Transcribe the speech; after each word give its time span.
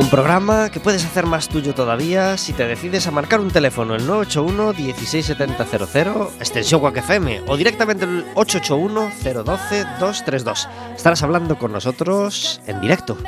Un 0.00 0.08
programa 0.08 0.70
que 0.70 0.80
puedes 0.80 1.04
hacer 1.04 1.26
más 1.26 1.50
tuyo 1.50 1.74
todavía 1.74 2.38
si 2.38 2.54
te 2.54 2.66
decides 2.66 3.06
a 3.06 3.10
marcar 3.10 3.38
un 3.38 3.50
teléfono 3.50 3.94
el 3.94 4.06
981 4.06 4.72
167000 4.72 6.40
extensión 6.40 6.80
Quack 6.80 6.96
FM 6.96 7.42
o 7.46 7.56
directamente 7.58 8.06
el 8.06 8.24
881 8.34 9.12
012 9.44 9.84
232. 10.00 10.68
Estarás 10.96 11.22
hablando 11.22 11.58
con 11.58 11.72
nosotros 11.72 12.62
en 12.66 12.80
directo. 12.80 13.18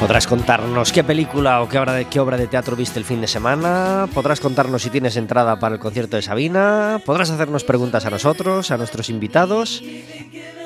Podrás 0.00 0.26
contarnos 0.26 0.92
qué 0.92 1.04
película 1.04 1.60
o 1.60 1.68
qué 1.68 1.78
obra, 1.78 1.92
de, 1.92 2.06
qué 2.06 2.20
obra 2.20 2.38
de 2.38 2.46
teatro 2.46 2.74
viste 2.74 2.98
el 2.98 3.04
fin 3.04 3.20
de 3.20 3.26
semana. 3.26 4.08
Podrás 4.14 4.40
contarnos 4.40 4.80
si 4.80 4.88
tienes 4.88 5.14
entrada 5.18 5.58
para 5.58 5.74
el 5.74 5.80
concierto 5.80 6.16
de 6.16 6.22
Sabina. 6.22 7.02
Podrás 7.04 7.28
hacernos 7.28 7.64
preguntas 7.64 8.06
a 8.06 8.10
nosotros, 8.10 8.70
a 8.70 8.78
nuestros 8.78 9.10
invitados. 9.10 9.84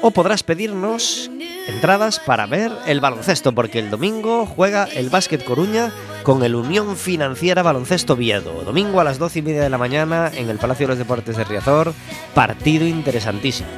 O 0.02 0.12
podrás 0.12 0.44
pedirnos 0.44 1.32
entradas 1.66 2.20
para 2.20 2.46
ver 2.46 2.70
el 2.86 3.00
baloncesto, 3.00 3.52
porque 3.52 3.80
el 3.80 3.90
domingo 3.90 4.46
juega 4.46 4.84
el 4.84 5.10
Básquet 5.10 5.44
Coruña 5.44 5.92
con 6.22 6.44
el 6.44 6.54
Unión 6.54 6.96
Financiera 6.96 7.64
Baloncesto 7.64 8.14
Viedo. 8.14 8.62
Domingo 8.62 9.00
a 9.00 9.04
las 9.04 9.18
12 9.18 9.40
y 9.40 9.42
media 9.42 9.62
de 9.64 9.70
la 9.70 9.78
mañana 9.78 10.30
en 10.32 10.48
el 10.48 10.58
Palacio 10.58 10.86
de 10.86 10.92
los 10.92 10.98
Deportes 10.98 11.36
de 11.36 11.42
Riazor. 11.42 11.92
Partido 12.34 12.86
interesantísimo. 12.86 13.68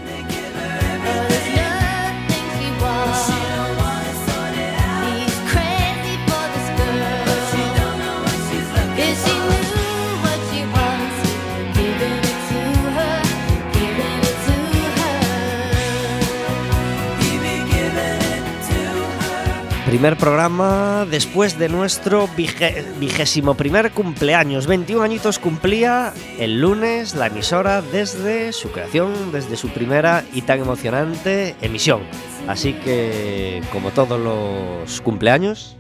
Primer 19.96 20.18
programa 20.18 21.06
después 21.10 21.58
de 21.58 21.70
nuestro 21.70 22.28
vigésimo 22.36 23.54
primer 23.54 23.92
cumpleaños. 23.92 24.66
21 24.66 25.02
añitos 25.02 25.38
cumplía 25.38 26.12
el 26.38 26.60
lunes 26.60 27.14
la 27.14 27.28
emisora 27.28 27.80
desde 27.80 28.52
su 28.52 28.70
creación, 28.72 29.32
desde 29.32 29.56
su 29.56 29.70
primera 29.70 30.22
y 30.34 30.42
tan 30.42 30.60
emocionante 30.60 31.56
emisión. 31.62 32.02
Así 32.46 32.74
que, 32.74 33.62
como 33.72 33.90
todos 33.90 34.20
los 34.20 35.00
cumpleaños, 35.00 35.78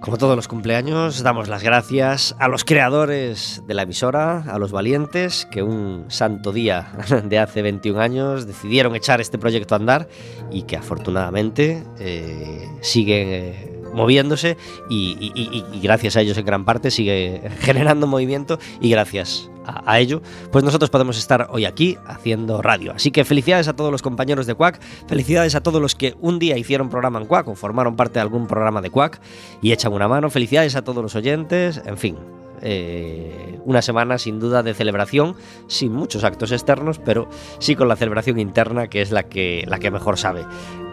como 0.00 0.16
todos 0.16 0.36
los 0.36 0.48
cumpleaños, 0.48 1.22
damos 1.22 1.48
las 1.48 1.62
gracias 1.62 2.36
a 2.38 2.48
los 2.48 2.64
creadores 2.64 3.62
de 3.66 3.74
la 3.74 3.82
emisora, 3.82 4.44
a 4.48 4.58
los 4.58 4.70
valientes 4.70 5.46
que 5.50 5.62
un 5.62 6.04
santo 6.08 6.52
día 6.52 6.92
de 7.24 7.38
hace 7.38 7.62
21 7.62 8.00
años 8.00 8.46
decidieron 8.46 8.94
echar 8.94 9.20
este 9.20 9.38
proyecto 9.38 9.74
a 9.74 9.78
andar 9.78 10.08
y 10.50 10.62
que 10.62 10.76
afortunadamente 10.76 11.82
eh, 11.98 12.68
siguen 12.80 13.28
eh, 13.28 13.77
moviéndose 13.98 14.56
y, 14.88 15.64
gracias 15.82 16.16
a 16.16 16.22
ellos 16.22 16.38
en 16.38 16.46
gran 16.46 16.64
parte 16.64 16.90
sigue 16.90 17.42
generando 17.60 18.06
movimiento 18.06 18.58
y 18.80 18.90
gracias 18.90 19.50
a, 19.66 19.98
ello, 19.98 20.22
pues 20.50 20.64
nosotros 20.64 20.88
podemos 20.88 21.18
estar 21.18 21.48
hoy 21.50 21.66
aquí 21.66 21.98
haciendo 22.06 22.62
radio. 22.62 22.92
Así 22.92 23.10
que 23.10 23.26
felicidades 23.26 23.68
a 23.68 23.76
todos 23.76 23.92
los 23.92 24.00
compañeros 24.00 24.46
de 24.46 24.54
Quack, 24.54 24.80
felicidades 25.06 25.54
a 25.54 25.60
todos 25.60 25.82
los 25.82 25.94
que 25.94 26.14
un 26.22 26.38
día 26.38 26.56
hicieron 26.56 26.88
programa 26.88 27.20
en 27.20 27.26
Quack 27.26 27.48
o 27.48 27.54
formaron 27.54 27.94
parte 27.94 28.14
de 28.14 28.20
algún 28.20 28.46
programa 28.46 28.80
de 28.80 28.88
Quack 28.88 29.20
y 29.60 29.72
echan 29.72 29.92
una 29.92 30.08
mano, 30.08 30.30
felicidades 30.30 30.74
a 30.74 30.82
todos 30.82 31.02
los 31.02 31.14
oyentes, 31.16 31.82
en 31.84 31.98
fin, 31.98 32.16
eh, 32.62 33.58
una 33.64 33.82
semana 33.82 34.18
sin 34.18 34.38
duda 34.40 34.62
de 34.62 34.74
celebración, 34.74 35.36
sin 35.66 35.92
muchos 35.92 36.24
actos 36.24 36.52
externos, 36.52 36.98
pero 36.98 37.28
sí 37.58 37.76
con 37.76 37.88
la 37.88 37.96
celebración 37.96 38.38
interna, 38.38 38.88
que 38.88 39.02
es 39.02 39.10
la 39.10 39.24
que, 39.24 39.64
la 39.66 39.78
que 39.78 39.90
mejor 39.90 40.18
sabe. 40.18 40.44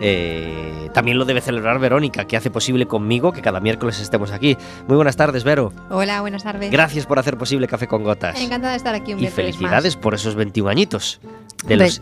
Eh, 0.02 0.90
también 0.94 1.18
lo 1.18 1.26
debe 1.26 1.42
celebrar 1.42 1.80
Verónica, 1.80 2.26
que 2.26 2.38
hace 2.38 2.50
posible 2.50 2.86
conmigo 2.86 3.32
que 3.32 3.42
cada 3.42 3.60
miércoles 3.60 4.00
estemos 4.00 4.32
aquí. 4.32 4.58
Muy 4.88 4.96
buenas 4.96 5.16
tardes, 5.16 5.44
Vero. 5.44 5.72
Hola, 5.90 6.22
buenas 6.22 6.44
tardes. 6.44 6.72
Gracias 6.72 7.06
por 7.06 7.20
hacer 7.20 7.38
posible 7.38 7.68
Café 7.68 7.88
con 7.88 8.04
Gotas. 8.04 8.40
Encantada 8.40 8.72
de 8.72 8.78
estar 8.78 8.96
aquí 8.96 9.14
un 9.14 9.24
Y 9.24 9.28
felicidades 9.28 9.96
por 9.96 10.14
esos 10.14 10.36
21 10.36 10.70
añitos. 10.70 11.20
De 11.66 11.78
los, 11.78 12.02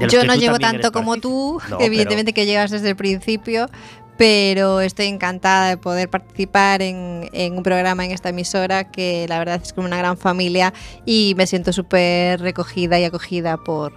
yo 0.00 0.24
no 0.24 0.34
llevo 0.34 0.58
tanto 0.58 0.92
como 0.92 1.16
tú, 1.16 1.60
evidentemente 1.80 2.32
que 2.32 2.46
llegas 2.46 2.70
desde 2.70 2.90
el 2.90 2.96
principio, 2.96 3.68
pero 4.16 4.80
estoy 4.80 5.06
encantada 5.06 5.68
de 5.68 5.76
poder 5.76 6.08
participar 6.08 6.82
en, 6.82 7.28
un 7.52 7.62
programa 7.62 8.04
en 8.04 8.12
esta 8.12 8.30
emisora 8.30 8.90
que 8.90 9.26
la 9.28 9.38
verdad 9.38 9.60
es 9.62 9.72
como 9.72 9.86
una 9.86 9.98
gran 9.98 10.16
familia 10.16 10.72
y 11.04 11.34
me 11.36 11.46
siento 11.46 11.72
súper 11.72 12.40
recogida 12.40 12.98
y 12.98 13.04
acogida 13.04 13.56
por, 13.56 13.92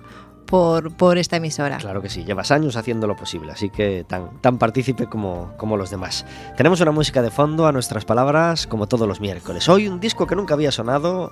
por, 0.50 1.18
esta 1.18 1.38
emisora. 1.38 1.78
Claro 1.78 2.01
que 2.01 2.10
sí, 2.10 2.24
llevas 2.24 2.50
años 2.50 2.75
haciendo 2.75 3.06
lo 3.06 3.16
posible, 3.16 3.51
así 3.51 3.69
que 3.69 4.04
tan, 4.07 4.42
tan 4.42 4.57
partícipe 4.57 5.06
como, 5.06 5.54
como 5.57 5.78
los 5.78 5.92
demás. 5.92 6.25
Tenemos 6.57 6.81
una 6.81 6.92
música 6.92 7.22
de 7.22 7.30
fondo 7.30 7.68
a 7.68 7.72
nuestras 7.72 8.04
palabras 8.04 8.66
como 8.66 8.88
todos 8.88 9.07
los 9.07 9.22
miércoles. 9.22 9.69
Hoy 9.69 9.88
un 9.88 10.00
disco 10.00 10.25
que 10.25 10.36
nunca 10.36 10.56
había 10.56 10.72
sonado 10.72 11.31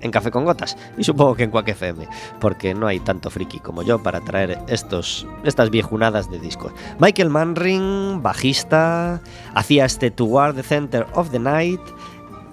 en, 0.00 0.10
Café 0.10 0.30
con 0.30 0.44
Gotas 0.44 0.76
y 0.96 1.02
supongo 1.02 1.34
que 1.34 1.44
en 1.44 1.50
Quack 1.50 1.68
FM, 1.68 2.06
porque 2.38 2.74
no 2.74 2.86
hay 2.86 3.00
tanto 3.00 3.28
friki 3.28 3.58
como 3.58 3.82
yo 3.82 4.02
para 4.02 4.20
traer 4.20 4.58
estos, 4.68 5.26
estas 5.42 5.70
viejunadas 5.70 6.30
de 6.30 6.38
discos. 6.38 6.72
Michael 7.00 7.30
Manring, 7.30 8.22
bajista, 8.22 9.20
hacía 9.54 9.84
este 9.84 10.10
Toward 10.10 10.54
the 10.54 10.62
Center 10.62 11.06
of 11.14 11.30
the 11.30 11.38
Night 11.38 11.80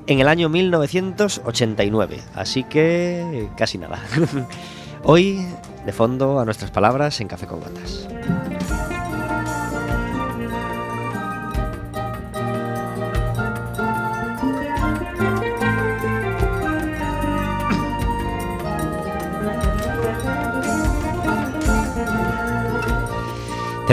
en 0.07 0.19
el 0.19 0.27
año 0.27 0.49
1989, 0.49 2.19
así 2.35 2.63
que 2.63 3.49
casi 3.55 3.77
nada. 3.77 3.99
Hoy 5.03 5.45
de 5.85 5.91
fondo 5.91 6.39
a 6.39 6.45
nuestras 6.45 6.71
palabras 6.71 7.19
en 7.21 7.27
Café 7.27 7.47
con 7.47 7.59
Gotas. 7.59 8.07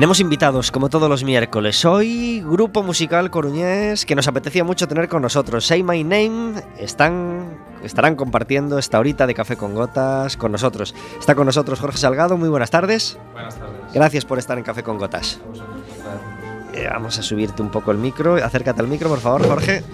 Tenemos 0.00 0.20
invitados, 0.20 0.70
como 0.70 0.88
todos 0.88 1.10
los 1.10 1.24
miércoles. 1.24 1.84
Hoy, 1.84 2.40
grupo 2.40 2.82
musical 2.82 3.30
coruñés 3.30 4.06
que 4.06 4.14
nos 4.14 4.26
apetecía 4.28 4.64
mucho 4.64 4.88
tener 4.88 5.10
con 5.10 5.20
nosotros. 5.20 5.66
Say 5.66 5.82
My 5.82 6.02
Name 6.02 6.62
están, 6.78 7.58
estarán 7.84 8.16
compartiendo 8.16 8.78
esta 8.78 8.98
horita 8.98 9.26
de 9.26 9.34
café 9.34 9.58
con 9.58 9.74
gotas 9.74 10.38
con 10.38 10.52
nosotros. 10.52 10.94
Está 11.18 11.34
con 11.34 11.44
nosotros 11.44 11.80
Jorge 11.80 11.98
Salgado. 11.98 12.38
Muy 12.38 12.48
buenas 12.48 12.70
tardes. 12.70 13.18
Buenas 13.34 13.58
tardes. 13.58 13.92
Gracias 13.92 14.24
por 14.24 14.38
estar 14.38 14.56
en 14.56 14.64
Café 14.64 14.82
con 14.82 14.96
Gotas. 14.96 15.38
Eh, 16.72 16.88
vamos 16.90 17.18
a 17.18 17.22
subirte 17.22 17.60
un 17.60 17.68
poco 17.68 17.90
el 17.90 17.98
micro. 17.98 18.36
Acércate 18.36 18.80
al 18.80 18.88
micro, 18.88 19.10
por 19.10 19.20
favor, 19.20 19.46
Jorge. 19.46 19.84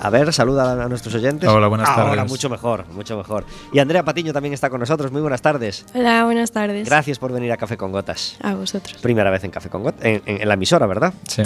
A 0.00 0.10
ver, 0.10 0.32
saluda 0.32 0.84
a 0.84 0.88
nuestros 0.88 1.14
oyentes. 1.14 1.48
Hola, 1.48 1.68
buenas 1.68 1.88
tardes. 1.88 2.08
Ahora, 2.10 2.24
mucho 2.24 2.50
mejor, 2.50 2.86
mucho 2.88 3.16
mejor. 3.16 3.44
Y 3.72 3.78
Andrea 3.78 4.04
Patiño 4.04 4.32
también 4.32 4.52
está 4.52 4.68
con 4.68 4.80
nosotros. 4.80 5.10
Muy 5.10 5.22
buenas 5.22 5.40
tardes. 5.40 5.86
Hola, 5.94 6.24
buenas 6.24 6.52
tardes. 6.52 6.86
Gracias 6.86 7.18
por 7.18 7.32
venir 7.32 7.50
a 7.52 7.56
Café 7.56 7.76
con 7.76 7.90
Gotas. 7.90 8.36
A 8.42 8.54
vosotros. 8.54 8.98
Primera 9.00 9.30
vez 9.30 9.44
en 9.44 9.50
Café 9.50 9.70
con 9.70 9.82
Gotas, 9.82 10.02
en, 10.04 10.46
la 10.46 10.54
emisora, 10.54 10.86
¿verdad? 10.86 11.14
Sí. 11.26 11.42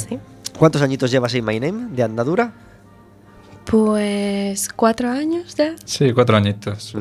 ¿Cuántos 0.58 0.82
añitos 0.82 1.10
llevas 1.10 1.34
en 1.34 1.44
My 1.44 1.60
Name 1.60 1.88
de 1.90 2.02
andadura? 2.02 2.52
Pues 3.64 4.70
cuatro 4.74 5.10
años 5.10 5.54
ya. 5.54 5.76
Sí, 5.84 6.12
cuatro 6.12 6.36
añitos. 6.36 6.94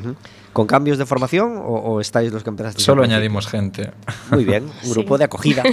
¿Con 0.54 0.68
cambios 0.68 0.98
de 0.98 1.06
formación 1.06 1.62
o, 1.63 2.02
estáis 2.02 2.31
los 2.34 2.44
que 2.44 2.50
empezasteis? 2.50 2.86
Solo 2.86 3.04
añadimos 3.04 3.48
gente. 3.48 3.92
Muy 4.31 4.44
bien, 4.44 4.70
un 4.84 4.92
grupo 4.92 5.18
de 5.18 5.24
acogida. 5.24 5.63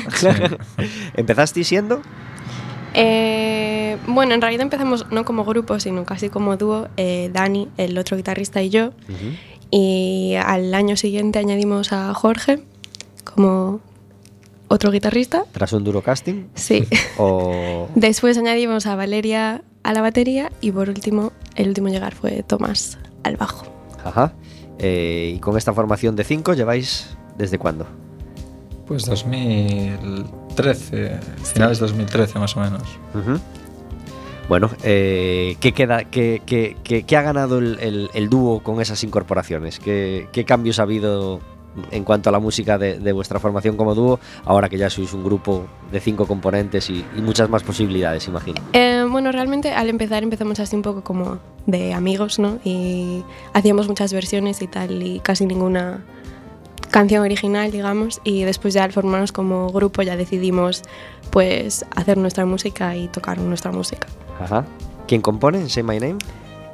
¿Empezasteis 1.14 1.66
siendo? 1.66 2.00
Eh, 2.94 3.96
bueno, 4.06 4.34
en 4.34 4.40
realidad 4.40 4.62
empezamos 4.62 5.10
no 5.10 5.24
como 5.24 5.44
grupo, 5.44 5.78
sino 5.80 6.04
casi 6.04 6.28
como 6.28 6.56
dúo, 6.56 6.88
eh, 6.96 7.30
Dani, 7.32 7.68
el 7.76 7.98
otro 7.98 8.16
guitarrista 8.16 8.62
y 8.62 8.70
yo. 8.70 8.92
Y 9.70 10.34
al 10.44 10.72
año 10.74 10.96
siguiente 10.96 11.38
añadimos 11.38 11.92
a 11.92 12.14
Jorge 12.14 12.60
como 13.24 13.80
otro 14.68 14.90
guitarrista. 14.90 15.44
¿Tras 15.52 15.72
un 15.72 15.84
duro 15.84 16.02
casting? 16.02 16.44
Sí. 16.54 16.86
Después 17.94 18.38
añadimos 18.38 18.86
a 18.86 18.94
Valeria 18.94 19.62
a 19.82 19.92
la 19.92 20.00
batería 20.00 20.50
y 20.60 20.72
por 20.72 20.88
último, 20.88 21.32
el 21.54 21.68
último 21.68 21.88
llegar 21.88 22.14
fue 22.14 22.42
Tomás 22.42 22.98
al 23.22 23.36
bajo. 23.36 23.66
Ajá. 24.04 24.32
Eh, 24.78 25.34
y 25.36 25.38
con 25.38 25.56
esta 25.56 25.72
formación 25.72 26.16
de 26.16 26.24
cinco 26.24 26.54
lleváis 26.54 27.16
desde 27.38 27.58
cuándo? 27.58 27.86
Pues 28.86 29.04
2013, 30.54 31.20
finales 31.52 31.78
de 31.78 31.86
2013 31.86 32.38
más 32.38 32.56
o 32.56 32.60
menos. 32.60 32.82
Bueno, 34.48 34.70
eh, 34.82 35.56
¿qué, 35.60 35.72
queda, 35.72 36.04
qué, 36.04 36.42
qué, 36.44 36.76
qué, 36.84 37.16
ha 37.16 37.22
ganado 37.22 37.58
el, 37.58 38.10
el, 38.12 38.28
dúo 38.28 38.62
con 38.62 38.80
esas 38.80 39.02
incorporaciones? 39.02 39.78
¿Qué, 39.78 40.44
cambios 40.46 40.78
ha 40.78 40.82
habido 40.82 41.40
en 41.90 42.04
cuanto 42.04 42.28
a 42.28 42.32
la 42.32 42.38
música 42.38 42.78
de, 42.78 43.12
vuestra 43.12 43.40
formación 43.40 43.76
como 43.76 43.94
dúo, 43.94 44.20
ahora 44.44 44.68
que 44.68 44.76
ya 44.76 44.90
sois 44.90 45.12
un 45.12 45.24
grupo 45.24 45.66
de 45.90 45.98
cinco 45.98 46.26
componentes 46.26 46.90
y, 46.90 47.04
muchas 47.16 47.48
más 47.48 47.62
posibilidades, 47.62 48.28
imagino? 48.28 48.60
Eh, 48.74 49.04
bueno, 49.10 49.32
realmente 49.32 49.72
al 49.72 49.88
empezar 49.88 50.22
empezamos 50.22 50.60
así 50.60 50.76
un 50.76 50.82
poco 50.82 51.02
como 51.02 51.38
de 51.66 51.94
amigos, 51.94 52.38
¿no? 52.38 52.58
Y 52.64 53.24
hacíamos 53.54 53.88
muchas 53.88 54.12
versiones 54.12 54.60
y 54.60 54.66
tal, 54.66 55.02
y 55.02 55.20
casi 55.20 55.46
ninguna 55.46 56.04
canción 56.94 57.24
original, 57.24 57.72
digamos, 57.72 58.20
y 58.22 58.44
después 58.44 58.72
ya 58.72 58.84
al 58.84 58.92
formarnos 58.92 59.32
como 59.32 59.68
grupo 59.70 60.02
ya 60.02 60.16
decidimos 60.16 60.82
pues 61.30 61.84
hacer 61.96 62.16
nuestra 62.18 62.46
música 62.46 62.94
y 62.94 63.08
tocar 63.08 63.38
nuestra 63.38 63.72
música. 63.72 64.06
Ajá. 64.38 64.64
¿Quién 65.08 65.20
compone 65.20 65.68
Say 65.68 65.82
My 65.82 65.98
Name? 65.98 66.18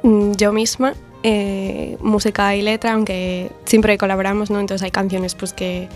Mm, 0.03 0.33
yo 0.33 0.53
misma, 0.53 0.93
eh, 1.23 1.97
música 2.01 2.55
y 2.55 2.61
letra, 2.61 2.93
aunque 2.93 3.51
siempre 3.65 3.97
colaboramos, 3.97 4.51
¿no? 4.51 4.59
Entonces 4.59 4.83
hay 4.83 4.91
canciones 4.91 5.33
pues 5.33 5.53
que 5.53 5.89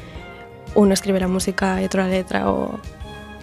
uno 0.74 0.96
escribe 0.96 1.20
la 1.20 1.28
música 1.28 1.80
y 1.80 1.86
otro 1.86 2.02
la 2.02 2.08
letra 2.08 2.50
o... 2.50 2.80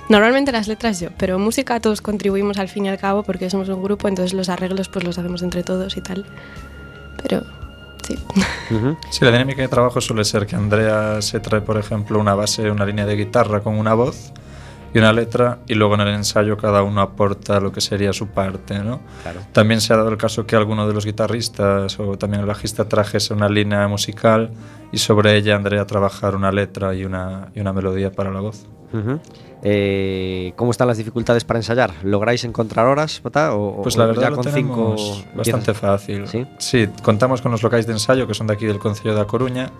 Normalmente 0.08 0.50
las 0.50 0.66
letras 0.66 0.98
yo, 0.98 1.10
pero 1.16 1.38
música 1.38 1.78
todos 1.78 2.02
contribuimos 2.02 2.58
al 2.58 2.66
fin 2.66 2.86
y 2.86 2.88
al 2.88 2.98
cabo 2.98 3.22
porque 3.22 3.48
somos 3.50 3.68
un 3.68 3.84
grupo, 3.84 4.08
entonces 4.08 4.34
los 4.34 4.48
arreglos 4.48 4.88
pues 4.88 5.04
los 5.04 5.16
hacemos 5.16 5.44
entre 5.44 5.62
todos 5.62 5.96
y 5.96 6.00
tal. 6.00 6.26
Pero 7.22 7.44
Sí. 8.02 8.18
sí, 9.10 9.24
la 9.24 9.30
dinámica 9.30 9.62
de 9.62 9.68
trabajo 9.68 10.00
suele 10.00 10.24
ser 10.24 10.46
que 10.46 10.56
Andrea 10.56 11.22
se 11.22 11.40
trae, 11.40 11.60
por 11.60 11.78
ejemplo, 11.78 12.18
una 12.18 12.34
base, 12.34 12.70
una 12.70 12.84
línea 12.84 13.06
de 13.06 13.16
guitarra 13.16 13.60
con 13.60 13.76
una 13.78 13.94
voz 13.94 14.32
y 14.94 14.98
una 14.98 15.12
letra 15.12 15.58
y 15.66 15.74
luego 15.74 15.94
en 15.94 16.02
el 16.02 16.08
ensayo 16.08 16.56
cada 16.56 16.82
uno 16.82 17.00
aporta 17.00 17.60
lo 17.60 17.72
que 17.72 17.80
sería 17.80 18.12
su 18.12 18.28
parte, 18.28 18.78
¿no? 18.80 19.00
También 19.52 19.80
se 19.80 19.92
ha 19.92 19.96
dado 19.96 20.10
el 20.10 20.18
caso 20.18 20.46
que 20.46 20.56
alguno 20.56 20.86
de 20.86 20.94
los 20.94 21.06
guitarristas 21.06 21.98
o 21.98 22.18
también 22.18 22.40
el 22.40 22.46
bajista 22.46 22.88
trajese 22.88 23.32
una 23.32 23.48
línea 23.48 23.86
musical 23.88 24.50
y 24.90 24.98
sobre 24.98 25.36
ella 25.36 25.56
Andrea 25.56 25.86
trabajar 25.86 26.36
una 26.36 26.52
letra 26.52 26.94
y 26.94 27.04
una, 27.04 27.48
y 27.54 27.60
una 27.60 27.72
melodía 27.72 28.12
para 28.12 28.30
la 28.30 28.40
voz. 28.40 28.66
Eh, 29.64 30.52
¿Cómo 30.56 30.72
están 30.72 30.88
las 30.88 30.98
dificultades 30.98 31.44
para 31.44 31.58
ensayar? 31.58 31.92
¿Lográis 32.02 32.44
encontrar 32.44 32.86
horas? 32.86 33.22
O, 33.24 33.80
pues 33.82 33.96
la 33.96 34.06
verdad 34.06 34.22
ya 34.22 34.30
con 34.32 34.44
cinco 34.44 34.96
bastante 35.34 35.74
fácil. 35.74 36.24
¿Sí? 36.58 36.88
contamos 37.02 37.42
con 37.42 37.52
los 37.52 37.62
locales 37.62 37.86
de 37.86 37.92
ensayo 37.92 38.26
que 38.26 38.34
son 38.34 38.46
de 38.48 38.54
aquí 38.54 38.66
del 38.66 38.78
Concello 38.78 39.14
de 39.14 39.20
A 39.20 39.26
Coruña 39.26 39.70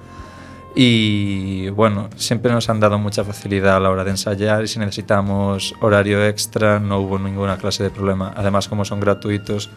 y 0.75 1.69
bueno, 1.71 2.09
siempre 2.17 2.51
nos 2.53 2.71
han 2.71 2.81
dado 2.81 2.99
mucha 2.99 3.25
facilidad 3.25 3.77
a 3.77 3.81
la 3.81 3.91
hora 3.91 4.05
de 4.05 4.11
ensayar 4.11 4.65
y 4.65 4.69
si 4.69 4.79
necesitamos 4.79 5.75
horario 5.81 6.25
extra 6.25 6.79
no 6.79 7.01
hubo 7.01 7.19
ninguna 7.19 7.59
clase 7.59 7.83
de 7.83 7.91
problema. 7.91 8.33
Además, 8.37 8.69
como 8.69 8.85
son 8.85 9.01
gratuitos, 9.01 9.69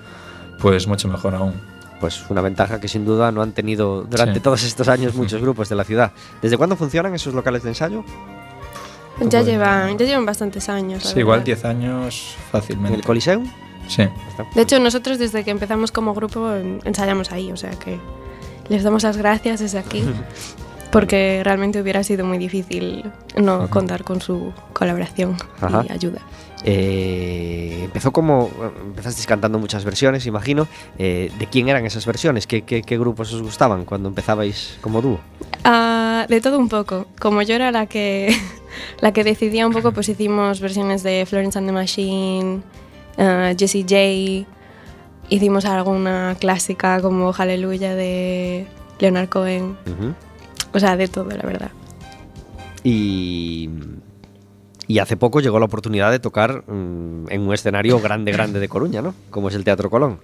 pues 0.60 0.88
mucho 0.88 1.10
mejor 1.10 1.36
aún. 1.36 1.54
Pues 2.00 2.24
una 2.30 2.42
ventaja 2.42 2.80
que 2.80 2.88
sin 2.88 3.06
duda 3.06 3.32
no 3.32 3.42
han 3.42 3.52
tenido 3.52 4.04
durante 4.04 4.40
todos 4.40 4.64
estos 4.64 4.88
años 4.88 5.16
muchos 5.16 5.42
grupos 5.42 5.68
de 5.68 5.76
la 5.76 5.84
ciudad. 5.84 6.12
¿Desde 6.42 6.58
cuándo 6.58 6.76
funcionan 6.78 7.14
esos 7.14 7.34
locales 7.34 7.64
de 7.64 7.70
ensayo? 7.70 8.04
Ya 9.22 9.42
llevan, 9.42 9.98
ya 9.98 10.06
llevan 10.06 10.26
bastantes 10.26 10.68
años. 10.70 11.04
Sí, 11.04 11.20
igual 11.20 11.44
10 11.44 11.66
años 11.66 12.36
fácilmente. 12.52 12.90
¿En 12.90 12.96
el 12.96 13.06
Coliseum? 13.06 13.46
Sí. 13.88 14.04
De 14.56 14.62
hecho, 14.62 14.80
nosotros 14.80 15.20
desde 15.20 15.44
que 15.44 15.52
empezamos 15.52 15.92
como 15.92 16.14
grupo 16.14 16.52
ensayamos 16.84 17.32
ahí, 17.32 17.52
o 17.52 17.58
sea 17.58 17.72
que 17.72 18.00
les 18.68 18.84
damos 18.84 19.04
las 19.04 19.18
gracias 19.18 19.60
desde 19.60 19.78
aquí, 19.78 20.04
porque 20.96 21.42
realmente 21.44 21.82
hubiera 21.82 22.06
sido 22.06 22.26
muy 22.26 22.38
difícil 22.38 23.04
no 23.36 23.70
contar 23.70 24.06
con 24.06 24.22
su 24.22 24.54
colaboración 24.72 25.36
y 25.86 25.92
ayuda. 25.92 26.22
Eh, 26.64 27.82
empezó 27.84 28.14
como. 28.14 28.50
Empezasteis 28.82 29.28
cantando 29.28 29.60
muchas 29.60 29.84
versiones, 29.84 30.26
imagino. 30.26 30.70
Eh, 30.98 31.34
¿De 31.38 31.48
quién 31.48 31.68
eran 31.68 31.86
esas 31.86 32.06
versiones? 32.06 32.48
¿Qué, 32.48 32.62
¿Qué, 32.62 32.82
qué, 32.82 32.98
grupos 32.98 33.34
os 33.34 33.42
gustaban 33.42 33.84
cuando 33.84 34.08
empezabais 34.08 34.78
como 34.80 35.02
dúo? 35.02 35.20
Uh, 35.66 36.26
de 36.30 36.40
todo 36.40 36.58
un 36.58 36.70
poco. 36.70 37.08
Como 37.20 37.42
yo 37.42 37.56
era 37.56 37.74
la 37.74 37.88
que, 37.88 38.34
la 39.02 39.12
que 39.12 39.26
decidía 39.26 39.68
un 39.68 39.74
poco, 39.74 39.92
pues 39.92 40.08
hicimos 40.08 40.62
versiones 40.62 41.04
de 41.04 41.26
Florence 41.26 41.60
and 41.60 41.68
the 41.68 41.74
Machine, 41.74 42.62
uh, 43.18 43.54
Jessie 43.60 43.84
J. 43.84 44.50
Hicimos 45.28 45.66
alguna 45.66 46.38
clásica 46.40 47.02
como 47.02 47.34
Hallelujah 47.34 47.96
de 47.96 48.66
Leonard 49.00 49.28
Cohen. 49.28 49.78
Uh 49.86 49.90
-huh. 49.90 50.25
O 50.76 50.80
sea, 50.80 50.96
de 50.98 51.08
todo, 51.08 51.32
la 51.32 51.44
verdad. 51.44 51.72
Y 52.84 53.70
y 54.88 55.00
hace 55.00 55.18
poco 55.18 55.40
llegó 55.40 55.60
la 55.60 55.66
oportunidad 55.66 56.12
de 56.12 56.20
tocar 56.20 56.64
mm, 56.68 57.30
en 57.30 57.42
un 57.42 57.54
escenario 57.54 58.00
grande, 58.00 58.32
grande 58.32 58.60
de 58.60 58.70
Coruña, 58.70 59.02
¿no? 59.02 59.16
Como 59.30 59.50
es 59.50 59.56
el 59.56 59.64
Teatro 59.64 59.90
Colón. 59.90 60.20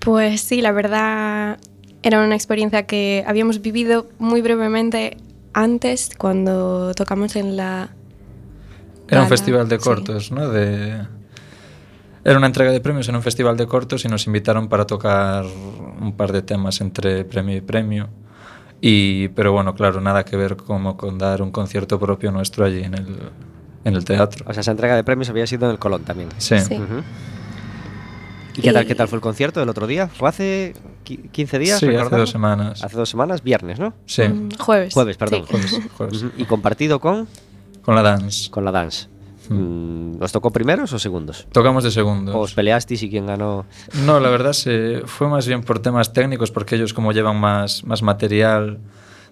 Pues 0.00 0.40
sí, 0.40 0.60
la 0.60 0.72
verdad 0.72 1.58
era 2.02 2.24
una 2.24 2.36
experiencia 2.36 2.86
que 2.86 3.24
habíamos 3.26 3.60
vivido 3.62 4.06
muy 4.18 4.42
brevemente 4.42 5.16
antes, 5.52 6.10
cuando 6.16 6.94
tocamos 6.94 7.34
en 7.34 7.56
la... 7.56 7.90
Era 9.08 9.22
un 9.22 9.28
festival 9.28 9.68
de 9.68 9.78
cortos, 9.78 10.30
¿no? 10.30 10.48
De... 10.50 11.00
Era 12.24 12.38
una 12.38 12.46
entrega 12.46 12.72
de 12.72 12.80
premios 12.80 13.08
en 13.08 13.16
un 13.16 13.22
festival 13.22 13.56
de 13.56 13.66
cortos 13.66 14.04
y 14.04 14.08
nos 14.08 14.26
invitaron 14.26 14.68
para 14.68 14.86
tocar 14.86 15.44
un 16.00 16.16
par 16.16 16.32
de 16.32 16.42
temas 16.42 16.80
entre 16.80 17.24
premio 17.24 17.56
y 17.56 17.60
premio. 17.60 18.08
Y, 18.88 19.26
pero 19.30 19.50
bueno, 19.50 19.74
claro, 19.74 20.00
nada 20.00 20.24
que 20.24 20.36
ver 20.36 20.56
como 20.56 20.96
con 20.96 21.18
dar 21.18 21.42
un 21.42 21.50
concierto 21.50 21.98
propio 21.98 22.30
nuestro 22.30 22.64
allí 22.64 22.84
en 22.84 22.94
el, 22.94 23.18
en 23.84 23.96
el 23.96 24.04
teatro. 24.04 24.44
O 24.48 24.52
sea, 24.52 24.60
esa 24.60 24.70
entrega 24.70 24.94
de 24.94 25.02
premios 25.02 25.28
había 25.28 25.44
sido 25.48 25.64
en 25.66 25.72
el 25.72 25.80
Colón 25.80 26.04
también. 26.04 26.28
Sí. 26.38 26.54
¿Y 28.54 28.62
qué 28.62 28.72
tal, 28.72 28.86
qué 28.86 28.94
tal 28.94 29.08
fue 29.08 29.16
el 29.16 29.22
concierto 29.22 29.58
del 29.58 29.70
otro 29.70 29.88
día? 29.88 30.06
¿Fue 30.06 30.28
hace 30.28 30.74
15 31.02 31.58
días? 31.58 31.80
Sí, 31.80 31.88
hace 31.96 32.16
dos 32.16 32.30
semanas. 32.30 32.84
Hace 32.84 32.96
dos 32.96 33.08
semanas, 33.08 33.42
viernes, 33.42 33.80
¿no? 33.80 33.92
Sí. 34.06 34.22
Mm, 34.22 34.50
jueves. 34.56 34.94
Jueves, 34.94 35.16
perdón. 35.16 35.46
Jueves. 35.96 36.24
¿Y 36.36 36.44
compartido 36.44 37.00
con? 37.00 37.26
Con 37.82 37.96
la 37.96 38.02
dance. 38.02 38.48
Con 38.52 38.64
la 38.64 38.70
dance. 38.70 39.08
Mm. 39.48 40.20
¿Os 40.20 40.32
tocó 40.32 40.50
primeros 40.50 40.92
o 40.92 40.98
segundos? 40.98 41.46
Tocamos 41.52 41.84
de 41.84 41.90
segundos. 41.90 42.34
¿O 42.34 42.40
os 42.40 42.54
peleasteis 42.54 43.02
y 43.02 43.10
quién 43.10 43.26
ganó? 43.26 43.66
No, 44.04 44.20
la 44.20 44.30
verdad 44.30 44.52
se, 44.52 45.02
fue 45.04 45.28
más 45.28 45.46
bien 45.46 45.62
por 45.62 45.78
temas 45.80 46.12
técnicos, 46.12 46.50
porque 46.50 46.76
ellos 46.76 46.94
como 46.94 47.12
llevan 47.12 47.38
más, 47.38 47.84
más 47.84 48.02
material 48.02 48.78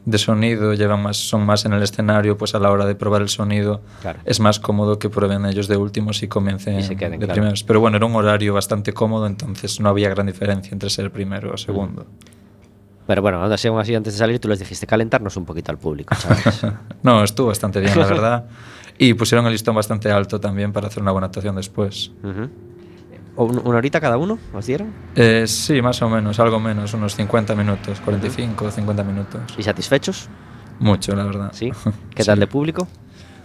de 0.04 0.18
sonido, 0.18 0.74
llevan 0.74 1.02
más, 1.02 1.16
son 1.16 1.46
más 1.46 1.64
en 1.64 1.72
el 1.72 1.82
escenario, 1.82 2.36
pues 2.36 2.54
a 2.54 2.58
la 2.58 2.70
hora 2.70 2.84
de 2.84 2.94
probar 2.94 3.22
el 3.22 3.28
sonido 3.28 3.80
es 4.24 4.38
más 4.38 4.60
cómodo 4.60 4.98
que 4.98 5.08
prueben 5.08 5.46
ellos 5.46 5.66
de 5.66 5.76
últimos 5.76 6.22
y 6.22 6.28
comiencen 6.28 6.76
de 6.86 7.26
primeros. 7.26 7.64
Pero 7.64 7.80
bueno, 7.80 7.96
era 7.96 8.06
un 8.06 8.14
horario 8.14 8.52
bastante 8.54 8.92
cómodo, 8.92 9.26
entonces 9.26 9.80
no 9.80 9.88
había 9.88 10.10
gran 10.10 10.26
diferencia 10.26 10.72
entre 10.72 10.90
ser 10.90 11.10
primero 11.10 11.54
o 11.54 11.56
segundo. 11.56 12.06
Pero 13.06 13.20
bueno, 13.20 13.42
aún 13.42 13.52
así, 13.52 13.94
antes 13.94 14.14
de 14.14 14.18
salir 14.18 14.38
tú 14.38 14.48
les 14.48 14.58
dijiste 14.58 14.86
calentarnos 14.86 15.36
un 15.36 15.44
poquito 15.44 15.70
al 15.70 15.78
público, 15.78 16.14
no, 17.02 17.22
estuvo 17.22 17.48
bastante 17.48 17.80
bien, 17.80 17.98
la 17.98 18.06
verdad. 18.08 18.44
Y 18.98 19.14
pusieron 19.14 19.46
el 19.46 19.52
listón 19.52 19.74
bastante 19.74 20.10
alto 20.10 20.40
también 20.40 20.72
para 20.72 20.88
hacer 20.88 21.02
una 21.02 21.12
buena 21.12 21.26
actuación 21.26 21.56
después. 21.56 22.12
¿Una 23.36 23.78
horita 23.78 24.00
cada 24.00 24.16
uno 24.16 24.38
os 24.52 24.66
dieron? 24.66 24.92
Eh, 25.16 25.44
sí, 25.48 25.82
más 25.82 26.00
o 26.02 26.08
menos, 26.08 26.38
algo 26.38 26.60
menos, 26.60 26.94
unos 26.94 27.16
50 27.16 27.56
minutos, 27.56 28.00
45 28.00 28.64
o 28.64 28.70
50 28.70 29.02
minutos. 29.02 29.42
¿Y 29.58 29.62
satisfechos? 29.62 30.28
Mucho, 30.78 31.16
la 31.16 31.24
verdad. 31.24 31.50
¿Sí? 31.52 31.72
¿Qué 32.14 32.22
tal 32.22 32.38
de 32.38 32.46
público? 32.46 32.86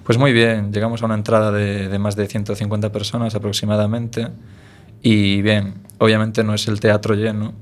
Pues 0.03 0.18
muy 0.18 0.34
bien, 0.34 0.72
llegamos 0.72 1.01
a 1.01 1.06
una 1.06 1.15
entrada 1.15 1.51
de, 1.51 2.00
más 2.00 2.15
de 2.15 2.27
150 2.27 2.91
personas 2.91 3.36
aproximadamente 3.36 4.27
y 5.03 5.41
bien, 5.41 5.84
obviamente 6.00 6.44
no 6.44 6.56
es 6.56 6.68
el 6.68 6.79
teatro 6.79 7.13
lleno, 7.13 7.53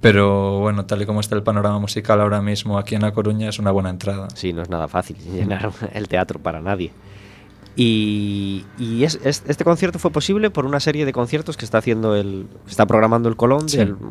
pero 0.00 0.60
bueno, 0.60 0.86
tal 0.86 1.02
y 1.02 1.06
como 1.06 1.20
está 1.20 1.34
el 1.34 1.42
panorama 1.42 1.78
musical 1.78 2.20
ahora 2.20 2.40
mismo 2.40 2.78
aquí 2.78 2.94
en 2.94 3.02
La 3.02 3.12
Coruña 3.12 3.48
es 3.48 3.58
una 3.58 3.70
buena 3.70 3.90
entrada. 3.90 4.28
Sí, 4.34 4.52
no 4.52 4.62
es 4.62 4.70
nada 4.70 4.88
fácil 4.88 5.16
llenar 5.32 5.72
el 5.92 6.08
teatro 6.08 6.38
para 6.40 6.60
nadie. 6.60 6.92
Y, 7.80 8.64
es, 9.04 9.20
este 9.22 9.62
concierto 9.62 10.00
fue 10.00 10.10
posible 10.10 10.50
por 10.50 10.66
una 10.66 10.80
serie 10.80 11.06
de 11.06 11.12
conciertos 11.12 11.56
que 11.56 11.64
está 11.64 11.78
haciendo 11.78 12.16
el, 12.16 12.48
está 12.68 12.86
programando 12.86 13.28
el 13.28 13.36
Colón, 13.36 13.66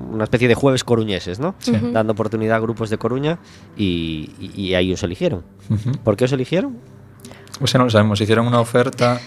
una 0.09 0.23
especie 0.23 0.47
de 0.47 0.55
jueves 0.55 0.85
coruñeses, 0.85 1.41
¿no? 1.41 1.53
Dando 1.91 2.13
oportunidad 2.13 2.55
a 2.55 2.59
grupos 2.61 2.89
de 2.89 2.97
Coruña 2.97 3.39
y, 3.75 4.31
y, 4.39 4.73
ahí 4.75 4.93
os 4.93 5.03
eligieron. 5.03 5.43
¿Por 6.05 6.15
qué 6.15 6.25
os 6.25 6.31
eligieron? 6.31 6.77
Pues 7.59 7.75
no 7.75 7.83
lo 7.83 7.89
sabemos. 7.89 8.21
Hicieron 8.21 8.47
una 8.47 8.61
oferta 8.61 9.19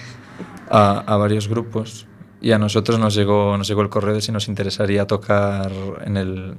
a, 0.71 1.00
a, 1.00 1.17
varios 1.19 1.47
grupos 1.47 2.07
y 2.40 2.52
a 2.52 2.59
nosotros 2.59 2.99
nos 2.99 3.14
llegó, 3.14 3.56
nos 3.56 3.68
llegó 3.68 3.82
el 3.82 3.88
correo 3.88 4.14
de 4.14 4.20
si 4.20 4.32
nos 4.32 4.49
interesaría 4.49 5.06
tocar 5.06 5.70
en, 6.04 6.16
el, 6.16 6.54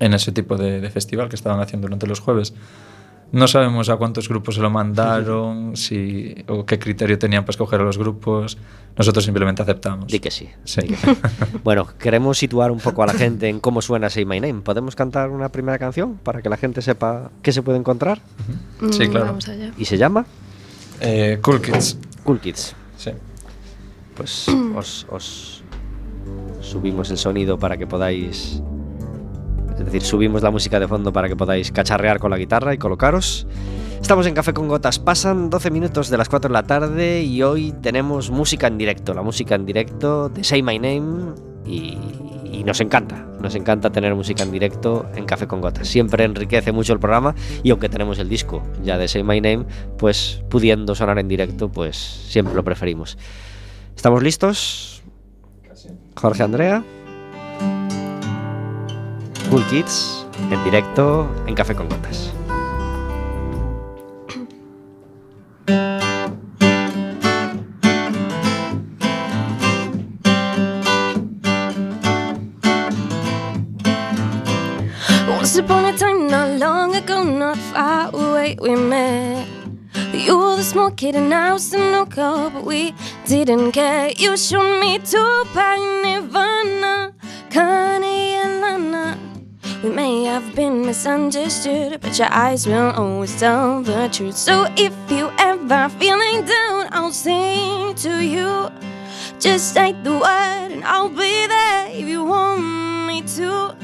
en 0.00 0.14
ese 0.14 0.32
tipo 0.32 0.56
de, 0.56 0.80
de 0.80 0.90
festival 0.90 1.28
que 1.28 1.36
estaban 1.36 1.60
haciendo 1.60 1.86
durante 1.86 2.06
los 2.06 2.20
jueves. 2.20 2.54
No 3.30 3.46
sabemos 3.46 3.90
a 3.90 3.96
cuántos 3.96 4.26
grupos 4.26 4.54
se 4.54 4.62
lo 4.62 4.70
mandaron, 4.70 5.76
si, 5.76 6.34
o 6.48 6.64
qué 6.64 6.78
criterio 6.78 7.18
tenían 7.18 7.44
para 7.44 7.50
escoger 7.50 7.80
a 7.80 7.84
los 7.84 7.98
grupos. 7.98 8.56
Nosotros 8.96 9.24
simplemente 9.24 9.62
aceptamos. 9.62 10.10
Di 10.10 10.18
que 10.18 10.30
sí. 10.30 10.48
bueno, 11.64 11.86
queremos 11.98 12.38
situar 12.38 12.70
un 12.70 12.80
poco 12.80 13.02
a 13.02 13.06
la 13.06 13.14
gente 13.14 13.48
en 13.48 13.60
cómo 13.60 13.82
suena 13.82 14.08
Say 14.08 14.24
My 14.24 14.40
Name. 14.40 14.62
¿Podemos 14.62 14.96
cantar 14.96 15.30
una 15.30 15.50
primera 15.50 15.78
canción 15.78 16.16
para 16.16 16.42
que 16.42 16.48
la 16.48 16.56
gente 16.56 16.82
sepa 16.82 17.30
qué 17.42 17.52
se 17.52 17.62
puede 17.62 17.78
encontrar? 17.78 18.20
Sí, 18.90 19.06
mm, 19.06 19.10
claro. 19.10 19.38
¿Y 19.76 19.84
se 19.84 19.98
llama? 19.98 20.26
Eh, 21.00 21.38
cool 21.42 21.60
Kids. 21.60 21.98
Cool 22.24 22.40
Kids. 22.40 22.74
Sí. 22.96 23.10
Pues 24.18 24.46
os, 24.76 25.06
os 25.08 25.62
subimos 26.60 27.10
el 27.10 27.16
sonido 27.16 27.58
para 27.58 27.78
que 27.78 27.86
podáis 27.86 28.60
es 29.78 29.84
decir, 29.84 30.02
subimos 30.02 30.42
la 30.42 30.50
música 30.50 30.80
de 30.80 30.88
fondo 30.88 31.12
para 31.12 31.28
que 31.28 31.36
podáis 31.36 31.70
cacharrear 31.70 32.18
con 32.18 32.32
la 32.32 32.36
guitarra 32.36 32.74
y 32.74 32.78
colocaros. 32.78 33.46
Estamos 34.00 34.26
en 34.26 34.34
Café 34.34 34.52
con 34.52 34.66
Gotas, 34.68 34.98
pasan 34.98 35.50
12 35.50 35.70
minutos 35.70 36.08
de 36.08 36.18
las 36.18 36.28
4 36.28 36.48
de 36.48 36.52
la 36.52 36.64
tarde 36.64 37.22
y 37.22 37.42
hoy 37.42 37.72
tenemos 37.80 38.30
música 38.30 38.66
en 38.66 38.76
directo, 38.76 39.14
la 39.14 39.22
música 39.22 39.54
en 39.54 39.66
directo 39.66 40.28
de 40.28 40.42
Say 40.42 40.62
My 40.62 40.78
Name 40.78 41.34
y, 41.64 41.96
nos 42.64 42.80
encanta, 42.80 43.24
nos 43.40 43.54
encanta 43.54 43.90
tener 43.90 44.14
música 44.14 44.42
en 44.42 44.50
directo 44.50 45.06
en 45.14 45.24
Café 45.24 45.46
con 45.46 45.60
Gotas. 45.60 45.88
Siempre 45.88 46.24
enriquece 46.24 46.72
mucho 46.72 46.92
el 46.92 46.98
programa 46.98 47.34
y 47.62 47.70
aunque 47.70 47.88
tenemos 47.88 48.18
el 48.18 48.28
disco 48.28 48.62
ya 48.82 48.98
de 48.98 49.08
Say 49.08 49.22
My 49.22 49.40
Name, 49.40 49.64
pues 49.96 50.42
pudiendo 50.50 50.94
sonar 50.94 51.18
en 51.18 51.28
directo, 51.28 51.70
pues 51.70 51.96
siempre 51.96 52.54
lo 52.54 52.64
preferimos. 52.64 53.16
¿Estamos 53.98 54.22
listos? 54.22 55.02
Jorge 56.14 56.44
Andrea. 56.44 56.84
Cool 59.50 59.66
Kids 59.66 60.24
en 60.52 60.62
directo 60.62 61.28
en 61.48 61.56
Café 61.56 61.74
con 61.74 61.88
Gotas. 61.88 62.32
Once 75.28 75.58
upon 75.58 75.86
a 75.86 75.96
time, 75.96 76.28
not 76.30 76.60
long 76.60 76.94
ago, 76.94 77.24
not 77.24 77.56
far 77.72 78.10
away, 78.14 78.56
we 78.60 78.76
met. 78.76 79.44
You 80.12 80.38
were 80.38 80.56
the 80.56 80.62
small 80.62 80.90
kid 80.92 81.16
and 81.16 81.34
I 81.34 81.52
was 81.52 81.70
the 81.70 81.78
no 81.78 82.04
girl, 82.04 82.50
but 82.50 82.64
we 82.64 82.94
didn't 83.28 83.72
care. 83.72 84.10
You 84.16 84.38
showed 84.38 84.80
me 84.80 84.98
to 84.98 85.44
Nirvana, 86.02 87.12
Kanye 87.50 88.40
and 88.42 88.60
Lana. 88.62 89.18
We 89.82 89.90
may 89.90 90.24
have 90.24 90.54
been 90.56 90.86
misunderstood, 90.86 92.00
but 92.00 92.18
your 92.18 92.32
eyes 92.32 92.66
will 92.66 92.90
always 92.92 93.38
tell 93.38 93.82
the 93.82 94.08
truth. 94.10 94.34
So 94.34 94.66
if 94.78 94.94
you 95.10 95.30
ever 95.38 95.90
feeling 96.00 96.46
down, 96.46 96.88
I'll 96.90 97.12
sing 97.12 97.94
to 97.96 98.24
you. 98.24 98.70
Just 99.38 99.74
say 99.74 99.92
the 99.92 100.12
word, 100.12 100.72
and 100.72 100.82
I'll 100.84 101.10
be 101.10 101.46
there 101.46 101.88
if 101.90 102.08
you 102.08 102.24
want 102.24 102.62
me 103.06 103.20
to. 103.36 103.76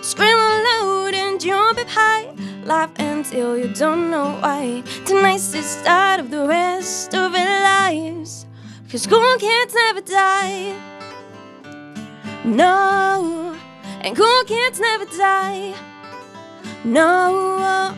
Scream 0.00 0.38
aloud 0.38 1.12
and 1.12 1.38
jump 1.38 1.78
up 1.78 1.88
high. 1.90 2.32
Laugh 2.64 2.92
until 2.98 3.58
you 3.58 3.68
don't 3.74 4.10
know 4.10 4.38
why. 4.40 4.82
Tonight's 5.04 5.52
the 5.52 5.60
start 5.60 6.20
of 6.20 6.30
the 6.30 6.46
rest 6.46 7.14
of 7.14 7.34
our 7.34 7.60
lives. 7.62 8.46
Cause 8.92 9.06
cool 9.06 9.36
kids 9.38 9.74
never 9.74 10.02
die. 10.02 10.76
No 12.44 13.56
and 14.02 14.14
cool 14.14 14.44
kids 14.44 14.78
never 14.80 15.06
die. 15.06 15.72
No, 16.84 17.96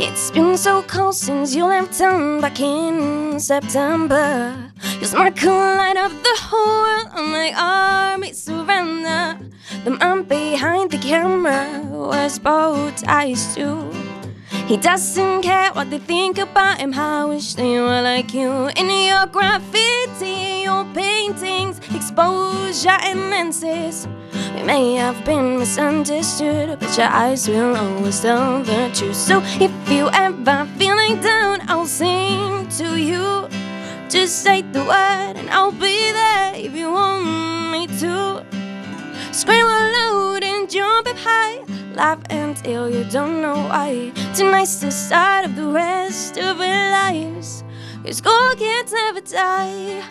it's 0.00 0.32
been 0.32 0.56
so 0.56 0.82
cold 0.82 1.14
since 1.14 1.54
you 1.54 1.66
left 1.66 1.96
town 1.96 2.40
back 2.40 2.58
in 2.58 3.38
September. 3.38 4.56
Smart 5.02 5.36
could 5.36 5.76
light 5.76 5.96
up 5.96 6.10
the 6.10 6.36
whole 6.40 6.82
world 6.82 7.08
on 7.14 7.30
my 7.30 7.52
army 7.56 8.32
surrender. 8.32 9.38
The 9.84 9.92
man 9.92 10.24
behind 10.24 10.90
the 10.90 10.98
camera 10.98 11.80
was 11.92 12.40
both 12.40 13.04
ties 13.04 13.54
too. 13.54 14.09
He 14.70 14.76
doesn't 14.76 15.42
care 15.42 15.72
what 15.72 15.90
they 15.90 15.98
think 15.98 16.38
about 16.38 16.78
him. 16.78 16.92
How 16.92 17.26
wish 17.26 17.54
they 17.54 17.80
were 17.80 18.02
like 18.02 18.32
you. 18.32 18.68
In 18.76 18.88
your 18.88 19.26
graffiti, 19.26 20.62
your 20.62 20.84
paintings, 20.94 21.80
exposure 21.92 22.98
and 23.02 23.18
lenses. 23.30 24.06
We 24.54 24.62
may 24.62 24.94
have 24.94 25.24
been 25.24 25.58
misunderstood, 25.58 26.78
but 26.78 26.96
your 26.96 27.08
eyes 27.08 27.48
will 27.48 27.76
always 27.76 28.20
tell 28.20 28.62
the 28.62 28.92
truth. 28.94 29.16
So 29.16 29.42
if 29.58 29.72
you 29.90 30.08
ever 30.12 30.68
feeling 30.78 31.20
down, 31.20 31.62
I'll 31.68 31.84
sing 31.84 32.68
to 32.78 32.96
you. 32.96 33.48
Just 34.08 34.44
say 34.44 34.62
the 34.62 34.84
word, 34.84 35.34
and 35.34 35.50
I'll 35.50 35.72
be 35.72 36.12
there 36.12 36.54
if 36.54 36.76
you 36.76 36.92
want 36.92 37.72
me 37.72 37.88
to. 37.98 38.46
Scream 39.32 39.66
aloud 39.66 40.44
and 40.44 40.70
jump 40.70 41.08
up 41.08 41.16
high. 41.18 41.69
Laugh 42.00 42.24
until 42.30 42.88
you 42.88 43.04
don't 43.10 43.42
know 43.42 43.52
why. 43.68 44.10
Tonight's 44.34 44.80
the 44.80 44.90
start 44.90 45.44
of 45.44 45.54
the 45.54 45.66
rest 45.66 46.38
of 46.38 46.58
our 46.58 46.90
lives. 46.92 47.62
Cause 48.02 48.22
cool 48.22 48.54
kids 48.56 48.90
never 48.90 49.20
die. 49.20 50.02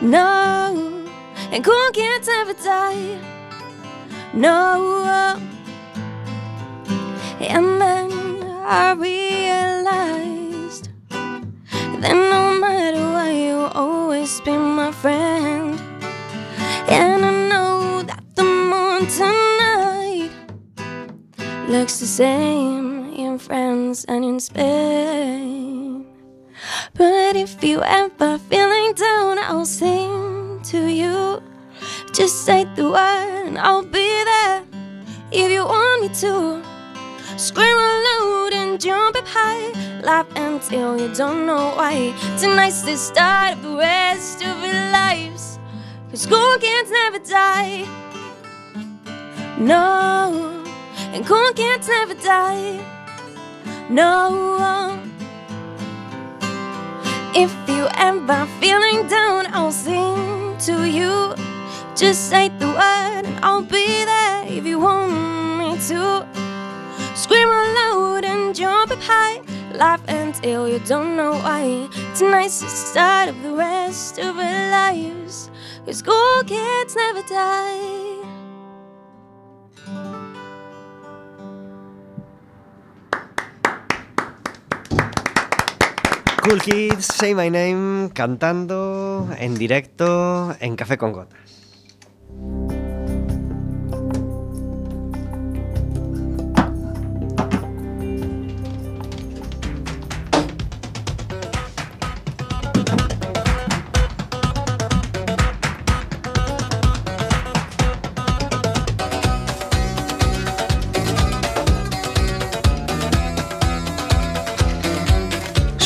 No, 0.00 1.06
and 1.52 1.64
cool 1.64 1.90
kids 1.92 2.26
never 2.26 2.54
die. 2.54 3.20
No, 4.34 5.38
and 7.38 7.80
then 7.80 8.10
I 8.66 8.94
realized 8.98 10.88
that 12.00 12.16
no 12.34 12.58
matter 12.58 13.04
what, 13.14 13.32
you'll 13.32 13.70
always 13.80 14.40
be 14.40 14.56
my 14.56 14.90
friend. 14.90 15.80
And 16.88 17.24
I 17.24 17.30
know 17.48 18.02
that 18.02 18.24
the 18.34 18.42
tonight 19.16 19.41
looks 21.68 22.00
the 22.00 22.06
same 22.06 23.12
in 23.14 23.38
France 23.38 24.04
and 24.04 24.24
in 24.24 24.40
Spain. 24.40 26.06
But 26.94 27.36
if 27.36 27.62
you 27.62 27.82
ever 27.82 28.38
feeling 28.38 28.92
down, 28.94 29.38
I'll 29.38 29.64
sing 29.64 30.60
to 30.64 30.86
you. 30.88 31.42
Just 32.12 32.44
say 32.44 32.64
the 32.76 32.90
word 32.90 33.46
and 33.46 33.58
I'll 33.58 33.82
be 33.82 34.24
there 34.24 34.64
if 35.30 35.50
you 35.50 35.64
want 35.64 36.02
me 36.02 36.08
to. 36.20 36.62
Scream 37.36 37.76
aloud 37.76 38.50
and 38.52 38.80
jump 38.80 39.16
up 39.16 39.26
high. 39.26 39.72
Laugh 40.02 40.26
until 40.36 41.00
you 41.00 41.12
don't 41.14 41.46
know 41.46 41.72
why. 41.76 42.14
Tonight's 42.38 42.82
the 42.82 42.96
start 42.96 43.54
of 43.54 43.62
the 43.62 43.76
rest 43.76 44.42
of 44.42 44.62
our 44.62 44.92
lives. 44.92 45.58
Cause 46.10 46.26
cool 46.26 46.58
kids 46.58 46.90
never 46.90 47.18
die. 47.18 47.86
No, 49.58 50.61
and 51.12 51.26
cool 51.26 51.52
kids 51.52 51.88
never 51.88 52.14
die. 52.14 52.80
No. 53.88 54.98
If 57.34 57.52
you 57.68 57.86
ever 57.96 58.46
feeling 58.60 59.08
down, 59.08 59.46
I'll 59.54 59.72
sing 59.72 60.56
to 60.66 60.88
you. 60.88 61.34
Just 61.94 62.30
say 62.30 62.48
the 62.48 62.66
word 62.66 63.24
and 63.24 63.38
I'll 63.44 63.62
be 63.62 64.04
there 64.04 64.44
if 64.46 64.64
you 64.64 64.78
want 64.80 65.12
me 65.58 65.76
to. 65.88 66.26
Scream 67.14 67.48
aloud 67.48 68.24
and 68.24 68.54
jump 68.54 68.90
up 68.90 69.02
high. 69.02 69.40
Laugh 69.74 70.02
until 70.08 70.68
you 70.68 70.78
don't 70.80 71.16
know 71.16 71.32
why. 71.32 71.88
Tonight's 72.16 72.60
the 72.60 72.68
start 72.68 73.28
of 73.28 73.42
the 73.42 73.52
rest 73.52 74.18
of 74.18 74.36
our 74.36 74.70
lives. 74.70 75.50
Cause 75.84 76.02
cool 76.02 76.42
kids 76.44 76.96
never 76.96 77.22
die. 77.22 78.21
Cool 86.42 86.60
Kids, 86.60 87.06
Say 87.06 87.36
My 87.36 87.50
Name, 87.50 88.10
cantando 88.12 89.28
en 89.38 89.54
directo 89.54 90.52
en 90.58 90.74
Café 90.74 90.98
con 90.98 91.12
Gotas. 91.12 91.61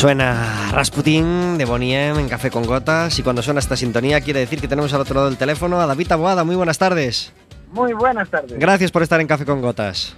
Suena 0.07 0.71
Rasputin 0.71 1.57
de 1.57 1.65
Boniem 1.65 2.17
en 2.17 2.29
Café 2.29 2.49
con 2.49 2.65
Gotas 2.65 3.19
y 3.19 3.23
cuando 3.23 3.41
suena 3.41 3.59
esta 3.59 3.75
sintonía 3.75 4.21
quiere 4.21 4.39
decir 4.39 4.61
que 4.61 4.69
tenemos 4.69 4.93
al 4.93 5.01
otro 5.01 5.15
lado 5.15 5.27
del 5.27 5.37
teléfono 5.37 5.81
a 5.81 5.85
David 5.85 6.09
Aboada. 6.13 6.45
Muy 6.45 6.55
buenas 6.55 6.77
tardes. 6.77 7.33
Muy 7.73 7.91
buenas 7.91 8.29
tardes. 8.29 8.57
Gracias 8.57 8.89
por 8.89 9.03
estar 9.03 9.19
en 9.19 9.27
Café 9.27 9.43
con 9.43 9.61
Gotas. 9.61 10.15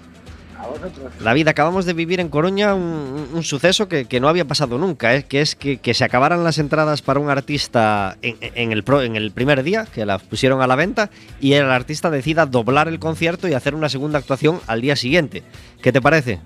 David, 1.24 1.48
acabamos 1.48 1.88
de 1.88 1.94
vivir 1.94 2.20
en 2.20 2.30
Coruña 2.30 2.76
un, 2.76 3.42
suceso 3.42 3.88
que, 3.88 4.20
no 4.20 4.28
había 4.28 4.46
pasado 4.46 4.78
nunca, 4.78 5.16
¿eh? 5.16 5.24
que 5.24 5.42
es 5.42 5.56
que, 5.56 5.80
se 5.96 6.04
acabaran 6.04 6.44
las 6.44 6.60
entradas 6.60 7.02
para 7.02 7.20
un 7.20 7.32
artista 7.32 8.16
en, 8.22 8.72
el 8.72 8.84
en 8.88 9.16
el 9.16 9.32
primer 9.32 9.64
día, 9.64 9.88
que 9.92 10.06
las 10.06 10.22
pusieron 10.22 10.62
a 10.62 10.68
la 10.68 10.76
venta, 10.76 11.10
y 11.40 11.54
el 11.54 11.72
artista 11.72 12.12
decida 12.12 12.46
doblar 12.46 12.90
el 12.90 13.00
concierto 13.00 13.48
y 13.48 13.56
hacer 13.56 13.74
una 13.74 13.90
segunda 13.90 14.20
actuación 14.20 14.60
al 14.68 14.82
día 14.82 14.96
siguiente. 14.96 15.42
¿Qué 15.82 15.92
te 15.92 16.00
parece? 16.00 16.42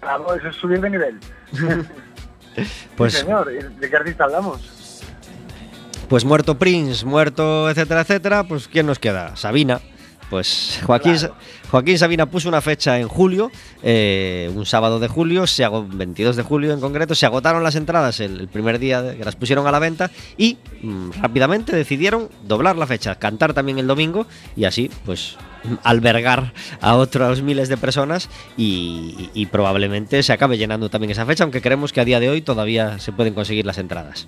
Claro, 0.00 0.34
eso 0.34 0.48
es 0.48 0.56
subir 0.56 0.80
de 0.80 0.90
nivel. 0.90 1.20
pues, 2.96 3.14
señor, 3.14 3.50
¿de 3.50 3.90
qué 3.90 3.96
artista 3.96 4.24
hablamos? 4.24 4.60
Pues 6.08 6.24
muerto 6.24 6.58
Prince, 6.58 7.04
muerto 7.04 7.70
etcétera, 7.70 8.02
etcétera, 8.02 8.44
pues 8.44 8.68
¿quién 8.68 8.86
nos 8.86 8.98
queda? 8.98 9.36
Sabina. 9.36 9.80
Pues 10.30 10.80
Joaquín, 10.84 11.16
Joaquín 11.70 11.98
Sabina 11.98 12.26
puso 12.26 12.48
una 12.48 12.60
fecha 12.60 12.98
en 12.98 13.08
julio, 13.08 13.50
eh, 13.82 14.50
un 14.54 14.64
sábado 14.64 14.98
de 14.98 15.06
julio, 15.06 15.46
se 15.46 15.64
22 15.68 16.36
de 16.36 16.42
julio 16.42 16.72
en 16.72 16.80
concreto, 16.80 17.14
se 17.14 17.26
agotaron 17.26 17.62
las 17.62 17.76
entradas 17.76 18.20
el, 18.20 18.48
primer 18.48 18.78
día 18.78 19.16
que 19.16 19.24
las 19.24 19.36
pusieron 19.36 19.66
a 19.66 19.70
la 19.70 19.78
venta 19.78 20.10
y 20.36 20.56
mm, 20.82 21.10
rápidamente 21.20 21.76
decidieron 21.76 22.30
doblar 22.42 22.76
la 22.76 22.86
fecha, 22.86 23.16
cantar 23.16 23.52
también 23.52 23.78
el 23.78 23.86
domingo 23.86 24.26
y 24.56 24.64
así 24.64 24.90
pues 25.04 25.36
albergar 25.82 26.52
a 26.80 26.94
otros 26.96 27.42
miles 27.42 27.68
de 27.68 27.76
personas 27.76 28.28
y, 28.56 29.30
y 29.34 29.46
probablemente 29.46 30.22
se 30.22 30.32
acabe 30.32 30.58
llenando 30.58 30.88
también 30.88 31.10
esa 31.10 31.26
fecha, 31.26 31.44
aunque 31.44 31.60
creemos 31.60 31.92
que 31.92 32.00
a 32.00 32.04
día 32.04 32.20
de 32.20 32.30
hoy 32.30 32.42
todavía 32.42 32.98
se 32.98 33.12
pueden 33.12 33.34
conseguir 33.34 33.66
las 33.66 33.78
entradas. 33.78 34.26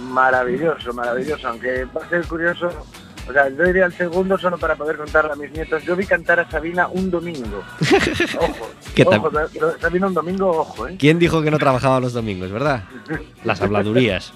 Maravilloso, 0.00 0.92
maravilloso, 0.92 1.48
aunque 1.48 1.84
va 1.84 2.04
a 2.04 2.08
ser 2.08 2.26
curioso 2.26 2.68
o 3.28 3.32
sea, 3.32 3.48
yo 3.48 3.64
iría 3.64 3.86
al 3.86 3.92
segundo 3.92 4.36
solo 4.36 4.58
para 4.58 4.76
poder 4.76 4.96
contarle 4.96 5.32
a 5.32 5.36
mis 5.36 5.50
nietos. 5.50 5.82
Yo 5.84 5.96
vi 5.96 6.04
cantar 6.04 6.40
a 6.40 6.50
Sabina 6.50 6.88
un 6.88 7.10
domingo. 7.10 7.62
Ojo. 8.38 8.70
¿Qué 8.94 9.04
tal? 9.04 9.22
Sabina 9.80 10.06
un 10.08 10.14
domingo, 10.14 10.50
ojo, 10.50 10.86
¿eh? 10.86 10.96
¿Quién 10.98 11.18
dijo 11.18 11.42
que 11.42 11.50
no 11.50 11.58
trabajaba 11.58 12.00
los 12.00 12.12
domingos, 12.12 12.52
verdad? 12.52 12.84
Las 13.44 13.60
habladurías. 13.60 14.32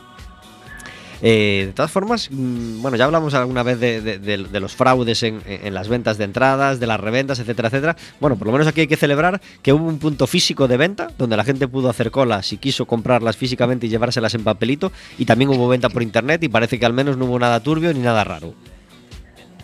Eh, 1.20 1.64
de 1.66 1.72
todas 1.72 1.90
formas, 1.90 2.28
mm, 2.30 2.80
bueno, 2.80 2.96
ya 2.96 3.04
hablamos 3.04 3.34
alguna 3.34 3.62
vez 3.62 3.80
de, 3.80 4.60
los 4.60 4.74
fraudes 4.74 5.22
en, 5.22 5.42
las 5.74 5.88
ventas 5.88 6.18
de 6.18 6.24
entradas, 6.24 6.80
de 6.80 6.86
las 6.86 7.00
reventas, 7.00 7.38
etcétera, 7.38 7.68
etcétera. 7.68 7.96
Bueno, 8.20 8.36
por 8.36 8.46
lo 8.46 8.52
menos 8.52 8.66
aquí 8.66 8.82
hay 8.82 8.86
que 8.86 8.96
celebrar 8.96 9.40
que 9.62 9.72
hubo 9.72 9.86
un 9.86 9.98
punto 9.98 10.26
físico 10.26 10.68
de 10.68 10.76
venta 10.76 11.08
donde 11.18 11.36
la 11.36 11.44
gente 11.44 11.68
pudo 11.68 11.88
hacer 11.90 12.10
cola 12.10 12.42
si 12.42 12.56
quiso 12.58 12.86
comprarlas 12.86 13.36
físicamente 13.36 13.86
y 13.86 13.90
llevárselas 13.90 14.34
en 14.34 14.44
papelito. 14.44 14.92
Y 15.18 15.24
también 15.24 15.50
hubo 15.50 15.68
venta 15.68 15.88
por 15.88 16.02
internet 16.02 16.42
y 16.44 16.48
parece 16.48 16.78
que 16.78 16.86
al 16.86 16.92
menos 16.92 17.16
no 17.16 17.24
hubo 17.26 17.38
nada 17.38 17.60
turbio 17.60 17.92
ni 17.92 18.00
nada 18.00 18.24
raro. 18.24 18.54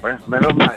Bueno, 0.01 0.19
menos 0.27 0.55
mal. 0.55 0.77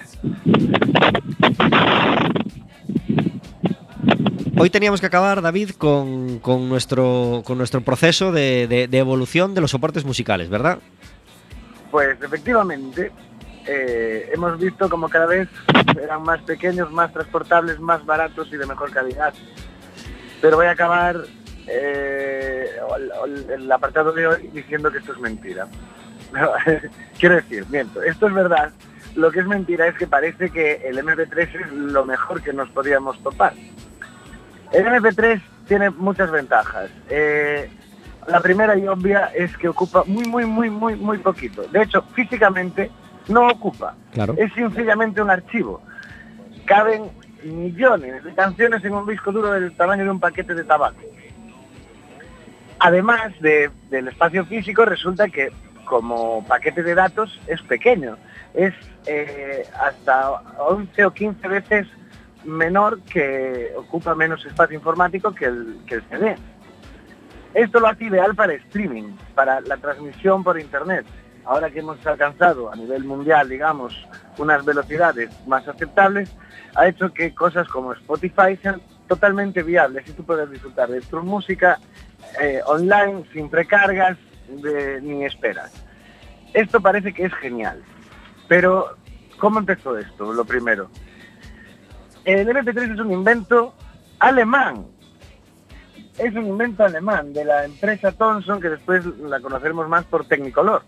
Hoy 4.59 4.71
teníamos 4.71 5.01
que 5.01 5.05
acabar, 5.05 5.41
David, 5.43 5.71
con, 5.77 6.41
nuestro, 6.69 7.43
proceso 7.85 8.31
de, 8.31 8.89
evolución 8.91 9.53
de 9.53 9.61
los 9.61 9.69
soportes 9.69 10.03
musicales, 10.03 10.49
¿verdad? 10.49 10.79
Pues 11.91 12.19
efectivamente, 12.21 13.11
eh, 13.67 14.29
hemos 14.33 14.57
visto 14.57 14.89
como 14.89 15.09
cada 15.09 15.27
vez 15.27 15.47
eran 16.01 16.23
más 16.23 16.41
pequeños, 16.41 16.91
más 16.91 17.13
transportables, 17.13 17.79
más 17.79 18.03
baratos 18.05 18.47
y 18.51 18.57
de 18.57 18.65
mejor 18.65 18.91
calidad. 18.91 19.33
Pero 20.41 20.57
voy 20.57 20.65
a 20.65 20.71
acabar 20.71 21.17
eh, 21.67 22.71
el, 23.53 23.71
apartado 23.71 24.11
de 24.11 24.25
hoy 24.25 24.49
diciendo 24.53 24.91
que 24.91 24.97
esto 24.97 25.13
es 25.13 25.19
mentira. 25.19 25.67
Quiero 27.19 27.35
decir, 27.35 27.63
miento, 27.69 28.01
esto 28.01 28.27
es 28.27 28.33
verdad, 28.33 28.71
lo 29.15 29.31
que 29.31 29.39
es 29.39 29.45
mentira 29.45 29.87
es 29.87 29.95
que 29.97 30.07
parece 30.07 30.49
que 30.49 30.81
el 30.87 30.97
MP3 30.97 31.61
es 31.61 31.71
lo 31.71 32.05
mejor 32.05 32.41
que 32.41 32.53
nos 32.53 32.69
podíamos 32.69 33.21
topar. 33.21 33.53
El 34.71 34.85
MP3 34.85 35.41
tiene 35.67 35.89
muchas 35.89 36.31
ventajas. 36.31 36.89
Eh, 37.09 37.69
la 38.27 38.41
primera 38.41 38.77
y 38.77 38.87
obvia 38.87 39.31
es 39.33 39.55
que 39.57 39.69
ocupa 39.69 40.03
muy, 40.05 40.25
muy, 40.25 40.45
muy, 40.45 40.69
muy, 40.69 40.95
muy 40.95 41.17
poquito. 41.19 41.63
De 41.63 41.83
hecho, 41.83 42.03
físicamente 42.13 42.91
no 43.27 43.47
ocupa. 43.47 43.95
Es 44.37 44.53
sencillamente 44.53 45.21
un 45.21 45.29
archivo. 45.29 45.81
Caben 46.65 47.09
millones 47.43 48.23
de 48.23 48.33
canciones 48.33 48.83
en 48.83 48.93
un 48.93 49.07
disco 49.07 49.31
duro 49.31 49.51
del 49.51 49.75
tamaño 49.75 50.03
de 50.03 50.09
un 50.09 50.19
paquete 50.19 50.53
de 50.53 50.63
tabaco. 50.63 50.99
Además 52.79 53.31
del 53.39 54.07
espacio 54.07 54.45
físico, 54.45 54.85
resulta 54.85 55.29
que 55.29 55.51
como 55.85 56.45
paquete 56.45 56.83
de 56.83 56.93
datos 56.93 57.39
es 57.47 57.61
pequeño 57.61 58.17
es 58.53 58.73
eh, 59.05 59.65
hasta 59.79 60.31
11 60.59 61.05
o 61.05 61.13
15 61.13 61.47
veces 61.47 61.87
menor 62.43 63.01
que 63.01 63.73
ocupa 63.75 64.15
menos 64.15 64.45
espacio 64.45 64.77
informático 64.77 65.33
que 65.33 65.45
el, 65.45 65.79
que 65.85 65.95
el 65.95 66.03
CD. 66.09 66.35
Esto 67.53 67.79
lo 67.79 67.87
hace 67.87 68.05
ideal 68.05 68.35
para 68.35 68.53
streaming, 68.53 69.15
para 69.33 69.61
la 69.61 69.77
transmisión 69.77 70.43
por 70.43 70.59
internet. 70.59 71.05
Ahora 71.45 71.69
que 71.69 71.79
hemos 71.79 72.05
alcanzado 72.05 72.71
a 72.71 72.75
nivel 72.75 73.05
mundial, 73.05 73.49
digamos, 73.49 73.95
unas 74.37 74.65
velocidades 74.65 75.29
más 75.47 75.67
aceptables, 75.67 76.29
ha 76.75 76.87
hecho 76.87 77.13
que 77.13 77.33
cosas 77.33 77.67
como 77.69 77.93
Spotify 77.93 78.57
sean 78.61 78.81
totalmente 79.07 79.63
viables 79.63 80.07
y 80.07 80.11
tú 80.11 80.23
puedes 80.23 80.49
disfrutar 80.51 80.89
de 80.89 81.01
tu 81.01 81.21
música 81.23 81.79
eh, 82.41 82.59
online 82.65 83.23
sin 83.33 83.49
precargas 83.49 84.17
ni 85.01 85.25
esperas. 85.25 85.71
Esto 86.53 86.79
parece 86.81 87.13
que 87.13 87.25
es 87.25 87.33
genial. 87.35 87.81
Pero, 88.47 88.97
¿cómo 89.37 89.59
empezó 89.59 89.97
esto? 89.97 90.31
Lo 90.33 90.45
primero. 90.45 90.89
El 92.27 92.45
MP3 92.45 92.93
es 92.93 92.99
un 92.99 93.13
invento 93.13 93.73
alemán. 94.19 94.85
Es 96.17 96.35
un 96.35 96.45
invento 96.47 96.83
alemán 96.83 97.31
de 97.31 97.45
la 97.45 97.63
empresa 97.63 98.11
Thomson, 98.11 98.59
que 98.59 98.67
después 98.67 99.05
la 99.05 99.39
conoceremos 99.39 99.87
más 99.87 100.03
por 100.03 100.25
Technicolor. 100.25 100.83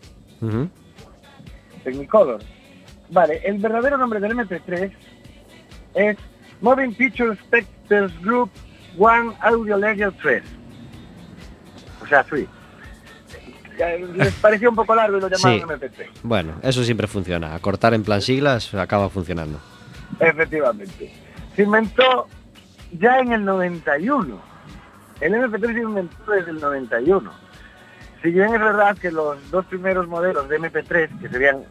Technicolor. 1.85 2.41
Vale, 3.09 3.41
el 3.45 3.57
verdadero 3.57 3.97
nombre 3.97 4.19
del 4.19 4.33
MP3 4.33 4.91
es 5.93 6.17
Moving 6.59 6.93
Picture 6.93 7.33
Specters 7.37 8.11
Group 8.21 8.51
One 8.97 9.33
Audio 9.39 9.77
Layer 9.77 10.11
3. 10.21 10.43
O 12.03 12.07
sea, 12.07 12.21
3 12.25 12.45
les 14.13 14.33
parecía 14.41 14.67
un 14.67 14.75
poco 14.75 14.93
largo 14.93 15.19
y 15.19 15.21
lo 15.21 15.29
llamaron 15.29 15.69
MP3. 15.69 16.07
Bueno, 16.21 16.55
eso 16.61 16.83
siempre 16.83 17.07
funciona. 17.07 17.55
Acortar 17.55 17.93
en 17.93 18.03
plan 18.03 18.21
siglas 18.21 18.73
acaba 18.73 19.07
funcionando. 19.07 19.57
Efectivamente. 20.19 21.28
Se 21.55 21.63
inventó 21.63 22.27
ya 22.91 23.19
en 23.19 23.33
el 23.33 23.45
91. 23.45 24.39
El 25.21 25.33
MP3 25.33 25.73
se 25.73 25.81
inventó 25.81 26.31
desde 26.31 26.51
el 26.51 26.59
91. 26.59 27.31
Si 28.21 28.31
bien 28.31 28.53
es 28.53 28.59
verdad 28.59 28.97
que 28.97 29.11
los 29.11 29.49
dos 29.51 29.65
primeros 29.65 30.07
modelos 30.07 30.47
de 30.49 30.59
MP3, 30.59 31.19
que 31.19 31.29
serían, 31.29 31.63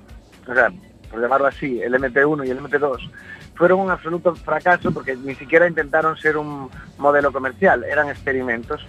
o 0.46 0.54
sea, 0.54 0.70
por 1.10 1.20
llamarlo 1.20 1.46
así, 1.46 1.80
el 1.82 1.94
MP1 1.94 2.46
y 2.46 2.50
el 2.50 2.60
MP2, 2.60 3.10
fueron 3.54 3.80
un 3.80 3.90
absoluto 3.90 4.34
fracaso 4.34 4.92
porque 4.92 5.16
ni 5.16 5.34
siquiera 5.34 5.66
intentaron 5.66 6.16
ser 6.16 6.36
un 6.36 6.70
modelo 6.96 7.32
comercial, 7.32 7.84
eran 7.84 8.08
experimentos. 8.08 8.86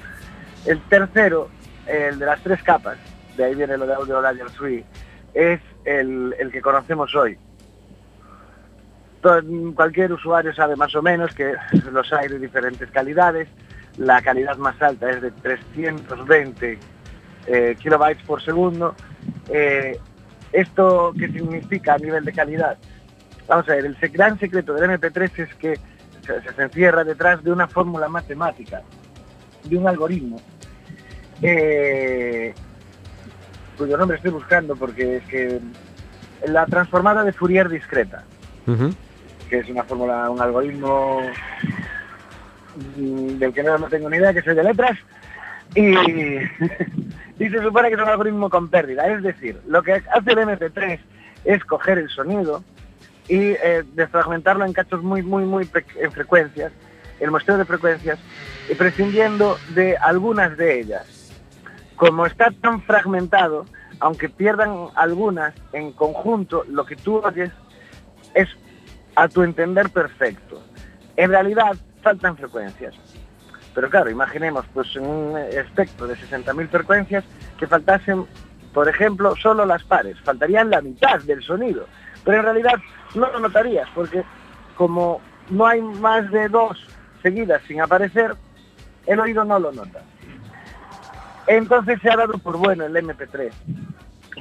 El 0.65 0.79
tercero 0.83 1.49
el 1.89 2.19
de 2.19 2.25
las 2.25 2.41
tres 2.41 2.61
capas, 2.63 2.97
de 3.35 3.45
ahí 3.45 3.55
viene 3.55 3.77
lo 3.77 3.87
de 3.87 3.95
Audio 3.95 4.21
Layer 4.21 4.47
3, 4.57 4.85
es 5.33 5.59
el, 5.85 6.49
que 6.51 6.61
conocemos 6.61 7.13
hoy. 7.15 7.37
Cualquier 9.75 10.13
usuario 10.13 10.53
sabe 10.53 10.75
más 10.75 10.95
o 10.95 11.01
menos 11.01 11.33
que 11.33 11.53
los 11.91 12.11
hay 12.13 12.27
de 12.27 12.39
diferentes 12.39 12.89
calidades. 12.91 13.47
La 13.97 14.21
calidad 14.21 14.57
más 14.57 14.81
alta 14.81 15.09
es 15.09 15.21
de 15.21 15.31
320 15.31 16.79
eh, 17.47 17.75
kilobytes 17.79 18.23
por 18.23 18.41
segundo. 18.41 18.95
Eh, 19.49 19.97
¿Esto 20.51 21.13
qué 21.17 21.27
significa 21.27 21.95
a 21.95 21.97
nivel 21.97 22.25
de 22.25 22.33
calidad? 22.33 22.77
Vamos 23.47 23.67
a 23.69 23.75
ver, 23.75 23.85
el 23.85 23.95
gran 24.11 24.39
secreto 24.39 24.73
del 24.73 24.89
MP3 24.89 25.39
es 25.39 25.55
que 25.55 25.79
se 26.21 26.61
encierra 26.61 27.03
detrás 27.03 27.43
de 27.43 27.51
una 27.51 27.67
fórmula 27.67 28.07
matemática, 28.07 28.81
de 29.63 29.77
un 29.77 29.87
algoritmo 29.87 30.39
eh, 31.41 32.53
cuyo 33.77 33.97
nombre 33.97 34.17
estoy 34.17 34.31
buscando 34.31 34.75
porque 34.75 35.17
es 35.17 35.23
que 35.25 35.59
la 36.47 36.65
transformada 36.65 37.23
de 37.23 37.33
Fourier 37.33 37.69
discreta, 37.69 38.23
que 39.49 39.59
es 39.59 39.69
una 39.69 39.83
fórmula, 39.83 40.29
un 40.29 40.41
algoritmo 40.41 41.21
del 42.95 43.53
que 43.53 43.63
no, 43.63 43.77
tengo 43.87 44.09
ni 44.09 44.17
idea, 44.17 44.33
que 44.33 44.41
soy 44.41 44.55
de 44.55 44.63
letras, 44.63 44.97
y, 45.75 45.89
y 47.39 47.49
se 47.49 47.61
supone 47.61 47.89
que 47.89 47.95
es 47.95 48.01
un 48.01 48.09
algoritmo 48.09 48.49
con 48.49 48.69
pérdida. 48.69 49.07
Es 49.07 49.23
decir, 49.23 49.59
lo 49.67 49.81
que 49.83 49.93
hace 49.93 50.31
el 50.31 50.37
MP3 50.37 50.99
es 51.45 51.65
coger 51.65 51.97
el 51.97 52.09
sonido 52.09 52.63
y 53.27 53.51
eh, 53.51 53.83
desfragmentarlo 53.93 54.65
en 54.65 54.73
cachos 54.73 55.03
muy, 55.03 55.21
muy, 55.21 55.43
muy 55.43 55.69
en 55.95 56.11
frecuencias, 56.11 56.71
el 57.19 57.31
muestreo 57.31 57.57
de 57.57 57.65
frecuencias, 57.65 58.19
y 58.69 58.75
prescindiendo 58.75 59.57
de 59.69 59.97
algunas 59.97 60.57
de 60.57 60.79
ellas 60.79 61.19
como 61.99 62.25
está 62.25 62.49
tan 62.61 62.81
fragmentado, 62.83 63.65
aunque 63.99 64.29
pierdan 64.29 64.87
algunas 64.95 65.53
en 65.73 65.91
conjunto, 65.91 66.63
lo 66.69 66.85
que 66.85 66.95
tú 66.95 67.17
oyes 67.17 67.51
es 68.33 68.47
a 69.19 69.27
tu 69.27 69.43
entender 69.43 69.89
perfecto. 69.89 70.61
En 71.17 71.29
realidad, 71.29 71.75
faltan 72.01 72.37
frecuencias. 72.37 72.95
Pero 73.75 73.89
claro, 73.89 74.09
imaginemos 74.09 74.65
pues 74.73 74.95
un 74.95 75.37
espectro 75.37 76.07
de 76.07 76.15
60.000 76.15 76.69
frecuencias 76.69 77.25
que 77.57 77.67
faltasen, 77.67 78.25
por 78.73 78.87
ejemplo, 78.87 79.35
solo 79.35 79.65
las 79.65 79.83
pares, 79.83 80.17
faltarían 80.21 80.69
la 80.69 80.81
mitad 80.81 81.19
del 81.23 81.43
sonido. 81.43 81.85
Pero 82.23 82.37
en 82.37 82.43
realidad 82.43 82.75
no 83.13 83.29
lo 83.29 83.39
notarías 83.41 83.89
porque 83.93 84.23
como 84.75 85.19
no 85.49 85.67
hay 85.67 85.81
más 85.81 86.31
de 86.31 86.47
dos 86.47 86.77
seguidas 87.21 87.61
sin 87.67 87.81
aparecer, 87.81 88.35
el 89.05 89.19
oído 89.19 89.43
no 89.43 89.59
lo 89.59 89.73
nota. 89.73 90.01
Entonces 91.47 91.99
se 92.01 92.09
ha 92.09 92.15
dado 92.15 92.37
por 92.37 92.57
bueno 92.57 92.85
el 92.85 92.95
MP3, 92.95 93.51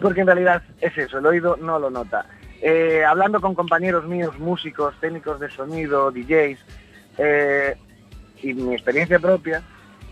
porque 0.00 0.20
en 0.20 0.26
realidad 0.28 0.62
es 0.80 0.96
eso, 0.96 1.18
el 1.18 1.26
oído 1.26 1.56
no 1.56 1.80
lo 1.80 1.90
nota. 1.90 2.24
Eh, 2.60 3.04
hablando 3.04 3.40
con 3.40 3.54
compañeros 3.54 4.06
míos, 4.06 4.38
músicos, 4.38 4.94
técnicos 5.00 5.38
de 5.38 5.50
sonido, 5.50 6.10
DJs, 6.10 6.58
eh, 7.18 7.76
y 8.42 8.54
mi 8.54 8.74
experiencia 8.74 9.18
propia, 9.18 9.62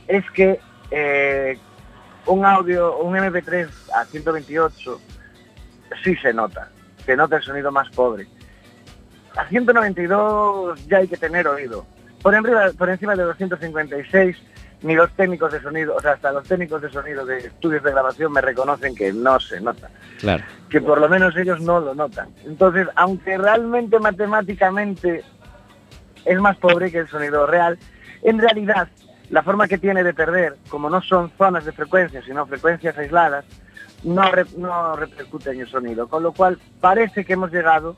es 0.07 0.29
que 0.31 0.61
eh, 0.91 1.59
un 2.27 2.45
audio, 2.45 2.99
un 2.99 3.15
MP3 3.15 3.69
a 3.95 4.05
128 4.05 5.01
sí 6.05 6.17
se 6.17 6.33
nota, 6.33 6.71
se 7.05 7.17
nota 7.17 7.37
el 7.37 7.43
sonido 7.43 7.73
más 7.73 7.89
pobre. 7.91 8.27
A 9.37 9.47
192 9.49 10.87
ya 10.87 10.99
hay 10.99 11.09
que 11.09 11.17
tener 11.17 11.47
oído. 11.49 11.85
Por, 12.23 12.35
por 12.77 12.91
encima 12.91 13.15
de 13.15 13.25
256 13.25 14.37
ni 14.83 14.95
los 14.95 15.11
técnicos 15.13 15.53
de 15.53 15.61
sonido, 15.61 15.97
o 15.97 16.01
sea, 16.01 16.13
hasta 16.13 16.33
los 16.33 16.47
técnicos 16.47 16.83
de 16.83 16.91
sonido 16.91 17.25
de 17.25 17.39
estudios 17.39 17.83
de 17.83 17.91
grabación 17.91 18.33
me 18.33 18.41
reconocen 18.41 18.95
que 18.95 19.13
no 19.13 19.41
se 19.41 19.61
nota. 19.61 19.91
Claro. 20.19 20.45
Que 20.69 20.81
por 20.81 21.01
lo 21.01 21.09
menos 21.09 21.37
ellos 21.37 21.61
no 21.61 21.81
lo 21.81 21.95
notan. 21.95 22.29
Entonces, 22.45 22.87
aunque 22.95 23.39
realmente 23.39 23.99
matemáticamente 23.99 25.25
es 26.25 26.41
más 26.41 26.57
pobre 26.59 26.91
que 26.91 26.99
el 26.99 27.09
sonido 27.09 27.47
real, 27.47 27.79
en 28.23 28.39
realidad 28.39 28.89
la 29.31 29.43
forma 29.43 29.67
que 29.67 29.79
tiene 29.79 30.05
de 30.05 30.15
perder, 30.15 30.57
como 30.69 30.91
no 30.91 31.01
son 31.03 31.33
zonas 31.37 31.65
de 31.65 31.73
frecuencia, 31.73 32.23
sino 32.23 32.47
frecuencias 32.47 32.97
aisladas, 32.99 33.45
no, 34.05 34.25
no 34.57 34.97
repercute 34.97 35.51
en 35.51 35.61
el 35.63 35.69
sonido. 35.69 36.07
Con 36.07 36.23
lo 36.23 36.33
cual 36.33 36.59
parece 36.81 37.25
que 37.25 37.33
hemos 37.33 37.51
llegado 37.51 37.97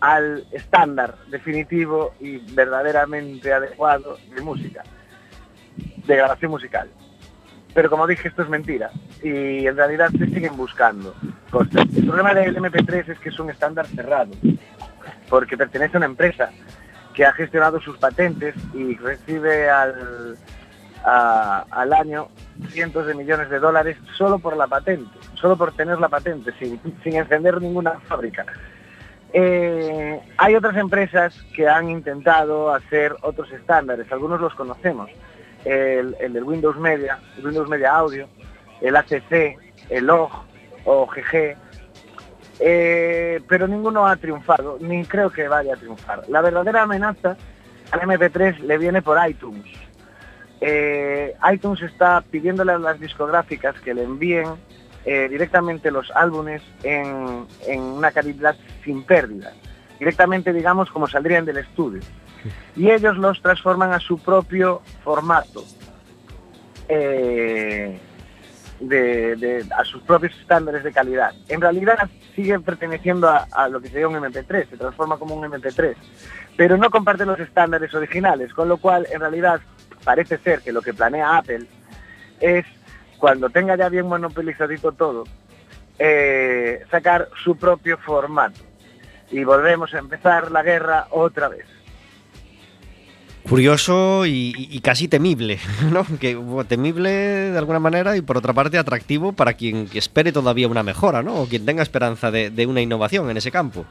al 0.00 0.46
estándar 0.52 1.16
definitivo 1.30 2.14
y 2.20 2.38
verdaderamente 2.54 3.52
adecuado 3.52 4.18
de 4.34 4.42
música 4.42 4.82
de 6.06 6.16
grabación 6.16 6.50
musical. 6.50 6.88
Pero 7.74 7.90
como 7.90 8.06
dije, 8.06 8.28
esto 8.28 8.42
es 8.42 8.48
mentira. 8.48 8.90
Y 9.22 9.66
en 9.66 9.76
realidad 9.76 10.08
se 10.10 10.26
siguen 10.26 10.56
buscando. 10.56 11.14
El 11.52 12.06
problema 12.06 12.32
del 12.32 12.56
MP3 12.56 13.10
es 13.10 13.18
que 13.18 13.28
es 13.28 13.38
un 13.38 13.50
estándar 13.50 13.86
cerrado, 13.86 14.32
porque 15.28 15.56
pertenece 15.56 15.96
a 15.96 15.98
una 15.98 16.06
empresa 16.06 16.50
que 17.14 17.24
ha 17.24 17.32
gestionado 17.32 17.80
sus 17.80 17.96
patentes 17.98 18.54
y 18.74 18.96
recibe 18.96 19.70
al, 19.70 20.36
al 21.04 21.92
año 21.92 22.28
cientos 22.68 23.06
de 23.06 23.14
millones 23.14 23.50
de 23.50 23.58
dólares 23.58 23.96
solo 24.16 24.38
por 24.38 24.56
la 24.56 24.66
patente, 24.66 25.10
solo 25.34 25.56
por 25.56 25.72
tener 25.72 25.98
la 25.98 26.08
patente, 26.08 26.52
sin, 26.58 26.80
sin 27.02 27.16
encender 27.16 27.60
ninguna 27.60 28.00
fábrica. 28.00 28.46
Eh, 29.32 30.20
hay 30.36 30.54
otras 30.54 30.76
empresas 30.76 31.34
que 31.54 31.68
han 31.68 31.90
intentado 31.90 32.72
hacer 32.72 33.14
otros 33.22 33.50
estándares, 33.50 34.10
algunos 34.12 34.40
los 34.40 34.54
conocemos 34.54 35.10
el, 35.64 36.16
el 36.20 36.32
del 36.32 36.44
Windows 36.44 36.76
Media, 36.78 37.18
Windows 37.42 37.68
Media 37.68 37.96
Audio, 37.96 38.28
el 38.80 38.96
ACC, 38.96 39.58
el 39.88 40.10
OG 40.10 40.30
o 40.84 41.06
GG, 41.06 41.56
eh, 42.60 43.40
pero 43.48 43.66
ninguno 43.66 44.06
ha 44.06 44.16
triunfado, 44.16 44.78
ni 44.80 45.04
creo 45.04 45.30
que 45.30 45.48
vaya 45.48 45.74
a 45.74 45.76
triunfar. 45.76 46.22
La 46.28 46.40
verdadera 46.40 46.82
amenaza 46.82 47.36
al 47.90 48.00
MP3 48.00 48.60
le 48.60 48.78
viene 48.78 49.02
por 49.02 49.18
iTunes. 49.28 49.66
Eh, 50.60 51.34
iTunes 51.52 51.82
está 51.82 52.20
pidiéndole 52.22 52.72
a 52.72 52.78
las 52.78 53.00
discográficas 53.00 53.78
que 53.80 53.92
le 53.92 54.04
envíen 54.04 54.46
eh, 55.04 55.28
directamente 55.28 55.90
los 55.90 56.10
álbumes 56.12 56.62
en, 56.82 57.46
en 57.66 57.80
una 57.80 58.10
calidad 58.12 58.56
sin 58.84 59.02
pérdida, 59.02 59.52
directamente 59.98 60.52
digamos 60.52 60.90
como 60.90 61.06
saldrían 61.06 61.44
del 61.44 61.58
estudio 61.58 62.00
y 62.76 62.90
ellos 62.90 63.16
los 63.16 63.40
transforman 63.40 63.92
a 63.92 64.00
su 64.00 64.18
propio 64.18 64.82
formato, 65.02 65.64
eh, 66.88 67.98
a 69.76 69.84
sus 69.84 70.02
propios 70.02 70.38
estándares 70.40 70.84
de 70.84 70.92
calidad. 70.92 71.32
En 71.48 71.60
realidad 71.60 72.08
siguen 72.34 72.62
perteneciendo 72.62 73.28
a, 73.28 73.68
lo 73.68 73.80
que 73.80 73.88
sería 73.88 74.08
un 74.08 74.16
MP3, 74.16 74.70
se 74.70 74.76
transforma 74.76 75.16
como 75.18 75.34
un 75.34 75.44
MP3, 75.44 75.94
pero 76.56 76.76
no 76.76 76.90
comparte 76.90 77.24
los 77.24 77.38
estándares 77.38 77.94
originales, 77.94 78.52
con 78.52 78.68
lo 78.68 78.76
cual 78.76 79.06
en 79.10 79.20
realidad 79.20 79.60
parece 80.04 80.38
ser 80.38 80.60
que 80.60 80.72
lo 80.72 80.82
que 80.82 80.92
planea 80.92 81.38
Apple 81.38 81.66
es, 82.40 82.66
cuando 83.18 83.48
tenga 83.48 83.76
ya 83.76 83.88
bien 83.88 84.06
monopolizadito 84.06 84.92
todo, 84.92 85.24
eh, 85.98 86.84
sacar 86.90 87.28
su 87.42 87.56
propio 87.56 87.96
formato. 87.98 88.60
Y 89.30 89.42
volvemos 89.44 89.94
a 89.94 89.98
empezar 89.98 90.50
la 90.50 90.62
guerra 90.62 91.06
otra 91.10 91.48
vez 91.48 91.66
curioso 93.48 94.24
y, 94.26 94.80
casi 94.82 95.08
temible, 95.08 95.58
¿no? 95.92 96.04
Que 96.18 96.38
temible 96.66 97.10
de 97.10 97.58
alguna 97.58 97.78
manera 97.78 98.16
y 98.16 98.22
por 98.22 98.36
otra 98.36 98.52
parte 98.52 98.78
atractivo 98.78 99.32
para 99.32 99.54
quien 99.54 99.88
espere 99.94 100.32
todavía 100.32 100.68
una 100.68 100.82
mejora, 100.82 101.22
¿no? 101.22 101.42
O 101.42 101.46
quien 101.46 101.66
tenga 101.66 101.82
esperanza 101.82 102.30
de, 102.30 102.66
una 102.66 102.80
innovación 102.80 103.30
en 103.30 103.36
ese 103.36 103.50
campo. 103.50 103.84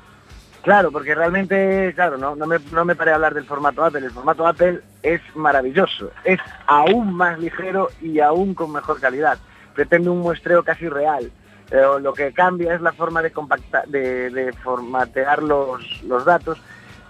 Claro, 0.64 0.92
porque 0.92 1.14
realmente, 1.14 1.92
claro, 1.94 2.18
no, 2.18 2.36
me, 2.36 2.58
no 2.72 2.86
me 2.86 2.96
paré 2.96 3.12
a 3.12 3.16
hablar 3.16 3.34
del 3.34 3.46
formato 3.46 3.84
Apple. 3.84 4.06
El 4.06 4.12
formato 4.12 4.48
Apple 4.48 4.80
es 5.04 5.22
maravilloso, 5.36 6.12
es 6.24 6.40
aún 6.68 7.14
más 7.14 7.38
ligero 7.38 7.90
y 8.02 8.20
aún 8.20 8.54
con 8.54 8.72
mejor 8.72 9.00
calidad. 9.00 9.38
Pretende 9.76 10.10
un 10.10 10.20
muestreo 10.20 10.64
casi 10.64 10.88
real. 10.88 11.32
Pero 11.70 12.00
lo 12.00 12.14
que 12.14 12.32
cambia 12.34 12.76
es 12.76 12.82
la 12.82 12.94
forma 12.94 13.22
de, 13.22 13.32
compactar, 13.32 13.88
de, 13.88 14.54
formatear 14.64 15.42
los 15.42 16.26
datos 16.26 16.60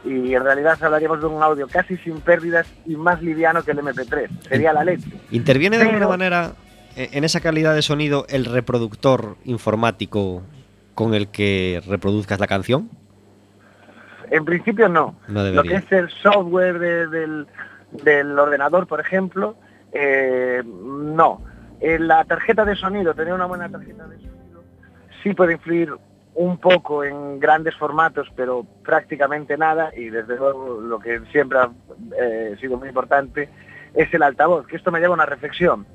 y 0.04 0.34
en 0.34 0.44
realidad 0.44 0.78
hablaríamos 0.84 1.22
de 1.22 1.28
un 1.28 1.42
audio 1.42 1.68
casi 1.68 1.98
sin 1.98 2.20
pérdidas 2.20 2.68
y 2.86 2.96
más 2.96 3.22
liviano 3.22 3.63
que 3.63 3.72
el 3.72 3.80
MP3. 3.80 4.30
Sería 4.50 4.74
la 4.74 4.84
leche. 4.84 5.10
¿Interviene 5.32 5.78
de 5.78 5.86
alguna 5.86 6.08
manera 6.08 6.54
eh, 6.96 7.10
en 7.13 7.24
esa 7.24 7.39
calidad 7.39 7.74
de 7.74 7.82
sonido 7.82 8.26
el 8.30 8.46
reproductor 8.46 9.38
informático 9.46 10.44
con 10.94 11.13
el 11.13 11.30
que 11.30 11.82
reproduzcas 11.88 12.39
la 12.39 12.48
canción? 12.48 12.89
En 14.30 14.46
principio 14.46 14.89
no. 14.89 15.16
Lo 15.28 15.63
que 15.63 15.76
es 15.76 15.92
el 15.92 16.10
software 16.10 16.80
del, 17.10 18.39
ordenador, 18.39 18.88
por 18.88 19.00
ejemplo, 19.00 19.56
eh, 19.92 20.63
no. 20.66 21.42
En 21.80 22.08
la 22.08 22.24
tarjeta 22.26 22.66
de 22.66 22.76
sonido, 22.76 23.13
tener 23.13 23.34
una 23.34 23.46
buena 23.46 23.70
tarjeta 23.70 24.08
de 24.08 24.18
sonido, 24.18 24.63
sí 25.22 25.34
puede 25.34 25.54
influir 25.54 25.94
un 26.36 26.58
poco 26.58 27.04
en 27.04 27.39
grandes 27.39 27.76
formatos, 27.76 28.28
pero 28.36 28.65
prácticamente 28.84 29.58
nada, 29.58 29.91
y 29.96 30.10
desde 30.10 30.36
luego 30.36 30.82
lo 30.82 31.00
que 31.00 31.22
siempre 31.32 31.60
ha 31.60 31.69
eh, 32.19 32.56
sido 32.60 32.78
muy 32.78 32.88
importante 32.88 33.50
es 33.93 34.12
el 34.13 34.24
altavoz, 34.24 34.65
que 34.65 34.76
esto 34.76 34.91
me 34.91 35.00
lleva 35.00 35.13
a 35.13 35.15
una 35.15 35.26
reflexión. 35.26 35.86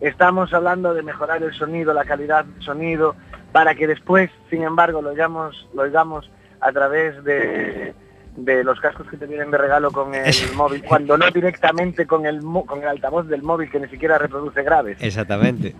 Estamos 0.00 0.52
hablando 0.52 0.92
de 0.92 1.02
mejorar 1.02 1.42
el 1.42 1.54
sonido, 1.54 1.94
la 1.94 2.04
calidad 2.04 2.44
del 2.44 2.62
sonido, 2.62 3.14
para 3.52 3.76
que 3.76 3.86
después, 3.86 4.30
sin 4.50 4.62
embargo, 4.62 5.00
lo 5.00 5.10
oigamos, 5.10 5.68
lo 5.74 5.82
oigamos 5.82 6.28
a 6.60 6.72
través 6.72 7.22
de, 7.22 7.94
de 8.36 8.64
los 8.64 8.80
cascos 8.80 9.06
que 9.08 9.16
te 9.16 9.26
vienen 9.26 9.52
de 9.52 9.58
regalo 9.58 9.92
con 9.92 10.12
el 10.12 10.34
móvil, 10.56 10.82
cuando 10.82 11.16
no 11.16 11.30
directamente 11.30 12.06
con 12.06 12.26
el, 12.26 12.40
con 12.66 12.82
el 12.82 12.88
altavoz 12.88 13.28
del 13.28 13.42
móvil 13.42 13.70
que 13.70 13.78
ni 13.78 13.86
siquiera 13.86 14.18
reproduce 14.18 14.62
graves. 14.64 14.98
Exactamente 15.00 15.76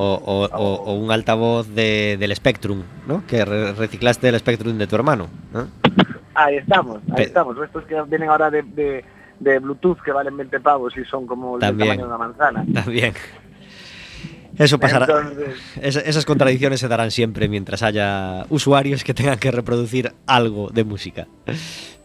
o, 0.00 0.94
un 0.94 1.10
altavoz 1.10 1.68
del 1.68 2.34
Spectrum, 2.34 2.82
¿no? 3.06 3.24
Que 3.26 3.44
reciclaste 3.44 4.28
el 4.28 4.38
Spectrum 4.38 4.78
de 4.78 4.86
tu 4.86 4.96
hermano. 4.96 5.28
Ahí 6.34 6.56
estamos, 6.56 7.00
ahí 7.14 7.24
estamos. 7.24 7.56
Estos 7.62 7.84
que 7.84 8.00
vienen 8.08 8.30
ahora 8.30 8.50
de, 8.50 9.04
Bluetooth 9.60 10.00
que 10.02 10.12
valen 10.12 10.36
20 10.36 10.60
pavos 10.60 10.96
y 10.96 11.04
son 11.04 11.26
como 11.26 11.56
el 11.56 11.60
tamaño 11.60 11.96
de 11.96 12.04
una 12.04 12.18
manzana. 12.18 12.64
También. 12.72 13.14
Eso 14.58 14.78
pasará. 14.78 15.06
esas 15.80 16.24
contradicciones 16.26 16.80
se 16.80 16.88
darán 16.88 17.10
siempre 17.10 17.48
mientras 17.48 17.82
haya 17.82 18.44
usuarios 18.50 19.04
que 19.04 19.14
tengan 19.14 19.38
que 19.38 19.50
reproducir 19.50 20.12
algo 20.26 20.68
de 20.70 20.84
música. 20.84 21.28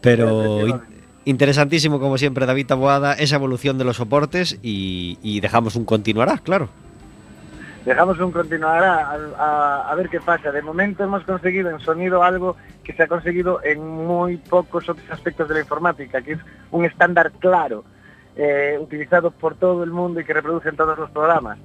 Pero 0.00 0.80
interesantísimo, 1.24 1.98
como 1.98 2.18
siempre, 2.18 2.46
David 2.46 2.66
Taboada, 2.66 3.14
esa 3.14 3.36
evolución 3.36 3.78
de 3.78 3.84
los 3.84 3.96
soportes 3.96 4.58
y, 4.62 5.18
y 5.22 5.40
dejamos 5.40 5.76
un 5.76 5.84
continuará, 5.84 6.38
claro 6.38 6.70
dejamos 7.86 8.18
un 8.18 8.32
continuará 8.32 9.12
a, 9.38 9.94
ver 9.94 10.08
qué 10.08 10.20
pasa. 10.20 10.50
De 10.50 10.60
momento 10.60 11.04
hemos 11.04 11.22
conseguido 11.24 11.70
en 11.70 11.78
sonido 11.78 12.22
algo 12.22 12.56
que 12.82 12.92
se 12.92 13.04
ha 13.04 13.06
conseguido 13.06 13.60
en 13.62 13.80
muy 13.80 14.36
pocos 14.36 14.88
otros 14.88 15.08
aspectos 15.10 15.48
de 15.48 15.54
la 15.54 15.60
informática, 15.60 16.20
que 16.20 16.32
es 16.32 16.40
un 16.72 16.84
estándar 16.84 17.30
claro, 17.38 17.84
eh, 18.34 18.76
utilizado 18.80 19.30
por 19.30 19.54
todo 19.54 19.84
el 19.84 19.90
mundo 19.90 20.20
y 20.20 20.24
que 20.24 20.34
reproduce 20.34 20.68
en 20.68 20.76
todos 20.76 20.98
los 20.98 21.10
programas. 21.10 21.58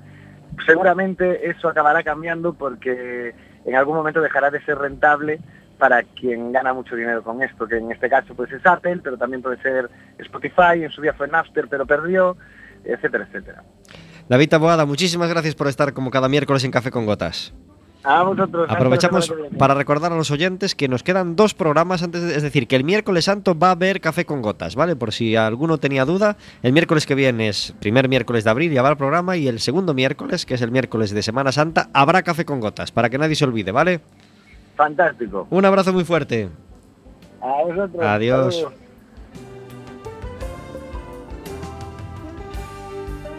Seguramente 0.66 1.50
eso 1.50 1.68
acabará 1.68 2.04
cambiando 2.04 2.54
porque 2.54 3.34
en 3.66 3.76
algún 3.76 3.96
momento 3.96 4.22
dejará 4.22 4.52
de 4.52 4.64
ser 4.64 4.78
rentable 4.78 5.40
para 5.80 6.04
quien 6.04 6.52
gana 6.52 6.74
mucho 6.74 6.96
dinero 6.96 7.24
con 7.24 7.42
esto, 7.42 7.68
que 7.68 7.78
en 7.78 7.92
este 7.92 8.08
caso 8.08 8.36
pues 8.36 8.52
es 8.52 8.64
Apple, 8.64 9.00
pero 9.04 9.18
también 9.18 9.42
puede 9.42 9.60
ser 9.64 9.90
Spotify, 10.20 10.84
en 10.84 10.92
su 10.92 11.02
día 11.02 11.14
fue 11.14 11.28
Napster, 11.28 11.68
pero 11.68 11.88
perdió, 11.88 12.38
etcétera, 12.84 13.24
etcétera. 13.24 13.64
David 14.32 14.54
Aboada, 14.54 14.86
muchísimas 14.86 15.28
gracias 15.28 15.56
por 15.56 15.68
estar 15.68 15.92
como 15.92 16.10
cada 16.10 16.30
miércoles 16.30 16.64
en 16.64 16.72
Café 16.72 16.90
con 16.90 17.06
Gotas. 17.06 17.54
A 18.02 18.24
vosotros. 18.24 18.66
Aprovechamos 18.70 19.34
para 19.58 19.74
recordar 19.74 20.14
a 20.14 20.16
los 20.16 20.32
oyentes 20.32 20.74
que 20.74 20.88
nos 20.88 21.04
quedan 21.04 21.36
dos 21.36 21.54
programas 21.54 22.02
antes, 22.02 22.22
de, 22.22 22.38
es 22.38 22.42
decir, 22.42 22.66
que 22.66 22.78
el 22.78 22.86
miércoles 22.86 23.26
santo 23.26 23.60
va 23.60 23.68
a 23.68 23.72
haber 23.72 24.00
café 24.00 24.24
con 24.24 24.42
gotas, 24.42 24.76
¿vale? 24.76 24.96
Por 24.96 25.12
si 25.12 25.36
alguno 25.36 25.80
tenía 25.80 26.06
duda, 26.06 26.38
el 26.64 26.72
miércoles 26.72 27.06
que 27.06 27.14
viene 27.14 27.50
es 27.50 27.74
primer 27.82 28.08
miércoles 28.08 28.46
de 28.46 28.52
abril 28.52 28.72
y 28.72 28.78
habrá 28.78 28.92
el 28.92 28.98
programa 28.98 29.36
y 29.36 29.50
el 29.50 29.60
segundo 29.60 29.94
miércoles, 29.94 30.46
que 30.46 30.54
es 30.54 30.62
el 30.62 30.72
miércoles 30.72 31.12
de 31.12 31.24
Semana 31.24 31.52
Santa, 31.52 31.90
habrá 31.92 32.24
café 32.24 32.46
con 32.46 32.62
gotas, 32.62 32.94
para 32.94 33.10
que 33.10 33.18
nadie 33.18 33.36
se 33.36 33.44
olvide, 33.44 33.74
¿vale? 33.74 34.00
Fantástico. 34.78 35.46
Un 35.50 35.66
abrazo 35.66 35.92
muy 35.92 36.06
fuerte. 36.06 36.48
A 37.42 37.64
vosotros. 37.66 38.02
Adiós. 38.02 38.66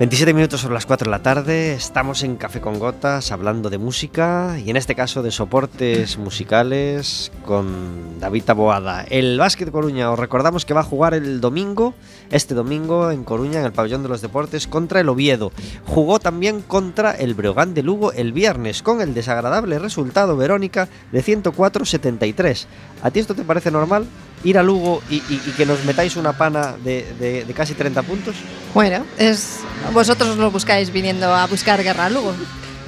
27 0.03 0.35
minutos 0.35 0.61
sobre 0.61 0.75
las 0.75 0.85
4 0.85 1.05
de 1.05 1.11
la 1.13 1.23
tarde, 1.23 1.75
estamos 1.75 2.25
en 2.25 2.35
Café 2.35 2.61
con 2.61 2.81
Gotas 2.81 3.31
hablando 3.31 3.71
de 3.71 3.79
música 3.79 4.59
y 4.59 4.69
en 4.69 4.77
este 4.77 4.97
caso 4.97 5.23
de 5.23 5.31
soportes 5.31 6.19
musicales 6.19 7.31
con 7.47 8.19
David 8.19 8.43
Taboada. 8.43 9.05
El 9.09 9.39
Básquet 9.39 9.71
Coruña, 9.71 10.11
os 10.11 10.19
recordamos 10.19 10.65
que 10.65 10.75
va 10.75 10.81
a 10.81 10.83
jugar 10.83 11.15
el 11.15 11.41
domingo, 11.41 11.95
este 12.31 12.53
domingo 12.53 13.13
en 13.13 13.23
Coruña, 13.23 13.61
en 13.61 13.67
el 13.67 13.73
Pabellón 13.73 14.03
de 14.03 14.09
los 14.09 14.23
Deportes, 14.23 14.67
contra 14.67 14.99
el 14.99 15.09
Oviedo. 15.09 15.53
Jugó 15.87 16.19
también 16.19 16.63
contra 16.63 17.13
el 17.13 17.35
Breogán 17.35 17.73
de 17.73 17.85
Lugo 17.85 18.11
el 18.11 18.33
viernes 18.33 18.83
con 18.83 19.03
el 19.03 19.15
desagradable 19.15 19.79
resultado, 19.79 20.37
Verónica, 20.37 20.89
de 21.13 21.23
104-73. 21.23 22.67
¿A 23.05 23.13
ti 23.13 23.21
esto 23.21 23.37
te 23.37 23.45
parece 23.45 23.71
normal? 23.71 24.09
Ir 24.45 24.59
a 24.59 24.63
Lugo 24.63 25.03
y, 25.09 25.21
que 25.57 25.67
nos 25.67 25.85
metáis 25.85 26.17
una 26.17 26.33
pana 26.33 26.75
de, 26.83 27.45
casi 27.55 27.75
30 27.75 28.03
puntos? 28.03 28.37
Bueno, 28.75 29.05
es 29.19 29.61
vosotros 29.93 30.37
lo 30.37 30.51
buscáis 30.51 30.93
viniendo 30.93 31.35
a 31.35 31.47
buscar 31.47 31.83
guerra 31.83 32.07
a 32.07 32.11
Lugo. 32.11 32.35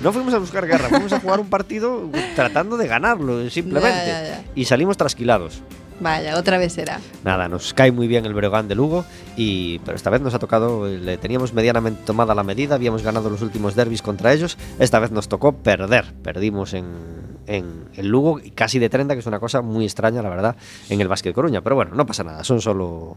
No 0.03 0.13
fuimos 0.13 0.35
a 0.35 0.39
buscar 0.39 0.67
guerra, 0.67 0.89
fuimos 0.89 1.13
a 1.13 1.21
jugar 1.21 1.41
un 1.41 1.49
partido 1.49 2.11
tratando 2.35 2.77
de 2.77 2.87
ganarlo, 2.87 3.49
simplemente. 3.51 4.45
Y 4.55 4.65
salimos 4.67 4.97
trasquilados. 4.97 5.63
Vaya, 6.01 6.37
otra 6.37 6.59
vez 6.59 6.73
será. 6.73 7.01
Nada, 7.23 7.49
nos 7.49 7.73
cae 7.73 7.93
muy 7.93 8.09
bien 8.09 8.27
el 8.27 8.35
Breogán 8.35 8.67
de 8.67 8.75
Lugo, 8.75 9.05
y, 9.37 9.79
pero 9.81 9.97
esta 9.97 10.11
vez 10.11 10.21
nos 10.21 10.35
ha 10.35 10.41
tocado, 10.41 10.89
le 10.89 11.17
teníamos 11.19 11.53
medianamente 11.53 12.03
tomada 12.05 12.35
la 12.35 12.43
medida, 12.43 12.75
habíamos 12.75 13.03
ganado 13.03 13.31
los 13.31 13.43
últimos 13.43 13.77
derbis 13.77 14.03
contra 14.03 14.33
ellos, 14.33 14.59
esta 14.81 14.99
vez 14.99 15.13
nos 15.13 15.29
tocó 15.29 15.53
perder, 15.53 16.13
perdimos 16.23 16.75
en, 16.75 16.85
en 17.47 17.89
el 17.95 18.09
Lugo 18.09 18.41
casi 18.55 18.79
de 18.79 18.89
30, 18.89 19.15
que 19.15 19.21
es 19.21 19.27
una 19.27 19.41
cosa 19.41 19.63
muy 19.63 19.85
extraña, 19.85 20.23
la 20.23 20.29
verdad, 20.29 20.57
en 20.89 21.01
el 21.01 21.09
básquet 21.09 21.35
Coruña, 21.35 21.61
pero 21.63 21.77
bueno, 21.77 21.95
no 21.95 22.07
pasa 22.07 22.25
nada, 22.25 22.45
son 22.45 22.61
solo 22.61 23.17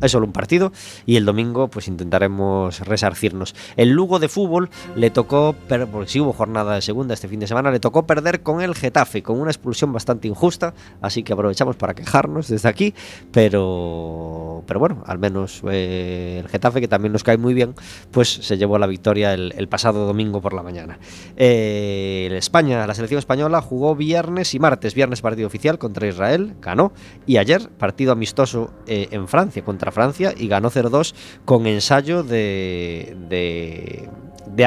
es 0.00 0.12
solo 0.12 0.26
un 0.26 0.32
partido 0.32 0.72
y 1.06 1.16
el 1.16 1.24
domingo 1.24 1.68
pues 1.68 1.88
intentaremos 1.88 2.80
resarcirnos. 2.80 3.54
El 3.76 3.90
Lugo 3.90 4.18
de 4.18 4.28
fútbol 4.28 4.70
le 4.96 5.10
tocó, 5.10 5.54
porque 5.92 6.10
si 6.10 6.20
hubo 6.20 6.32
jornada 6.32 6.74
de 6.74 6.82
segunda 6.82 7.14
este 7.14 7.28
fin 7.28 7.40
de 7.40 7.46
semana, 7.46 7.70
le 7.70 7.80
tocó 7.80 8.06
perder 8.06 8.42
con 8.42 8.60
el 8.60 8.74
Getafe, 8.74 9.22
con 9.22 9.40
una 9.40 9.50
expulsión 9.50 9.92
bastante 9.92 10.28
injusta, 10.28 10.74
así 11.00 11.22
que 11.22 11.32
aprovechamos 11.32 11.76
para 11.76 11.94
quejarnos 11.94 12.48
desde 12.48 12.68
aquí, 12.68 12.94
pero, 13.32 14.62
pero 14.66 14.80
bueno, 14.80 15.02
al 15.06 15.18
menos 15.18 15.62
eh, 15.70 16.40
el 16.42 16.48
Getafe, 16.48 16.80
que 16.80 16.88
también 16.88 17.12
nos 17.12 17.24
cae 17.24 17.36
muy 17.36 17.54
bien, 17.54 17.74
pues 18.10 18.28
se 18.28 18.56
llevó 18.56 18.78
la 18.78 18.86
victoria 18.86 19.34
el, 19.34 19.68
pasado 19.68 20.06
domingo 20.06 20.40
por 20.40 20.54
la 20.54 20.62
mañana. 20.62 20.98
Eh, 21.36 22.30
España, 22.32 22.86
la 22.86 22.94
selección 22.94 23.18
española 23.18 23.60
jugó 23.60 23.94
viernes 23.94 24.54
y 24.54 24.58
martes, 24.58 24.94
viernes 24.94 25.20
partido 25.20 25.46
oficial 25.46 25.78
contra 25.78 26.06
Israel, 26.06 26.54
ganó, 26.62 26.92
y 27.26 27.36
ayer 27.36 27.68
partido 27.68 28.12
amistoso 28.12 28.72
eh, 28.86 29.08
en 29.10 29.28
Francia 29.28 29.62
contra 29.62 29.87
Francia 29.90 30.34
y 30.36 30.48
ganó 30.48 30.70
0-2 30.70 31.14
con 31.44 31.66
ensayo 31.66 32.22
de, 32.22 33.16
de, 33.28 34.08
de, 34.54 34.64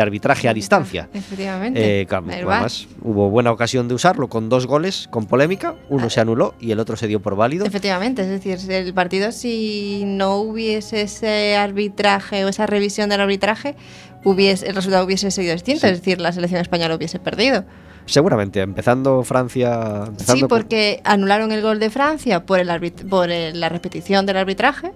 arbitraje 0.00 0.48
a 0.48 0.54
distancia. 0.54 1.08
Efectivamente. 1.12 2.02
Eh, 2.02 2.06
además, 2.10 2.86
hubo 3.02 3.30
buena 3.30 3.50
ocasión 3.50 3.88
de 3.88 3.94
usarlo 3.94 4.28
con 4.28 4.48
dos 4.48 4.66
goles 4.66 5.08
con 5.10 5.26
polémica, 5.26 5.74
uno 5.88 6.10
se 6.10 6.20
anuló 6.20 6.54
y 6.60 6.70
el 6.70 6.80
otro 6.80 6.96
se 6.96 7.06
dio 7.06 7.20
por 7.20 7.36
válido. 7.36 7.64
Efectivamente, 7.66 8.22
es 8.22 8.28
decir, 8.28 8.58
el 8.70 8.94
partido 8.94 9.32
si 9.32 10.04
no 10.06 10.36
hubiese 10.36 11.02
ese 11.02 11.56
arbitraje 11.56 12.44
o 12.44 12.48
esa 12.48 12.66
revisión 12.66 13.10
del 13.10 13.20
arbitraje, 13.20 13.76
hubiese, 14.24 14.66
el 14.68 14.74
resultado 14.74 15.04
hubiese 15.04 15.30
sido 15.30 15.52
distinto, 15.52 15.86
es 15.86 15.98
decir, 15.98 16.20
la 16.20 16.32
selección 16.32 16.60
española 16.60 16.94
hubiese 16.96 17.18
perdido. 17.18 17.64
Seguramente, 18.06 18.60
empezando 18.60 19.22
Francia. 19.22 20.10
sí, 20.18 20.44
porque 20.48 21.00
anularon 21.04 21.52
el 21.52 21.62
gol 21.62 21.78
de 21.78 21.90
Francia 21.90 22.44
por, 22.44 22.58
el 22.58 22.92
por 23.08 23.28
la 23.28 23.68
repetición 23.68 24.26
del 24.26 24.36
arbitraje. 24.36 24.92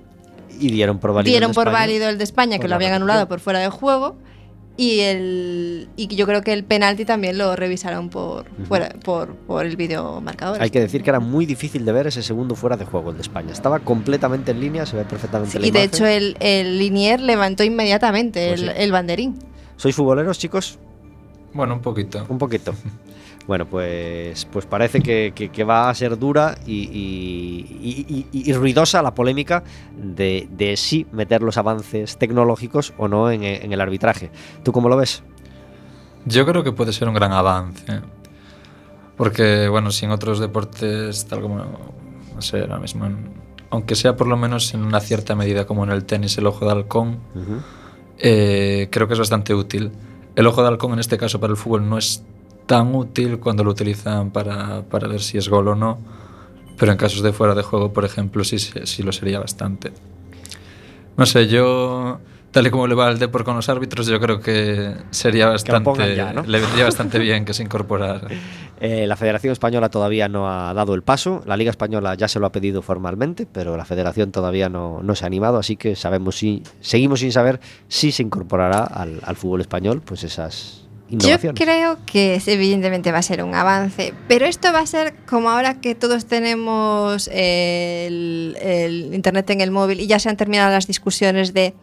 Y 0.59 0.71
dieron 0.71 0.99
por 0.99 1.13
válido. 1.13 1.31
Dieron 1.31 1.53
por 1.53 1.71
válido 1.71 2.09
el 2.09 2.19
de 2.19 2.25
España, 2.25 2.59
que 2.59 2.69
lo 2.69 2.75
habían 2.75 2.95
anulado 2.95 3.29
por 3.29 3.41
fuera 3.41 3.59
de 3.61 3.69
juego. 3.69 4.17
Y, 4.79 5.01
el, 5.01 5.89
y 5.97 6.15
yo 6.15 6.27
creo 6.27 6.43
que 6.43 6.53
el 6.53 6.63
penalti 6.63 7.07
también 7.07 7.39
lo 7.39 7.57
revisaron 7.57 8.11
por, 8.11 8.45
fuera, 8.69 8.91
por, 9.03 9.35
por 9.35 9.65
el 9.65 9.75
vídeo 9.75 10.21
marcador. 10.21 10.61
Hay 10.61 10.69
que 10.69 10.81
decir 10.81 11.03
que 11.03 11.09
era 11.09 11.21
muy 11.21 11.47
difícil 11.47 11.87
de 11.87 11.93
ver 11.93 12.09
ese 12.09 12.23
segundo 12.23 12.55
fuera 12.55 12.77
de 12.77 12.85
juego, 12.85 13.11
el 13.11 13.17
de 13.17 13.23
España. 13.23 13.53
Estaba 13.53 13.79
completamente 13.79 14.51
en 14.51 14.61
línea, 14.61 14.85
se 14.85 14.97
ve 14.97 15.05
perfectamente 15.05 15.59
Y 15.63 15.71
de 15.71 15.83
hecho 15.83 16.05
el, 16.05 16.37
el 16.41 16.79
Linier 16.79 17.21
levantó 17.21 17.65
inmediatamente 17.65 18.49
pues 18.49 18.61
el, 18.61 18.69
el 18.69 18.93
banderín. 18.93 19.39
¿Sois 19.77 19.95
futboleros, 19.95 20.39
chicos? 20.39 20.79
Bueno, 21.57 21.75
un 21.75 21.81
poquito. 21.81 22.25
Un 22.29 22.39
poquito. 22.39 22.73
Bueno, 23.47 23.65
pues, 23.65 24.45
pues 24.47 24.67
parece 24.67 25.01
que, 25.01 25.33
que, 25.33 25.63
va 25.63 25.89
a 25.89 25.95
ser 25.95 26.19
dura 26.19 26.59
y, 26.67 28.27
y, 28.33 28.53
ruidosa 28.55 29.03
la 29.03 29.15
polémica 29.15 29.63
de, 29.97 30.49
de, 30.51 30.77
si 30.77 31.07
meter 31.13 31.43
los 31.43 31.57
avances 31.57 32.19
tecnológicos 32.19 32.93
o 32.99 33.07
no 33.07 33.31
en, 33.31 33.45
en, 33.45 33.73
el 33.73 33.81
arbitraje. 33.81 34.33
¿Tú 34.65 34.73
cómo 34.73 34.89
lo 34.89 34.97
ves? 34.97 35.23
Yo 36.25 36.45
creo 36.45 36.65
que 36.65 36.73
puede 36.73 36.93
ser 36.93 37.07
un 37.07 37.15
gran 37.15 37.33
avance. 37.33 38.01
Porque, 39.17 39.69
bueno, 39.69 39.93
si 39.93 40.07
en 40.07 40.11
otros 40.11 40.41
deportes, 40.41 41.27
tal 41.27 41.41
como, 41.41 41.59
no 42.35 42.43
sé, 42.43 42.63
ahora 42.63 42.81
mismo, 42.81 43.09
aunque 43.71 43.95
sea 43.95 44.17
por 44.17 44.27
lo 44.27 44.37
menos 44.37 44.75
en 44.75 44.85
una 44.85 44.99
cierta 44.99 45.37
medida 45.37 45.67
como 45.67 45.85
en 45.85 45.91
el 45.91 46.05
tenis, 46.05 46.37
el 46.39 46.49
ojo 46.49 46.65
de 46.65 46.73
halcón, 46.73 47.21
eh, 48.19 48.89
creo 48.91 49.07
que 49.07 49.13
es 49.13 49.21
bastante 49.21 49.55
útil. 49.55 49.93
El 50.37 50.47
ojo 50.47 50.63
de 50.63 50.69
halcón 50.69 50.93
en 50.93 50.99
este 50.99 51.17
caso 51.19 51.41
para 51.41 51.51
el 51.51 51.57
fútbol 51.57 51.89
no 51.89 51.97
es 51.99 52.23
tan 52.67 52.95
útil 52.95 53.39
cuando 53.39 53.65
lo 53.65 53.71
utilizan 53.71 54.31
para, 54.31 54.83
para 54.83 55.09
ver 55.09 55.23
si 55.23 55.39
es 55.39 55.49
gol 55.49 55.69
o 55.69 55.75
no, 55.75 55.99
pero 56.79 56.93
en 56.93 56.99
casos 56.99 57.23
de 57.23 57.33
fuera 57.33 57.55
de 57.55 57.63
juego, 57.63 57.93
por 57.93 58.05
ejemplo, 58.05 58.45
sí, 58.45 58.59
sí 58.59 59.03
lo 59.03 59.13
sería 59.13 59.41
bastante. 59.41 59.93
No 61.17 61.25
sé, 61.25 61.49
yo 61.49 62.21
tal 62.57 62.67
y 62.67 62.71
como 62.71 62.87
le 62.87 62.95
va 62.95 63.11
el 63.11 63.19
Depor 63.19 63.45
con 63.45 63.55
los 63.55 63.69
árbitros, 63.69 64.07
yo 64.07 64.19
creo 64.19 64.41
que 64.41 64.95
sería 65.11 65.47
bastante, 65.47 66.17
le 66.17 66.59
vendría 66.59 66.85
bastante 66.85 67.19
bien 67.29 67.45
que 67.45 67.53
se 67.53 67.63
incorporara. 67.63 68.29
Eh, 68.81 69.07
la 69.07 69.15
Federación 69.15 69.53
Española 69.53 69.91
todavía 69.91 70.27
no 70.27 70.49
ha 70.49 70.73
dado 70.73 70.95
el 70.95 71.03
paso, 71.03 71.43
la 71.45 71.59
Liga 71.59 71.71
Española 71.71 72.15
ya 72.15 72.29
se 72.29 72.41
lo 72.41 72.47
ha 72.47 72.53
pedido 72.53 72.81
formalmente, 72.81 73.45
pero 73.45 73.77
la 73.77 73.85
Federación 73.85 74.33
todavía 74.33 74.71
no, 74.71 75.03
no 75.03 75.15
se 75.15 75.25
ha 75.25 75.27
animado, 75.27 75.59
así 75.59 75.77
que 75.77 75.97
sabemos 75.97 76.39
si 76.39 76.63
seguimos 76.81 77.21
sin 77.21 77.31
saber 77.31 77.61
si 77.89 78.11
se 78.11 78.23
incorporará 78.23 78.85
al, 78.85 79.21
al 79.23 79.37
fútbol 79.37 79.61
español, 79.61 80.01
pues 80.03 80.25
esas 80.25 80.87
yo 81.09 81.39
creo 81.55 81.99
que 82.05 82.41
evidentemente 82.47 83.13
va 83.13 83.19
a 83.19 83.23
ser 83.23 83.45
un 83.45 83.55
avance, 83.55 84.13
pero 84.27 84.45
esto 84.45 84.73
va 84.73 84.81
a 84.81 84.87
ser 84.87 85.15
como 85.29 85.51
ahora 85.51 85.81
que 85.81 85.95
todos 85.95 86.27
tenemos 86.27 87.29
el, 87.29 88.57
el 88.61 89.15
Internet 89.15 89.51
en 89.51 89.61
el 89.61 89.71
móvil 89.71 90.01
y 90.01 90.09
ya 90.09 90.19
se 90.19 90.29
han 90.29 90.37
terminado 90.37 90.73
las 90.73 90.89
discusiones 90.89 91.55
de 91.55 91.75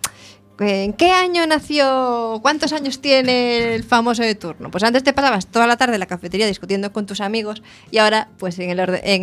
¿En 0.60 0.94
qué 0.94 1.12
año 1.12 1.48
nació? 1.48 2.40
¿Cuántos 2.44 2.74
años 2.74 3.02
tiene 3.02 3.74
el 3.74 3.84
famoso 3.84 4.22
de 4.22 4.36
turno? 4.36 4.70
Pues 4.70 4.84
antes 4.84 5.04
te 5.04 5.12
pasabas 5.12 5.48
toda 5.48 5.66
la 5.66 5.78
tarde 5.78 5.96
en 5.96 6.00
la 6.00 6.06
cafetería 6.06 6.46
discutiendo 6.46 6.94
con 6.94 7.08
tus 7.08 7.22
amigos 7.22 7.64
y 7.90 7.98
ahora, 7.98 8.30
pues 8.38 8.60
en 8.60 8.70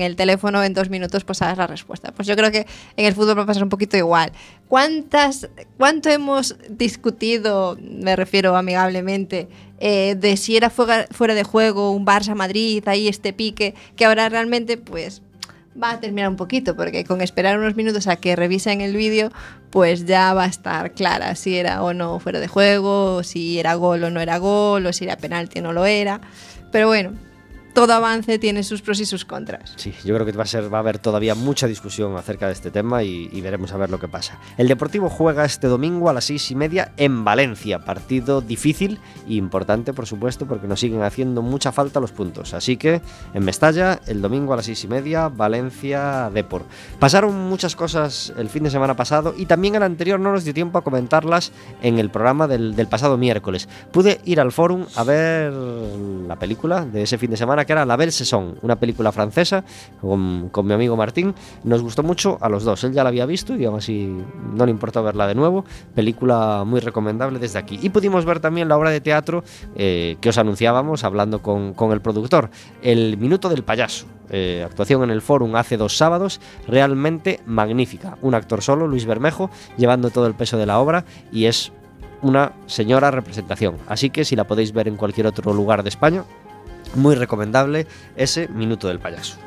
el, 0.02 0.16
teléfono 0.16 0.64
en 0.64 0.74
dos 0.74 0.90
minutos, 0.90 1.22
pues 1.22 1.38
sabes 1.38 1.56
la 1.56 1.68
respuesta. 1.68 2.12
Pues 2.12 2.26
yo 2.26 2.34
creo 2.34 2.50
que 2.50 2.66
en 2.96 3.06
el 3.06 3.14
fútbol 3.14 3.38
va 3.38 3.42
a 3.44 3.46
pasar 3.46 3.62
un 3.62 3.68
poquito 3.68 3.96
igual. 3.96 4.32
¿Cuántas, 4.66 5.48
¿Cuánto 5.76 6.08
hemos 6.10 6.56
discutido, 6.68 7.78
me 7.80 8.16
refiero 8.16 8.56
amigablemente, 8.56 9.48
eh, 9.78 10.16
de 10.18 10.36
si 10.36 10.56
era 10.56 10.68
fuera, 10.68 11.06
fuera 11.12 11.34
de 11.34 11.44
juego 11.44 11.92
un 11.92 12.04
Barça-Madrid, 12.04 12.82
ahí 12.86 13.06
este 13.06 13.32
pique, 13.32 13.74
que 13.94 14.04
ahora 14.04 14.28
realmente, 14.28 14.78
pues 14.78 15.22
va 15.82 15.92
a 15.92 16.00
terminar 16.00 16.28
un 16.28 16.36
poquito, 16.36 16.76
porque 16.76 17.04
con 17.04 17.20
esperar 17.20 17.58
unos 17.58 17.76
minutos 17.76 18.06
a 18.06 18.16
que 18.16 18.36
revisen 18.36 18.80
el 18.80 18.96
vídeo, 18.96 19.30
pues 19.70 20.06
ya 20.06 20.34
va 20.34 20.44
a 20.44 20.48
estar 20.48 20.92
clara 20.92 21.34
si 21.34 21.56
era 21.56 21.82
o 21.82 21.94
no 21.94 22.18
fuera 22.18 22.40
de 22.40 22.48
juego, 22.48 23.22
si 23.22 23.58
era 23.58 23.74
gol 23.74 24.04
o 24.04 24.10
no 24.10 24.20
era 24.20 24.38
gol, 24.38 24.86
o 24.86 24.92
si 24.92 25.04
era 25.04 25.16
penalti 25.16 25.60
o 25.60 25.62
no 25.62 25.72
lo 25.72 25.86
era. 25.86 26.20
Pero 26.72 26.86
bueno, 26.86 27.12
todo 27.72 27.92
avance 27.92 28.38
tiene 28.38 28.62
sus 28.62 28.82
pros 28.82 29.00
y 29.00 29.06
sus 29.06 29.24
contras. 29.24 29.72
Sí, 29.76 29.94
yo 30.04 30.14
creo 30.14 30.26
que 30.26 30.32
va 30.32 30.44
a, 30.44 30.78
haber 30.80 30.98
todavía 30.98 31.34
mucha 31.34 31.66
discusión 31.66 32.16
acerca 32.16 32.46
de 32.46 32.52
este 32.52 32.70
tema 32.70 33.02
y, 33.02 33.40
veremos 33.40 33.72
a 33.72 33.76
ver 33.76 33.90
lo 33.90 33.98
que 33.98 34.08
pasa. 34.08 34.38
El 34.58 34.68
Deportivo 34.68 35.08
juega 35.08 35.44
este 35.44 35.66
domingo 35.66 36.10
a 36.10 36.12
las 36.12 36.24
seis 36.24 36.50
y 36.50 36.54
media 36.54 36.92
en 36.96 37.24
Valencia, 37.24 37.84
partido 37.84 38.40
difícil 38.40 39.00
e 39.26 39.34
importante, 39.34 39.92
por 39.92 40.06
supuesto, 40.06 40.46
porque 40.46 40.66
nos 40.66 40.80
siguen 40.80 41.02
haciendo 41.02 41.42
mucha 41.42 41.72
falta 41.72 42.00
los 42.00 42.12
puntos. 42.12 42.54
Así 42.54 42.76
que 42.76 43.00
en 43.32 43.44
Mestalla, 43.44 44.00
el 44.06 44.20
domingo 44.20 44.52
a 44.52 44.56
las 44.56 44.66
seis 44.66 44.84
y 44.84 44.88
media, 44.88 45.28
Valencia 45.28 46.30
Deport. 46.32 46.66
Pasaron 46.98 47.34
muchas 47.48 47.76
cosas 47.76 48.32
el 48.36 48.48
fin 48.48 48.64
de 48.64 48.70
semana 48.70 48.94
pasado 48.94 49.34
y 49.36 49.46
también 49.46 49.74
el 49.74 49.82
anterior 49.82 50.20
no 50.20 50.32
nos 50.32 50.44
dio 50.44 50.54
tiempo 50.54 50.78
a 50.78 50.84
comentarlas 50.84 51.52
en 51.82 51.98
el 51.98 52.10
programa 52.10 52.46
del, 52.46 52.76
del 52.76 52.88
pasado 52.88 53.16
miércoles. 53.16 53.68
Pude 53.90 54.20
ir 54.24 54.40
al 54.40 54.52
forum 54.52 54.86
a 54.96 55.04
ver 55.04 55.52
la 55.52 56.36
película 56.36 56.84
de 56.84 57.02
ese 57.02 57.18
fin 57.18 57.30
de 57.30 57.36
semana 57.36 57.59
que 57.64 57.72
era 57.72 57.84
La 57.84 57.96
Belle 57.96 58.12
Saison, 58.12 58.56
una 58.62 58.76
película 58.76 59.12
francesa 59.12 59.64
con, 60.00 60.50
mi 60.64 60.72
amigo 60.72 60.96
Martín. 60.96 61.34
Nos 61.64 61.82
gustó 61.82 62.02
mucho 62.02 62.38
a 62.40 62.48
los 62.48 62.64
dos. 62.64 62.84
Él 62.84 62.92
ya 62.92 63.02
la 63.02 63.08
había 63.08 63.26
visto 63.26 63.56
y 63.56 63.64
aún 63.64 63.78
así 63.78 64.16
no 64.54 64.64
le 64.64 64.70
importó 64.70 65.02
verla 65.02 65.26
de 65.26 65.34
nuevo. 65.34 65.64
Película 65.94 66.64
muy 66.66 66.80
recomendable 66.80 67.38
desde 67.38 67.58
aquí. 67.58 67.78
Y 67.82 67.90
pudimos 67.90 68.24
ver 68.24 68.40
también 68.40 68.68
la 68.68 68.76
obra 68.76 68.90
de 68.90 69.00
teatro 69.00 69.44
eh, 69.74 70.16
que 70.20 70.28
os 70.28 70.38
anunciábamos 70.38 71.04
hablando 71.04 71.42
con, 71.42 71.92
el 71.92 72.00
productor, 72.00 72.50
El 72.82 73.16
Minuto 73.18 73.48
del 73.48 73.64
Payaso. 73.64 74.06
Eh, 74.32 74.62
actuación 74.64 75.02
en 75.02 75.10
el 75.10 75.22
Forum 75.22 75.56
hace 75.56 75.76
dos 75.76 75.96
sábados, 75.96 76.40
realmente 76.68 77.40
magnífica. 77.46 78.16
Un 78.22 78.34
actor 78.34 78.62
solo, 78.62 78.86
Luis 78.86 79.04
Bermejo, 79.04 79.50
llevando 79.76 80.10
todo 80.10 80.26
el 80.26 80.34
peso 80.34 80.56
de 80.56 80.66
la 80.66 80.78
obra 80.78 81.04
y 81.32 81.46
es 81.46 81.72
una 82.22 82.52
señora 82.66 83.10
representación. 83.10 83.76
Así 83.88 84.10
que 84.10 84.24
si 84.24 84.36
la 84.36 84.46
podéis 84.46 84.72
ver 84.72 84.88
en 84.88 84.96
cualquier 84.96 85.26
otro 85.26 85.52
lugar 85.52 85.82
de 85.82 85.88
España, 85.88 86.24
muy 86.94 87.14
recomendable 87.14 87.86
ese 88.16 88.48
Minuto 88.48 88.88
del 88.88 88.98
Payaso. 88.98 89.38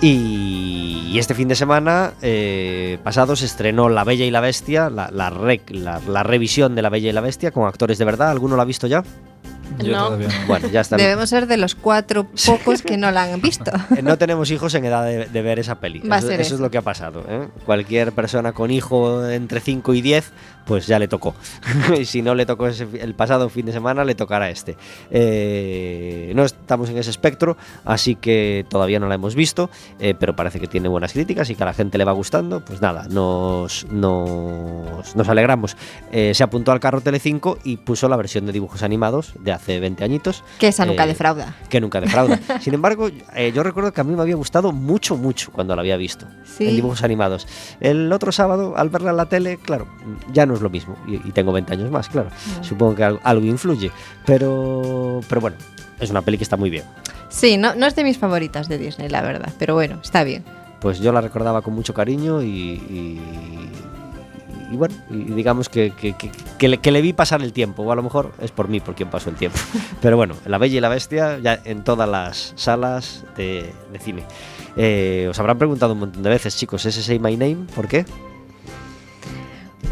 Y 0.00 1.18
este 1.18 1.34
fin 1.34 1.48
de 1.48 1.54
semana 1.54 2.12
eh, 2.20 2.98
pasado 3.02 3.36
se 3.36 3.46
estrenó 3.46 3.88
La 3.88 4.04
Bella 4.04 4.26
y 4.26 4.30
la 4.30 4.40
Bestia, 4.40 4.90
la, 4.90 5.10
la, 5.10 5.30
la, 5.30 6.22
revisión 6.22 6.74
de 6.74 6.82
La 6.82 6.90
Bella 6.90 7.08
y 7.08 7.12
la 7.12 7.22
Bestia 7.22 7.52
con 7.52 7.66
actores 7.66 7.96
de 7.96 8.04
verdad. 8.04 8.30
¿Alguno 8.30 8.56
lo 8.56 8.60
ha 8.60 8.66
visto 8.66 8.86
ya? 8.86 9.02
no. 9.82 10.18
Bueno, 10.46 10.68
ya 10.68 10.82
está. 10.82 10.96
Debemos 10.98 11.30
ser 11.30 11.46
de 11.46 11.56
los 11.56 11.74
cuatro 11.74 12.26
pocos 12.46 12.82
que 12.82 12.96
no 12.96 13.10
la 13.10 13.24
han 13.24 13.40
visto. 13.40 13.70
Eh, 13.96 14.02
no 14.02 14.18
tenemos 14.18 14.50
hijos 14.50 14.74
en 14.74 14.84
edad 14.84 15.04
de, 15.04 15.42
ver 15.42 15.58
esa 15.58 15.78
peli. 15.78 16.02
eso, 16.04 16.30
es 16.32 16.52
lo 16.58 16.70
que 16.70 16.78
ha 16.78 16.82
pasado. 16.82 17.24
¿eh? 17.28 17.48
Cualquier 17.64 18.12
persona 18.12 18.52
con 18.52 18.70
hijo 18.70 19.28
entre 19.28 19.60
5 19.60 19.94
y 19.94 20.02
10 20.02 20.32
pues 20.64 20.86
ya 20.86 20.98
le 20.98 21.08
tocó. 21.08 21.34
y 21.98 22.04
si 22.04 22.22
no 22.22 22.34
le 22.34 22.46
tocó 22.46 22.66
el 22.66 23.14
pasado 23.14 23.48
fin 23.48 23.66
de 23.66 23.72
semana, 23.72 24.04
le 24.04 24.14
tocará 24.14 24.50
este. 24.50 24.76
Eh, 25.10 26.32
no 26.34 26.44
estamos 26.44 26.88
en 26.90 26.98
ese 26.98 27.10
espectro, 27.10 27.56
así 27.84 28.16
que 28.16 28.66
todavía 28.68 28.98
no 29.00 29.08
la 29.08 29.14
hemos 29.14 29.34
visto, 29.34 29.70
eh, 29.98 30.14
pero 30.18 30.34
parece 30.36 30.60
que 30.60 30.66
tiene 30.66 30.88
buenas 30.88 31.12
críticas 31.12 31.50
y 31.50 31.54
que 31.54 31.62
a 31.62 31.66
la 31.66 31.74
gente 31.74 31.98
le 31.98 32.04
va 32.04 32.12
gustando. 32.12 32.64
Pues 32.64 32.80
nada, 32.80 33.06
nos, 33.08 33.86
nos, 33.90 35.14
nos 35.14 35.28
alegramos. 35.28 35.76
Eh, 36.12 36.32
se 36.34 36.42
apuntó 36.42 36.72
al 36.72 36.80
carro 36.80 37.00
Telecinco 37.00 37.58
y 37.64 37.76
puso 37.76 38.08
la 38.08 38.16
versión 38.16 38.46
de 38.46 38.52
dibujos 38.52 38.82
animados 38.82 39.32
de 39.40 39.52
hace 39.52 39.80
20 39.80 40.04
añitos. 40.04 40.44
Que 40.58 40.68
esa 40.68 40.86
nunca 40.86 41.06
defrauda. 41.06 41.56
Que 41.68 41.80
nunca 41.80 42.00
defrauda. 42.00 42.40
Sin 42.60 42.74
embargo, 42.74 43.08
yo 43.08 43.62
recuerdo 43.62 43.92
que 43.92 44.00
a 44.00 44.04
mí 44.04 44.14
me 44.14 44.22
había 44.22 44.36
gustado 44.36 44.72
mucho, 44.72 45.16
mucho 45.16 45.50
cuando 45.52 45.74
la 45.76 45.82
había 45.82 45.96
visto 45.96 46.26
en 46.58 46.76
dibujos 46.76 47.02
animados. 47.02 47.46
El 47.80 48.12
otro 48.12 48.32
sábado, 48.32 48.74
al 48.76 48.88
verla 48.88 49.10
en 49.10 49.16
la 49.16 49.26
tele, 49.26 49.58
claro, 49.58 49.86
ya 50.32 50.46
no 50.46 50.53
es 50.56 50.62
lo 50.62 50.70
mismo. 50.70 50.96
Y, 51.06 51.18
tengo 51.32 51.52
20 51.52 51.72
años 51.72 51.90
más, 51.90 52.08
claro. 52.08 52.28
Supongo 52.62 52.94
que 52.94 53.04
algo, 53.04 53.44
influye. 53.44 53.90
Pero, 54.24 55.20
pero 55.28 55.40
bueno, 55.40 55.56
es 56.00 56.10
una 56.10 56.22
peli 56.22 56.38
que 56.38 56.44
está 56.44 56.56
muy 56.56 56.70
bien. 56.70 56.84
Sí, 57.28 57.56
no, 57.56 57.74
no 57.74 57.86
es 57.86 57.96
de 57.96 58.04
mis 58.04 58.18
favoritas 58.18 58.68
de 58.68 58.78
Disney, 58.78 59.08
la 59.08 59.22
verdad. 59.22 59.52
Pero 59.58 59.74
bueno, 59.74 59.98
está 60.02 60.24
bien. 60.24 60.44
Pues 60.80 61.00
yo 61.00 61.12
la 61.12 61.20
recordaba 61.20 61.62
con 61.62 61.74
mucho 61.74 61.94
cariño 61.94 62.42
y, 62.42 63.18
y 64.74 64.76
bueno, 64.76 64.94
digamos 65.08 65.68
que, 65.68 65.92
que, 65.92 66.14
que, 66.58 66.68
le, 66.68 66.78
que, 66.78 66.90
le, 66.90 67.00
vi 67.00 67.12
pasar 67.12 67.42
el 67.42 67.52
tiempo, 67.52 67.82
o 67.82 67.92
a 67.92 67.96
lo 67.96 68.02
mejor 68.02 68.32
es 68.40 68.50
por 68.50 68.68
mí 68.68 68.80
por 68.80 68.94
quien 68.94 69.08
pasó 69.08 69.30
el 69.30 69.36
tiempo. 69.36 69.58
Pero 70.02 70.16
bueno, 70.16 70.34
La 70.46 70.58
Bella 70.58 70.78
y 70.78 70.80
la 70.80 70.88
Bestia 70.88 71.38
ya 71.38 71.60
en 71.64 71.84
todas 71.84 72.08
las 72.08 72.52
salas 72.56 73.24
de, 73.36 73.72
de 73.92 73.98
cine. 73.98 74.24
Eh, 74.76 75.28
os 75.30 75.38
habrán 75.38 75.58
preguntado 75.58 75.92
un 75.92 76.00
montón 76.00 76.22
de 76.22 76.30
veces, 76.30 76.56
chicos, 76.56 76.84
¿ese 76.86 77.02
Say 77.02 77.18
My 77.18 77.36
Name? 77.36 77.66
¿Por 77.74 77.88
qué? 77.88 78.04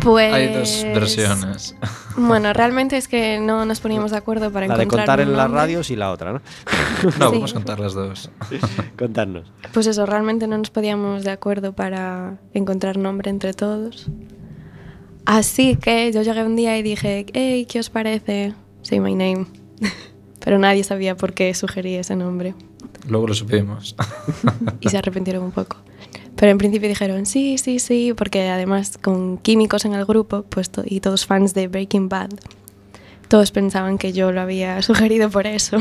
Pues... 0.02 0.34
Hay 0.34 0.52
dos 0.52 0.84
versiones. 0.84 1.76
Bueno, 2.16 2.52
realmente 2.52 2.96
es 2.96 3.08
que 3.08 3.38
no 3.40 3.64
nos 3.64 3.80
poníamos 3.80 4.10
de 4.10 4.16
acuerdo 4.18 4.50
para 4.52 4.66
la 4.66 4.74
encontrar. 4.74 5.06
de 5.06 5.06
contar 5.06 5.20
en 5.20 5.36
las 5.36 5.50
radios 5.50 5.90
y 5.90 5.96
la 5.96 6.10
otra, 6.10 6.32
¿no? 6.32 6.40
no, 7.18 7.32
vamos 7.32 7.52
a 7.52 7.54
contar 7.54 7.80
las 7.80 7.94
dos. 7.94 8.30
Contarnos. 8.98 9.50
Pues 9.72 9.86
eso, 9.86 10.04
realmente 10.06 10.46
no 10.46 10.58
nos 10.58 10.70
podíamos 10.70 11.24
de 11.24 11.30
acuerdo 11.30 11.72
para 11.72 12.38
encontrar 12.52 12.96
nombre 12.96 13.30
entre 13.30 13.54
todos. 13.54 14.08
Así 15.24 15.76
que 15.76 16.10
yo 16.12 16.22
llegué 16.22 16.42
un 16.42 16.56
día 16.56 16.76
y 16.76 16.82
dije, 16.82 17.26
hey, 17.32 17.66
¿qué 17.66 17.78
os 17.78 17.90
parece? 17.90 18.54
Say 18.82 19.00
my 19.00 19.14
name. 19.14 19.46
Pero 20.44 20.58
nadie 20.58 20.82
sabía 20.82 21.16
por 21.16 21.32
qué 21.32 21.54
sugerí 21.54 21.94
ese 21.94 22.16
nombre. 22.16 22.54
Luego 23.08 23.28
lo 23.28 23.34
supimos. 23.34 23.94
y 24.80 24.88
se 24.88 24.98
arrepintieron 24.98 25.44
un 25.44 25.52
poco. 25.52 25.76
Pero 26.42 26.50
en 26.50 26.58
principio 26.58 26.88
dijeron 26.88 27.24
sí, 27.24 27.56
sí, 27.56 27.78
sí, 27.78 28.14
porque 28.16 28.48
además 28.48 28.98
con 29.00 29.38
químicos 29.38 29.84
en 29.84 29.94
el 29.94 30.04
grupo 30.04 30.42
pues 30.42 30.72
y 30.86 30.98
todos 30.98 31.24
fans 31.24 31.54
de 31.54 31.68
Breaking 31.68 32.08
Bad, 32.08 32.30
todos 33.28 33.52
pensaban 33.52 33.96
que 33.96 34.12
yo 34.12 34.32
lo 34.32 34.40
había 34.40 34.82
sugerido 34.82 35.30
por 35.30 35.46
eso, 35.46 35.78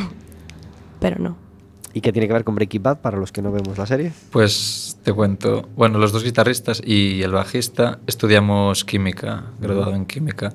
pero 0.99 1.17
no. 1.17 1.35
¿Y 1.95 2.01
qué 2.01 2.13
tiene 2.13 2.27
que 2.27 2.33
ver 2.33 2.43
con 2.43 2.53
Breaking 2.53 2.83
Bad 2.83 3.01
para 3.01 3.17
los 3.17 3.31
que 3.31 3.41
no 3.41 3.51
vemos 3.51 3.75
la 3.79 3.87
serie? 3.87 4.11
Pues 4.29 4.99
te 5.01 5.11
cuento. 5.11 5.67
Bueno, 5.75 5.97
los 5.97 6.11
dos 6.11 6.23
guitarristas 6.23 6.79
y 6.85 7.23
el 7.23 7.31
bajista 7.31 7.97
estudiamos 8.05 8.85
química, 8.85 9.45
graduado 9.59 9.95
en 9.95 10.05
química. 10.05 10.53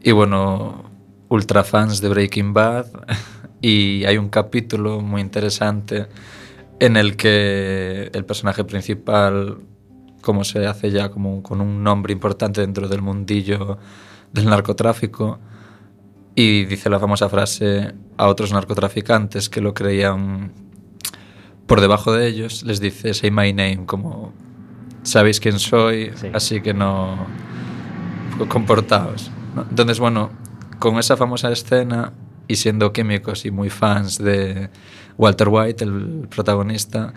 Y 0.00 0.12
bueno, 0.12 0.84
ultra 1.28 1.64
fans 1.64 2.00
de 2.00 2.08
Breaking 2.08 2.52
Bad. 2.52 2.86
Y 3.62 4.06
hay 4.06 4.16
un 4.16 4.30
capítulo 4.30 5.02
muy 5.02 5.20
interesante 5.20 6.06
en 6.80 6.96
el 6.96 7.16
que 7.16 8.10
el 8.12 8.24
personaje 8.24 8.64
principal, 8.64 9.58
como 10.22 10.44
se 10.44 10.66
hace 10.66 10.90
ya 10.90 11.10
como 11.10 11.42
con 11.42 11.60
un 11.60 11.84
nombre 11.84 12.12
importante 12.12 12.62
dentro 12.62 12.88
del 12.88 13.02
mundillo 13.02 13.78
del 14.32 14.46
narcotráfico, 14.46 15.38
y 16.34 16.64
dice 16.64 16.88
la 16.88 16.98
famosa 16.98 17.28
frase 17.28 17.92
a 18.16 18.26
otros 18.26 18.52
narcotraficantes 18.52 19.48
que 19.48 19.60
lo 19.60 19.74
creían 19.74 20.52
por 21.66 21.80
debajo 21.80 22.12
de 22.12 22.26
ellos, 22.26 22.62
les 22.62 22.80
dice, 22.80 23.14
say 23.14 23.30
my 23.30 23.52
name, 23.52 23.84
como 23.86 24.32
sabéis 25.02 25.38
quién 25.38 25.58
soy, 25.58 26.12
así 26.32 26.60
que 26.60 26.72
no 26.72 27.26
comportaos. 28.48 29.30
Entonces, 29.68 30.00
bueno, 30.00 30.30
con 30.78 30.98
esa 30.98 31.16
famosa 31.16 31.52
escena 31.52 32.12
y 32.48 32.56
siendo 32.56 32.92
químicos 32.92 33.44
y 33.44 33.50
muy 33.50 33.70
fans 33.70 34.18
de 34.18 34.70
Walter 35.20 35.48
White, 35.48 35.84
el 35.84 36.26
protagonista, 36.30 37.12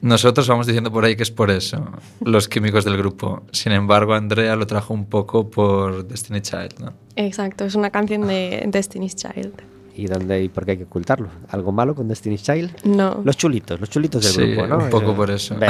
nosotros 0.00 0.48
vamos 0.48 0.66
diciendo 0.66 0.90
por 0.90 1.04
ahí 1.04 1.14
que 1.14 1.22
es 1.22 1.30
por 1.30 1.52
eso, 1.52 1.88
los 2.20 2.48
químicos 2.48 2.84
del 2.84 2.96
grupo. 2.96 3.42
Sin 3.52 3.70
embargo, 3.70 4.14
Andrea 4.14 4.56
lo 4.56 4.66
trajo 4.66 4.92
un 4.92 5.06
poco 5.06 5.48
por 5.48 6.06
Destiny 6.08 6.40
Child, 6.40 6.80
¿no? 6.80 6.92
Exacto, 7.14 7.64
es 7.64 7.76
una 7.76 7.90
canción 7.90 8.26
de 8.26 8.64
Destiny's 8.66 9.14
Child. 9.14 9.52
¿Y 9.94 10.06
dónde 10.06 10.42
y 10.42 10.48
por 10.48 10.64
qué 10.64 10.72
hay 10.72 10.76
que 10.78 10.84
ocultarlo? 10.84 11.28
¿Algo 11.48 11.70
malo 11.70 11.94
con 11.94 12.08
Destiny's 12.08 12.42
Child? 12.42 12.84
No. 12.84 13.20
Los 13.24 13.36
chulitos, 13.36 13.78
los 13.78 13.88
chulitos 13.88 14.36
del 14.36 14.54
grupo, 14.54 14.66
¿no? 14.66 14.78
Un 14.78 14.90
poco 14.90 15.14
por 15.14 15.30
eso. 15.30 15.56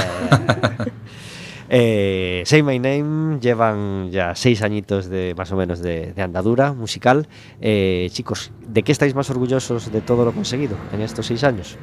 Eh, 1.71 2.43
Say 2.47 2.63
My 2.63 2.79
Name 2.79 3.41
llevan 3.41 4.11
ya 4.11 4.35
seis 4.35 4.63
añitos 4.63 5.09
de 5.09 5.35
más 5.37 5.53
o 5.53 5.57
menos 5.57 5.81
de, 5.81 6.15
andadura 6.17 6.73
musical. 6.73 7.29
Eh, 7.61 8.09
chicos, 8.13 8.51
¿de 8.67 8.83
qué 8.83 8.93
estáis 8.93 9.15
más 9.15 9.29
orgullosos 9.31 9.93
de 9.93 10.01
todo 10.01 10.25
lo 10.25 10.33
conseguido 10.33 10.77
en 10.93 11.03
estos 11.03 11.27
seis 11.27 11.45
años? 11.45 11.77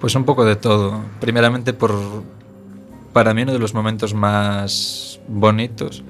Pues 0.00 0.14
un 0.16 0.24
poco 0.24 0.44
de 0.44 0.56
todo. 0.56 1.00
Primeramente 1.20 1.72
por, 1.72 1.94
para 3.12 3.34
mí 3.34 3.42
uno 3.42 3.52
de 3.52 3.60
los 3.60 3.72
momentos 3.72 4.14
más 4.14 5.20
bonitos 5.28 6.02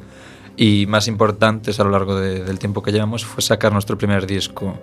y 0.56 0.86
más 0.86 1.08
importantes 1.08 1.78
a 1.78 1.84
lo 1.84 1.90
largo 1.90 2.18
del 2.18 2.58
tiempo 2.58 2.82
que 2.82 2.92
llevamos 2.92 3.24
fue 3.24 3.42
sacar 3.42 3.72
nuestro 3.72 3.98
primer 3.98 4.26
disco. 4.26 4.78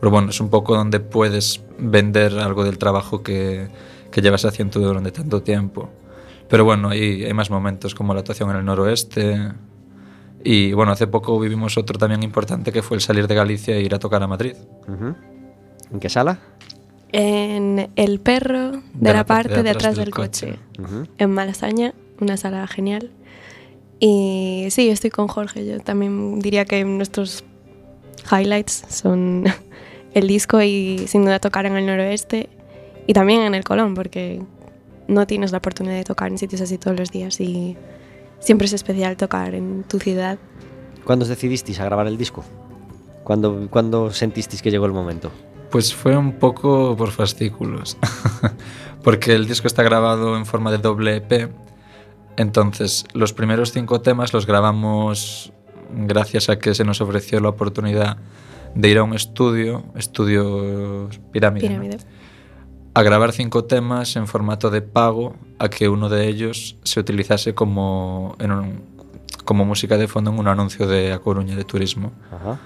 Pero 0.00 0.10
bueno, 0.10 0.30
es 0.30 0.40
un 0.40 0.50
poco 0.50 0.74
donde 0.74 1.00
puedes 1.00 1.62
vender 1.78 2.38
algo 2.38 2.64
del 2.64 2.78
trabajo 2.78 3.22
que, 3.22 3.68
que 4.10 4.20
llevas 4.20 4.44
haciendo 4.44 4.80
durante 4.80 5.12
tanto 5.12 5.42
tiempo. 5.42 5.90
Pero 6.50 6.64
bueno, 6.64 6.88
hay, 6.90 7.24
hay 7.24 7.32
más 7.32 7.48
momentos 7.48 7.94
como 7.94 8.12
la 8.12 8.20
actuación 8.20 8.50
en 8.50 8.56
el 8.56 8.64
noroeste. 8.64 9.52
Y 10.42 10.72
bueno, 10.72 10.92
hace 10.92 11.06
poco 11.06 11.38
vivimos 11.38 11.78
otro 11.78 11.96
también 11.96 12.22
importante 12.22 12.72
que 12.72 12.82
fue 12.82 12.96
el 12.96 13.00
salir 13.00 13.28
de 13.28 13.34
Galicia 13.36 13.76
e 13.76 13.82
ir 13.82 13.94
a 13.94 14.00
tocar 14.00 14.22
a 14.22 14.26
Madrid. 14.26 14.56
¿En 14.88 16.00
qué 16.00 16.08
sala? 16.08 16.40
En 17.12 17.90
El 17.94 18.20
Perro 18.20 18.82
de, 18.94 19.12
la, 19.12 19.24
parte 19.24 19.62
de 19.62 19.70
atrás 19.70 19.96
del, 19.96 20.10
coche, 20.10 20.58
en 21.18 21.30
Malasaña, 21.30 21.94
una 22.20 22.36
sala 22.36 22.66
genial. 22.66 23.10
Y 24.00 24.68
sí, 24.70 24.88
estoy 24.88 25.10
con 25.10 25.28
Jorge. 25.28 25.64
Yo 25.66 25.78
también 25.80 26.40
diría 26.40 26.64
que 26.64 26.84
nuestros 26.84 27.44
highlights 28.32 28.86
son 28.88 29.44
el 30.14 30.26
disco 30.26 30.60
y 30.62 31.04
sin 31.06 31.24
duda 31.24 31.38
tocar 31.38 31.66
en 31.66 31.76
el 31.76 31.86
noroeste 31.86 32.48
y 33.06 33.12
también 33.12 33.42
en 33.42 33.54
el 33.54 33.62
Colón, 33.62 33.94
porque 33.94 34.42
no 35.10 35.26
tienes 35.26 35.50
la 35.52 35.58
oportunidad 35.58 35.96
de 35.96 36.04
tocar 36.04 36.30
en 36.30 36.38
sitios 36.38 36.60
así 36.60 36.78
todos 36.78 36.98
los 36.98 37.10
días 37.10 37.40
y 37.40 37.76
siempre 38.38 38.66
es 38.66 38.72
especial 38.72 39.16
tocar 39.16 39.54
en 39.54 39.82
tu 39.82 39.98
ciudad. 39.98 40.38
¿Cuándo 41.04 41.24
os 41.24 41.28
decidisteis 41.28 41.80
a 41.80 41.84
grabar 41.84 42.06
el 42.06 42.16
disco? 42.16 42.44
¿Cuándo, 43.24 43.68
¿Cuándo 43.68 44.12
sentisteis 44.12 44.62
que 44.62 44.70
llegó 44.70 44.86
el 44.86 44.92
momento? 44.92 45.30
Pues 45.70 45.94
fue 45.94 46.16
un 46.16 46.38
poco 46.38 46.96
por 46.96 47.10
fascículos, 47.10 47.96
porque 49.04 49.34
el 49.34 49.46
disco 49.46 49.66
está 49.66 49.82
grabado 49.82 50.36
en 50.36 50.46
forma 50.46 50.70
de 50.70 50.78
doble 50.78 51.16
EP, 51.16 51.50
entonces 52.36 53.04
los 53.12 53.32
primeros 53.32 53.72
cinco 53.72 54.00
temas 54.00 54.32
los 54.32 54.46
grabamos 54.46 55.52
gracias 55.92 56.48
a 56.48 56.58
que 56.58 56.74
se 56.74 56.84
nos 56.84 57.00
ofreció 57.00 57.40
la 57.40 57.50
oportunidad 57.50 58.16
de 58.74 58.88
ir 58.88 58.98
a 58.98 59.02
un 59.02 59.14
estudio, 59.14 59.84
estudio 59.96 61.08
Pirámide, 61.32 61.68
Pirámide. 61.68 61.98
A 62.94 63.02
grabar 63.02 63.32
cinco 63.32 63.64
temas 63.64 64.16
en 64.16 64.26
formato 64.26 64.70
de 64.70 64.82
pago, 64.82 65.34
a 65.58 65.68
que 65.68 65.88
uno 65.88 66.08
de 66.08 66.26
ellos 66.28 66.76
se 66.82 66.98
utilizase 67.00 67.54
como, 67.54 68.36
en 68.40 68.52
un- 68.52 68.82
como 69.44 69.64
música 69.64 69.96
de 69.96 70.08
fondo 70.08 70.30
en 70.32 70.38
un 70.38 70.48
anuncio 70.48 70.86
de 70.86 71.12
A 71.12 71.18
Coruña 71.20 71.54
de 71.56 71.64
turismo. 71.64 72.12
Ajá. 72.32 72.58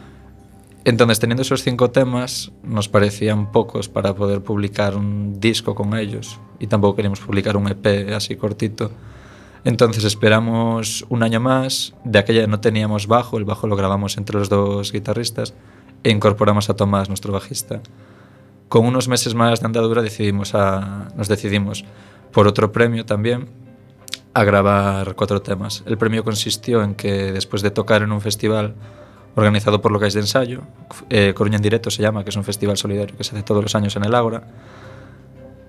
Entonces, 0.87 1.19
teniendo 1.19 1.43
esos 1.43 1.63
cinco 1.63 1.91
temas, 1.91 2.53
nos 2.63 2.89
parecían 2.91 3.53
pocos 3.53 3.89
para 3.89 4.15
poder 4.15 4.43
publicar 4.43 4.97
un 4.97 5.41
disco 5.41 5.75
con 5.75 5.97
ellos 5.97 6.39
y 6.59 6.67
tampoco 6.67 6.97
queríamos 6.97 7.21
publicar 7.21 7.57
un 7.57 7.69
EP 7.69 8.13
así 8.15 8.37
cortito. 8.37 8.91
Entonces 9.65 10.05
esperamos 10.05 11.07
un 11.09 11.23
año 11.23 11.41
más, 11.41 11.95
de 12.05 12.19
aquella 12.19 12.47
no 12.47 12.61
teníamos 12.61 13.07
bajo, 13.07 13.39
el 13.39 13.47
bajo 13.47 13.67
lo 13.67 13.77
grabamos 13.77 14.19
entre 14.19 14.39
los 14.39 14.51
dos 14.51 14.93
guitarristas 14.93 15.55
e 16.03 16.11
incorporamos 16.11 16.69
a 16.69 16.77
Tomás, 16.77 17.09
nuestro 17.09 17.33
bajista. 17.33 17.81
Con 18.75 18.87
unos 18.87 19.07
meses 19.07 19.37
más 19.37 19.61
de 19.61 19.67
andadura 19.67 20.03
decidimos 20.03 20.53
nos 20.53 21.29
decidimos 21.29 21.85
por 22.33 22.49
otro 22.49 22.73
premio 22.73 23.07
también 23.07 23.47
a 24.35 24.43
grabar 24.43 25.15
cuatro 25.15 25.41
temas. 25.41 25.85
El 25.87 25.97
premio 25.97 26.25
consistió 26.25 26.83
en 26.83 26.97
que 26.97 27.31
después 27.31 27.63
de 27.63 27.71
tocar 27.71 28.03
en 28.03 28.11
un 28.11 28.21
festival 28.21 28.75
organizado 29.37 29.81
por 29.81 29.93
Locais 29.93 30.15
de 30.15 30.23
Ensayo, 30.23 30.63
eh, 31.09 31.35
Coruña 31.37 31.55
en 31.55 31.63
Directo 31.63 31.89
se 31.89 32.03
llama, 32.03 32.25
que 32.25 32.31
es 32.31 32.37
un 32.37 32.43
festival 32.43 32.77
solidario 32.77 33.17
que 33.17 33.23
se 33.23 33.37
hace 33.37 33.45
todos 33.45 33.63
los 33.63 33.77
años 33.77 33.95
en 33.95 34.07
el 34.07 34.13
Ágora, 34.13 34.43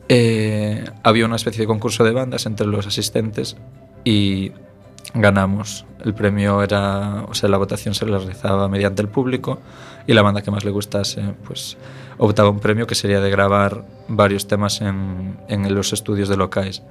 eh, 0.09 0.83
había 1.03 1.27
una 1.27 1.35
especie 1.35 1.61
de 1.61 1.67
concurso 1.67 2.03
de 2.03 2.11
bandas 2.11 2.47
entre 2.47 2.65
los 2.65 2.87
asistentes 2.87 3.55
y 4.03 4.51
ganamos. 5.13 5.85
El 6.03 6.15
premio 6.15 6.63
era, 6.63 7.23
o 7.29 7.35
sea, 7.35 7.49
la 7.49 7.57
votación 7.57 7.93
se 7.93 8.05
realizaba 8.05 8.67
mediante 8.67 9.03
el 9.03 9.09
público 9.09 9.59
y 10.07 10.13
la 10.13 10.21
banda 10.21 10.41
que 10.41 10.51
más 10.51 10.63
le 10.63 10.71
gustase, 10.71 11.21
eh, 11.21 11.33
pues 11.45 11.77
optaba 12.17 12.49
un 12.49 12.59
premio 12.59 12.87
que 12.87 12.95
sería 12.95 13.19
de 13.19 13.29
grabar 13.29 13.85
varios 14.07 14.47
temas 14.47 14.81
en, 14.81 15.37
en 15.47 15.73
los 15.73 15.93
estudios 15.93 16.29
de 16.29 16.37
locais. 16.37 16.83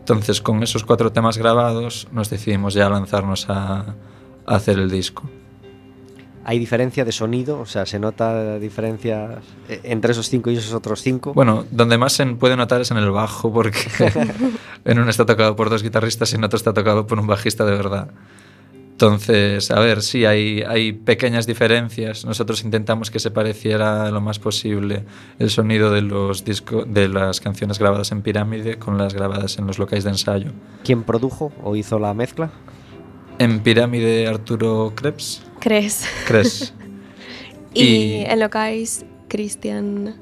Entonces, 0.00 0.40
con 0.40 0.62
esos 0.62 0.84
cuatro 0.84 1.12
temas 1.12 1.38
grabados, 1.38 2.08
nos 2.12 2.28
decidimos 2.30 2.74
ya 2.74 2.88
lanzarnos 2.90 3.48
a, 3.48 3.94
a 4.46 4.54
hacer 4.54 4.78
el 4.78 4.90
disco. 4.90 5.22
¿Hay 6.46 6.58
diferencia 6.58 7.06
de 7.06 7.12
sonido? 7.12 7.58
O 7.58 7.64
sea, 7.64 7.86
¿se 7.86 7.98
nota 7.98 8.58
diferencia 8.58 9.40
entre 9.82 10.12
esos 10.12 10.28
cinco 10.28 10.50
y 10.50 10.56
esos 10.58 10.74
otros 10.74 11.00
cinco? 11.00 11.32
Bueno, 11.32 11.64
donde 11.70 11.96
más 11.96 12.12
se 12.12 12.26
puede 12.26 12.54
notar 12.54 12.82
es 12.82 12.90
en 12.90 12.98
el 12.98 13.10
bajo, 13.10 13.50
porque 13.50 13.78
en 14.84 14.98
uno 14.98 15.08
está 15.08 15.24
tocado 15.24 15.56
por 15.56 15.70
dos 15.70 15.82
guitarristas 15.82 16.32
y 16.32 16.36
en 16.36 16.44
otro 16.44 16.58
está 16.58 16.74
tocado 16.74 17.06
por 17.06 17.18
un 17.18 17.26
bajista 17.26 17.64
de 17.64 17.70
verdad. 17.70 18.08
Entonces, 18.94 19.72
a 19.72 19.80
ver, 19.80 20.02
sí, 20.02 20.24
hay, 20.24 20.62
hay 20.62 20.92
pequeñas 20.92 21.48
diferencias. 21.48 22.24
Nosotros 22.24 22.62
intentamos 22.62 23.10
que 23.10 23.18
se 23.18 23.32
pareciera 23.32 24.08
lo 24.12 24.20
más 24.20 24.38
posible 24.38 25.02
el 25.40 25.50
sonido 25.50 25.90
de, 25.90 26.00
los 26.00 26.44
disco, 26.44 26.84
de 26.84 27.08
las 27.08 27.40
canciones 27.40 27.80
grabadas 27.80 28.12
en 28.12 28.22
Pirámide 28.22 28.78
con 28.78 28.96
las 28.96 29.12
grabadas 29.12 29.58
en 29.58 29.66
los 29.66 29.80
locales 29.80 30.04
de 30.04 30.10
ensayo. 30.10 30.52
¿Quién 30.84 31.02
produjo 31.02 31.52
o 31.64 31.74
hizo 31.74 31.98
la 31.98 32.14
mezcla? 32.14 32.52
En 33.40 33.58
Pirámide, 33.60 34.28
Arturo 34.28 34.92
Krebs. 34.94 35.42
¿Crees? 35.60 36.06
Krebs. 36.26 36.72
Y, 37.76 37.82
Y- 37.82 38.24
en 38.26 38.38
locais, 38.38 39.04
Cristian 39.26 40.14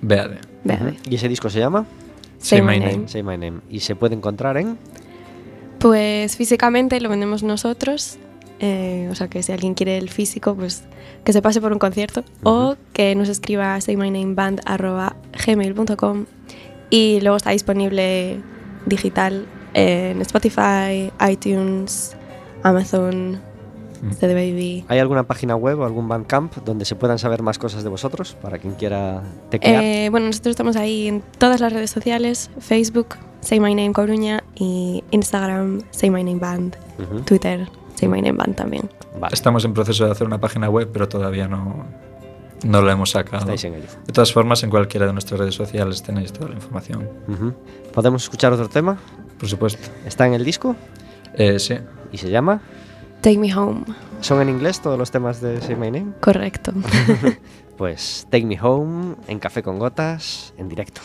Beade. 0.00 0.38
Beade. 0.62 0.94
¿Y 1.10 1.16
ese 1.16 1.28
disco 1.28 1.50
se 1.50 1.58
llama? 1.58 1.84
Say 2.38 2.62
My 2.62 2.78
Name. 2.78 3.08
Say 3.08 3.24
My 3.24 3.36
Name. 3.36 3.58
¿Y 3.68 3.80
se 3.80 3.96
puede 3.96 4.14
encontrar 4.14 4.56
en? 4.56 4.78
Pues 5.78 6.36
físicamente 6.36 7.00
lo 7.00 7.08
vendemos 7.08 7.42
nosotros. 7.42 8.18
eh, 8.58 9.08
o 9.10 9.14
sea 9.14 9.28
que 9.28 9.42
si 9.42 9.52
alguien 9.52 9.74
quiere 9.74 9.98
el 9.98 10.08
físico, 10.08 10.54
pues 10.54 10.84
que 11.24 11.32
se 11.34 11.42
pase 11.42 11.60
por 11.60 11.72
un 11.72 11.78
concierto 11.78 12.24
o 12.42 12.76
que 12.94 13.14
nos 13.14 13.28
escriba 13.28 13.74
a 13.74 13.80
saymynameband.gmail.com 13.82 16.24
y 16.90 17.20
luego 17.20 17.36
está 17.36 17.50
disponible 17.50 18.40
digital 18.86 19.44
en 19.74 20.22
Spotify, 20.22 21.12
iTunes, 21.28 22.16
Amazon, 22.62 23.40
Mm. 24.02 24.12
CD 24.12 24.34
Baby. 24.34 24.84
¿Hay 24.88 24.98
alguna 24.98 25.22
página 25.22 25.56
web 25.56 25.80
o 25.80 25.84
algún 25.84 26.06
Bandcamp 26.06 26.54
donde 26.64 26.84
se 26.84 26.94
puedan 26.96 27.18
saber 27.18 27.42
más 27.42 27.58
cosas 27.58 27.82
de 27.82 27.88
vosotros 27.88 28.36
para 28.42 28.58
quien 28.58 28.74
quiera 28.74 29.22
teclear? 29.50 29.82
Eh, 29.82 30.08
bueno, 30.10 30.26
nosotros 30.26 30.50
estamos 30.50 30.76
ahí 30.76 31.08
en 31.08 31.22
todas 31.38 31.60
las 31.60 31.72
redes 31.72 31.90
sociales, 31.90 32.50
Facebook, 32.60 33.16
Say 33.46 33.60
My 33.60 33.76
Name 33.76 33.92
Coruña 33.92 34.42
y 34.56 35.04
Instagram, 35.12 35.82
Say 35.92 36.10
My 36.10 36.24
Name 36.24 36.40
Band. 36.40 36.76
Twitter, 37.26 37.68
Say 37.94 38.08
My 38.08 38.20
Name 38.20 38.36
Band 38.38 38.56
también. 38.56 38.90
Vale, 39.20 39.32
Estamos 39.32 39.64
en 39.64 39.72
proceso 39.72 40.04
de 40.04 40.10
hacer 40.10 40.26
una 40.26 40.40
página 40.40 40.68
web, 40.68 40.90
pero 40.92 41.08
todavía 41.08 41.46
no, 41.46 41.86
no 42.64 42.82
la 42.82 42.92
hemos 42.92 43.10
sacado. 43.10 43.38
estáis 43.44 43.62
en 43.64 43.74
ello. 43.74 43.86
De 44.04 44.12
todas 44.12 44.32
formas, 44.32 44.64
en 44.64 44.70
cualquiera 44.70 45.06
de 45.06 45.12
nuestras 45.12 45.38
redes 45.38 45.54
sociales 45.54 46.02
tenéis 46.02 46.32
toda 46.32 46.48
la 46.48 46.56
información. 46.56 47.08
¿Podemos 47.94 48.24
escuchar 48.24 48.52
otro 48.52 48.68
tema? 48.68 48.98
Por 49.38 49.48
supuesto. 49.48 49.88
¿Está 50.04 50.26
en 50.26 50.34
el 50.34 50.44
disco? 50.44 50.74
Eh, 51.34 51.60
sí. 51.60 51.76
¿Y 52.10 52.18
se 52.18 52.28
llama? 52.30 52.60
Take 53.20 53.38
Me 53.38 53.54
Home, 53.54 53.84
¿Son 54.22 54.40
en 54.40 54.48
inglés 54.48 54.80
todos 54.80 54.98
los 54.98 55.10
temas 55.12 55.40
de 55.40 55.60
Say 55.60 55.76
My 55.76 55.90
Name? 55.92 56.12
correcto. 56.20 56.72
Pues 57.76 58.26
Take 58.30 58.46
Me 58.46 58.58
Home 58.60 59.16
en 59.28 59.38
Café 59.38 59.62
con 59.62 59.78
Gotas 59.78 60.54
en 60.56 60.68
directo. 60.68 61.02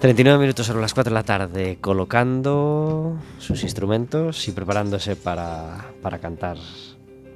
39 0.00 0.38
minutos 0.38 0.66
sobre 0.66 0.80
las 0.80 0.92
4 0.92 1.10
de 1.10 1.14
la 1.14 1.22
tarde, 1.22 1.78
colocando 1.80 3.16
sus 3.38 3.62
instrumentos 3.62 4.46
y 4.48 4.52
preparándose 4.52 5.16
para, 5.16 5.92
para 6.02 6.18
cantar. 6.18 6.58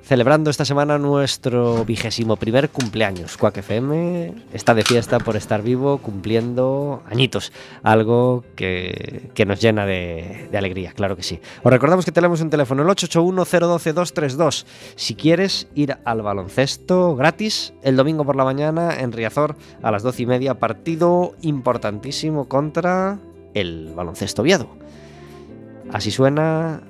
Celebrando 0.09 0.49
esta 0.49 0.65
semana 0.65 0.97
nuestro 0.97 1.85
vigésimo 1.85 2.37
primer 2.37 2.71
cumpleaños. 2.71 3.37
Quack 3.37 3.59
FM 3.59 4.33
está 4.55 4.73
de 4.73 4.83
fiesta 4.83 5.19
por 5.19 5.37
estar 5.37 5.61
vivo, 5.61 5.99
cumpliendo 5.99 7.03
añitos. 7.11 7.53
Algo 7.83 8.43
que, 8.57 9.29
que 9.35 9.45
nos 9.45 9.61
llena 9.61 9.85
de, 9.85 10.49
de 10.51 10.57
alegría, 10.57 10.93
claro 10.93 11.15
que 11.15 11.23
sí. 11.23 11.43
Os 11.63 11.71
recordamos 11.71 12.07
que 12.07 12.13
tenemos 12.13 12.41
un 12.41 12.49
teléfono, 12.49 12.81
el 12.81 12.89
881-012-232. 12.89 14.65
Si 14.97 15.15
quieres 15.15 15.69
ir 15.75 15.99
al 16.07 16.23
baloncesto 16.23 17.15
gratis 17.15 17.75
el 17.83 17.97
domingo 17.97 18.25
por 18.25 18.35
la 18.35 18.45
mañana 18.45 18.99
en 18.99 19.13
Riazor 19.13 19.57
a 19.83 19.91
las 19.91 20.03
12 20.03 20.23
y 20.23 20.27
media, 20.27 20.59
partido 20.59 21.35
importantísimo 21.43 22.49
contra 22.49 23.19
el 23.53 23.93
baloncesto 23.95 24.43
Viado. 24.43 24.71
Así 25.93 26.11
suena 26.11 26.81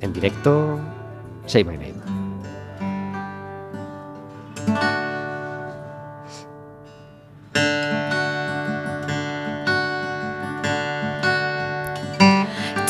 en 0.00 0.12
directo 0.12 0.78
Say 1.48 1.62
My 1.62 1.76
Name. 1.76 2.02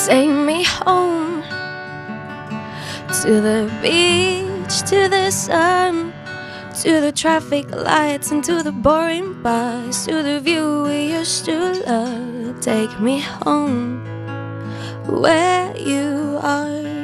Take 0.04 0.30
me 0.30 0.64
home 0.64 1.42
to 3.22 3.40
the 3.40 3.70
beach, 3.80 4.80
to 4.90 5.06
the 5.08 5.30
sun, 5.30 6.12
to 6.82 7.00
the 7.00 7.12
traffic 7.12 7.70
lights, 7.70 8.32
and 8.32 8.42
to 8.42 8.64
the 8.64 8.72
boring 8.72 9.40
bus, 9.40 10.06
to 10.06 10.24
the 10.24 10.40
view 10.40 10.82
we 10.82 11.12
used 11.12 11.44
to 11.44 11.74
love. 11.86 12.60
Take 12.60 12.98
me 12.98 13.20
home 13.20 14.04
where 15.06 15.76
you 15.76 16.40
are. 16.42 16.97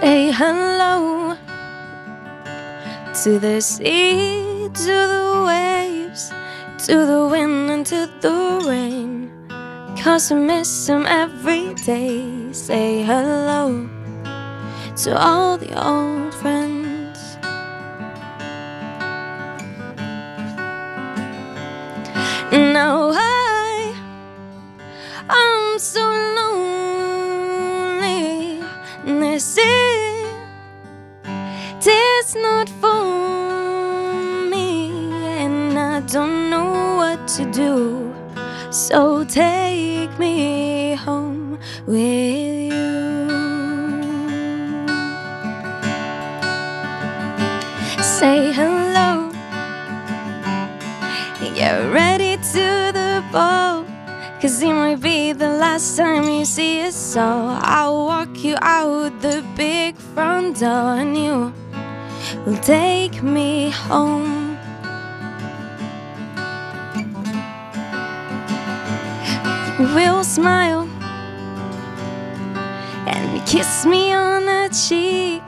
Say 0.00 0.32
hello 0.32 1.36
to 3.22 3.38
the 3.38 3.60
sea, 3.60 4.70
to 4.72 4.94
the 5.12 5.44
waves, 5.46 6.32
to 6.86 7.04
the 7.04 7.28
wind 7.30 7.68
and 7.68 7.84
to 7.84 8.08
the 8.22 8.64
rain. 8.66 9.30
Cause 10.02 10.32
I 10.32 10.36
miss 10.36 10.88
him 10.88 11.04
every 11.04 11.74
day. 11.74 12.50
Say 12.52 13.02
hello 13.02 13.90
to 15.04 15.20
all 15.20 15.58
the 15.58 15.76
old 15.76 16.19
home. 63.90 64.56
You 69.80 69.86
will 69.96 70.22
smile 70.22 70.88
and 73.08 73.46
kiss 73.46 73.84
me 73.84 74.12
on 74.12 74.46
the 74.46 74.68
cheek. 74.86 75.42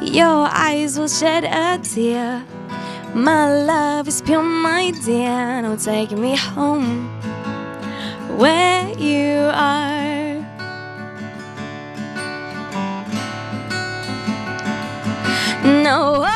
Your 0.00 0.46
eyes 0.66 0.96
will 0.96 1.08
shed 1.08 1.42
a 1.44 1.82
tear. 1.82 2.44
My 3.14 3.64
love 3.64 4.06
is 4.06 4.22
pure, 4.22 4.42
my 4.42 4.92
dear. 5.04 5.62
Now 5.62 5.74
take 5.74 6.12
me 6.12 6.36
home 6.36 7.08
where 8.38 8.88
you 8.96 9.50
are. 9.52 10.12
No, 15.64 16.31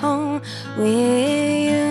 home 0.00 0.40
with 0.78 1.64
you. 1.68 1.90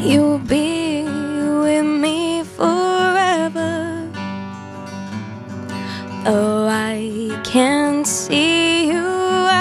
You'll 0.00 0.38
be 0.38 1.04
with 1.04 1.84
me 1.84 2.42
forever. 2.42 3.74
Oh, 6.26 6.66
I 6.68 7.40
can't 7.44 8.06
see 8.06 8.88
you, 8.88 9.06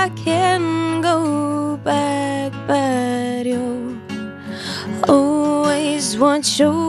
I 0.03 0.12
can 0.16 1.01
go 1.01 1.78
back, 1.78 2.51
but 2.68 3.45
you 3.45 3.99
always 5.08 6.18
want 6.18 6.60
over 6.60 6.84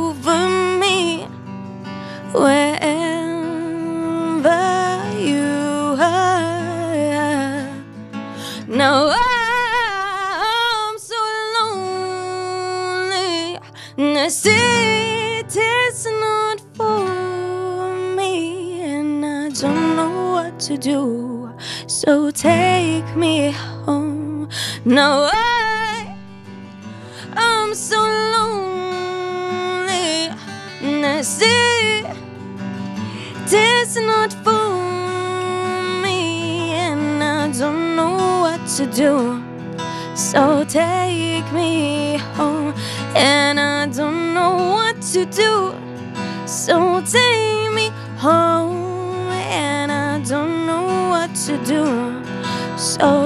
do. 20.76 21.52
So 21.86 22.30
take 22.30 23.16
me 23.16 23.50
home. 23.84 24.48
No, 24.84 25.28
I, 25.32 26.16
I'm 27.32 27.74
so 27.74 27.98
lonely. 28.34 28.46
And 30.82 31.04
I 31.04 31.22
see 31.22 32.04
it 33.48 33.52
is 33.52 33.96
not 33.96 34.32
for 34.44 34.82
me, 36.02 36.72
and 36.72 37.22
I 37.22 37.50
don't 37.52 37.96
know 37.96 38.40
what 38.40 38.66
to 38.76 38.86
do. 38.86 39.42
So 40.14 40.64
take 40.64 41.52
me 41.52 42.18
home, 42.34 42.74
and 43.14 43.60
I 43.60 43.86
don't 43.86 44.34
know 44.34 44.54
what 44.74 45.00
to 45.12 45.24
do. 45.26 45.74
So 46.46 47.00
take 47.02 47.35
So 52.98 53.25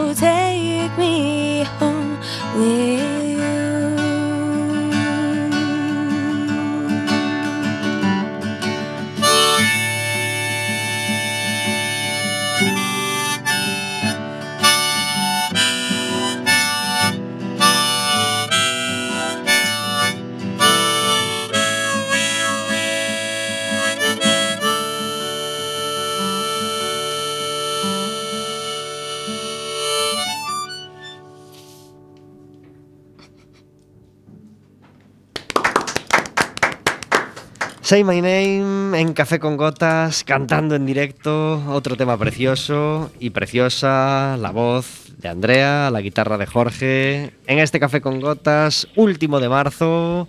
Say 37.90 38.04
My 38.04 38.22
Name 38.22 39.00
en 39.00 39.14
Café 39.14 39.40
con 39.40 39.56
Gotas, 39.56 40.22
cantando 40.22 40.76
en 40.76 40.86
directo, 40.86 41.60
otro 41.72 41.96
tema 41.96 42.16
precioso 42.16 43.10
y 43.18 43.30
preciosa, 43.30 44.36
la 44.36 44.52
voz 44.52 45.12
de 45.18 45.28
Andrea, 45.28 45.90
la 45.90 46.00
guitarra 46.00 46.38
de 46.38 46.46
Jorge, 46.46 47.32
en 47.48 47.58
este 47.58 47.80
Café 47.80 48.00
con 48.00 48.20
Gotas, 48.20 48.86
último 48.94 49.40
de 49.40 49.48
marzo. 49.48 50.28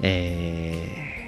eh, 0.00 1.21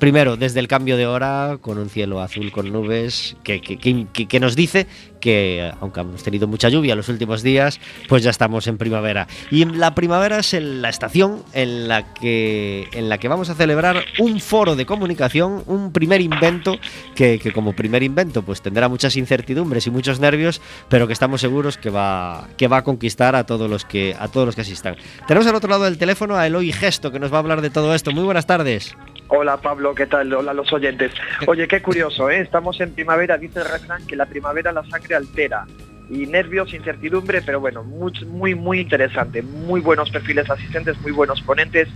primero, 0.00 0.36
desde 0.36 0.58
el 0.58 0.66
cambio 0.66 0.96
de 0.96 1.06
hora, 1.06 1.58
con 1.60 1.78
un 1.78 1.88
cielo 1.88 2.20
azul 2.20 2.50
con 2.50 2.72
nubes, 2.72 3.36
que, 3.44 3.60
que- 3.60 3.76
que- 3.78 4.40
nos 4.40 4.56
dice 4.56 4.86
que, 5.20 5.70
aunque 5.80 6.00
hemos 6.00 6.22
tenido 6.22 6.48
mucha 6.48 6.70
lluvia 6.70 6.96
los 6.96 7.08
últimos 7.10 7.42
días, 7.42 7.78
pues 8.08 8.22
ya 8.22 8.30
estamos 8.30 8.66
en 8.66 8.78
primavera. 8.78 9.28
Y 9.50 9.66
la 9.66 9.94
primavera 9.94 10.38
es 10.38 10.54
el- 10.54 10.80
la 10.82 10.88
estación 10.88 11.42
en 11.52 11.86
la, 11.88 12.14
que, 12.14 12.88
en 12.94 13.08
la 13.10 13.18
que 13.18 13.28
vamos 13.28 13.50
a 13.50 13.54
celebrar 13.54 14.02
un 14.18 14.40
foro 14.40 14.74
de 14.74 14.86
comunicación, 14.86 15.62
un 15.66 15.92
primer 15.92 16.22
invento, 16.22 16.78
que, 17.14 17.38
que 17.38 17.52
como 17.52 17.74
primer 17.74 18.02
invento 18.02 18.42
pues 18.42 18.62
tendrá 18.62 18.88
muchas 18.88 19.14
incertidumbres 19.16 19.86
y 19.86 19.90
muchos 19.90 20.18
nervios, 20.18 20.62
pero 20.88 21.06
que 21.06 21.12
estamos 21.12 21.42
seguros 21.42 21.76
que 21.76 21.90
va, 21.90 22.48
que 22.56 22.66
va 22.66 22.78
a 22.78 22.84
conquistar 22.84 23.36
a 23.36 23.44
todos, 23.44 23.68
los 23.68 23.84
que, 23.84 24.16
a 24.18 24.28
todos 24.28 24.46
los 24.46 24.54
que 24.54 24.62
asistan. 24.62 24.96
Tenemos 25.28 25.46
al 25.46 25.54
otro 25.54 25.68
lado 25.68 25.84
del 25.84 25.98
teléfono 25.98 26.36
a 26.36 26.46
Eloy 26.46 26.72
Gesto, 26.72 27.12
que 27.12 27.18
nos 27.20 27.30
va 27.30 27.36
a 27.36 27.40
hablar 27.40 27.60
de 27.60 27.68
todo 27.68 27.94
esto. 27.94 28.10
Muy 28.12 28.24
buenas 28.24 28.46
tardes. 28.46 28.96
Hola 29.32 29.58
Pablo, 29.58 29.94
¿qué 29.94 30.06
tal? 30.06 30.32
Hola 30.32 30.52
los 30.52 30.72
oyentes. 30.72 31.12
Oye, 31.46 31.68
qué 31.68 31.80
curioso, 31.80 32.28
¿eh? 32.28 32.40
Estamos 32.40 32.80
en 32.80 32.92
primavera, 32.92 33.38
dice 33.38 33.60
el 33.60 33.64
refrán 33.64 34.04
que 34.04 34.16
la 34.16 34.26
primavera 34.26 34.72
la 34.72 34.84
sangre 34.86 35.14
altera. 35.14 35.66
Y 36.10 36.26
nervios, 36.26 36.74
incertidumbre, 36.74 37.40
pero 37.40 37.60
bueno, 37.60 37.84
muy, 37.84 38.12
muy, 38.26 38.56
muy 38.56 38.80
interesante. 38.80 39.40
Muy 39.42 39.80
buenos 39.80 40.10
perfiles 40.10 40.50
asistentes, 40.50 41.00
muy 41.00 41.12
buenos 41.12 41.40
ponentes, 41.42 41.86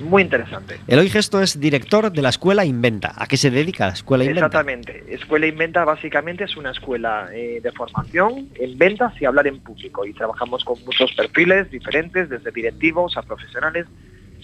muy 0.00 0.22
interesante. 0.22 0.80
Eloy 0.88 1.08
Gesto 1.08 1.40
es 1.40 1.60
director 1.60 2.10
de 2.10 2.20
la 2.20 2.30
Escuela 2.30 2.64
Inventa. 2.64 3.14
¿A 3.16 3.28
qué 3.28 3.36
se 3.36 3.52
dedica 3.52 3.86
la 3.86 3.92
Escuela 3.92 4.24
Inventa? 4.24 4.46
Exactamente. 4.46 5.04
Escuela 5.08 5.46
Inventa 5.46 5.84
básicamente 5.84 6.42
es 6.44 6.56
una 6.56 6.72
escuela 6.72 7.28
eh, 7.32 7.60
de 7.62 7.70
formación 7.70 8.48
en 8.56 8.76
ventas 8.76 9.12
y 9.20 9.24
hablar 9.24 9.46
en 9.46 9.60
público. 9.60 10.04
Y 10.04 10.14
trabajamos 10.14 10.64
con 10.64 10.84
muchos 10.84 11.12
perfiles 11.12 11.70
diferentes, 11.70 12.28
desde 12.28 12.50
directivos 12.50 13.16
a 13.16 13.22
profesionales 13.22 13.86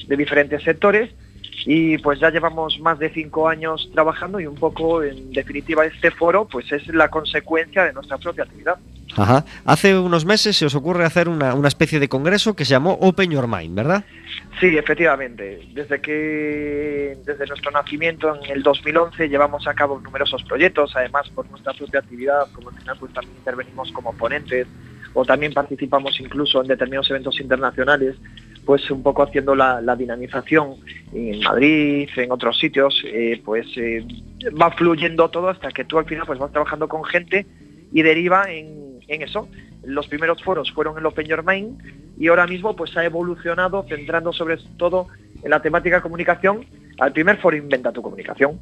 de 0.06 0.16
diferentes 0.16 0.62
sectores. 0.62 1.10
Y 1.70 1.98
pues 1.98 2.18
ya 2.18 2.30
llevamos 2.30 2.80
más 2.80 2.98
de 2.98 3.10
cinco 3.10 3.46
años 3.46 3.90
trabajando 3.92 4.40
y 4.40 4.46
un 4.46 4.54
poco, 4.54 5.02
en 5.02 5.30
definitiva, 5.32 5.84
este 5.84 6.10
foro 6.10 6.48
pues 6.48 6.72
es 6.72 6.86
la 6.88 7.10
consecuencia 7.10 7.84
de 7.84 7.92
nuestra 7.92 8.16
propia 8.16 8.44
actividad. 8.44 8.78
Ajá. 9.14 9.44
Hace 9.66 9.98
unos 9.98 10.24
meses 10.24 10.56
se 10.56 10.64
os 10.64 10.74
ocurre 10.74 11.04
hacer 11.04 11.28
una, 11.28 11.52
una 11.52 11.68
especie 11.68 12.00
de 12.00 12.08
congreso 12.08 12.56
que 12.56 12.64
se 12.64 12.70
llamó 12.70 12.94
Open 13.02 13.30
Your 13.30 13.46
Mind, 13.46 13.74
¿verdad? 13.74 14.02
Sí, 14.58 14.78
efectivamente. 14.78 15.68
Desde 15.74 16.00
que 16.00 17.18
desde 17.26 17.46
nuestro 17.46 17.70
nacimiento 17.70 18.34
en 18.42 18.50
el 18.50 18.62
2011 18.62 19.28
llevamos 19.28 19.66
a 19.66 19.74
cabo 19.74 20.00
numerosos 20.00 20.42
proyectos, 20.44 20.96
además 20.96 21.28
por 21.34 21.50
nuestra 21.50 21.74
propia 21.74 22.00
actividad, 22.00 22.50
como 22.54 22.70
al 22.70 22.76
final 22.76 22.96
pues 22.98 23.12
también 23.12 23.36
intervenimos 23.36 23.92
como 23.92 24.14
ponentes 24.14 24.66
o 25.12 25.22
también 25.22 25.52
participamos 25.52 26.18
incluso 26.18 26.62
en 26.62 26.68
determinados 26.68 27.10
eventos 27.10 27.38
internacionales, 27.40 28.16
pues 28.68 28.90
un 28.90 29.02
poco 29.02 29.22
haciendo 29.22 29.54
la, 29.54 29.80
la 29.80 29.96
dinamización 29.96 30.74
en 31.14 31.40
Madrid, 31.40 32.06
en 32.16 32.30
otros 32.30 32.58
sitios, 32.58 33.02
eh, 33.06 33.40
pues 33.42 33.66
eh, 33.78 34.06
va 34.60 34.70
fluyendo 34.72 35.30
todo 35.30 35.48
hasta 35.48 35.70
que 35.70 35.86
tú 35.86 35.98
al 35.98 36.04
final 36.04 36.26
pues 36.26 36.38
vas 36.38 36.52
trabajando 36.52 36.86
con 36.86 37.02
gente 37.02 37.46
y 37.90 38.02
deriva 38.02 38.52
en, 38.52 39.00
en 39.08 39.22
eso. 39.22 39.48
Los 39.84 40.06
primeros 40.08 40.42
foros 40.42 40.70
fueron 40.70 40.98
en 40.98 41.06
Open 41.06 41.24
Your 41.26 41.42
Mind 41.46 41.80
y 42.18 42.28
ahora 42.28 42.46
mismo 42.46 42.76
pues 42.76 42.94
ha 42.98 43.06
evolucionado 43.06 43.86
centrando 43.88 44.34
sobre 44.34 44.58
todo 44.76 45.06
en 45.42 45.48
la 45.48 45.62
temática 45.62 46.02
comunicación 46.02 46.66
al 46.98 47.14
primer 47.14 47.38
foro 47.38 47.56
Inventa 47.56 47.90
tu 47.90 48.02
comunicación. 48.02 48.60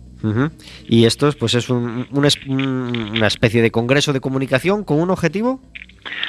Y 0.86 1.04
esto 1.04 1.32
pues 1.36 1.54
es 1.54 1.68
una 1.68 3.26
especie 3.26 3.60
de 3.60 3.72
congreso 3.72 4.12
de 4.12 4.20
comunicación 4.20 4.84
con 4.84 5.00
un 5.00 5.10
objetivo. 5.10 5.60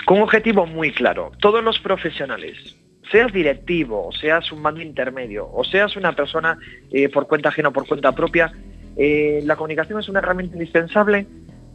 Con 0.07 0.17
un 0.17 0.23
objetivo 0.23 0.65
muy 0.65 0.91
claro. 0.93 1.31
Todos 1.39 1.63
los 1.63 1.77
profesionales, 1.77 2.75
seas 3.11 3.31
directivo, 3.31 4.09
seas 4.11 4.51
un 4.51 4.61
mando 4.61 4.81
intermedio, 4.81 5.49
o 5.51 5.63
seas 5.63 5.95
una 5.95 6.13
persona 6.13 6.57
eh, 6.91 7.09
por 7.09 7.27
cuenta 7.27 7.49
ajena 7.49 7.69
o 7.69 7.73
por 7.73 7.87
cuenta 7.87 8.11
propia, 8.13 8.51
eh, 8.97 9.41
la 9.43 9.55
comunicación 9.55 9.99
es 9.99 10.09
una 10.09 10.19
herramienta 10.19 10.55
indispensable 10.55 11.27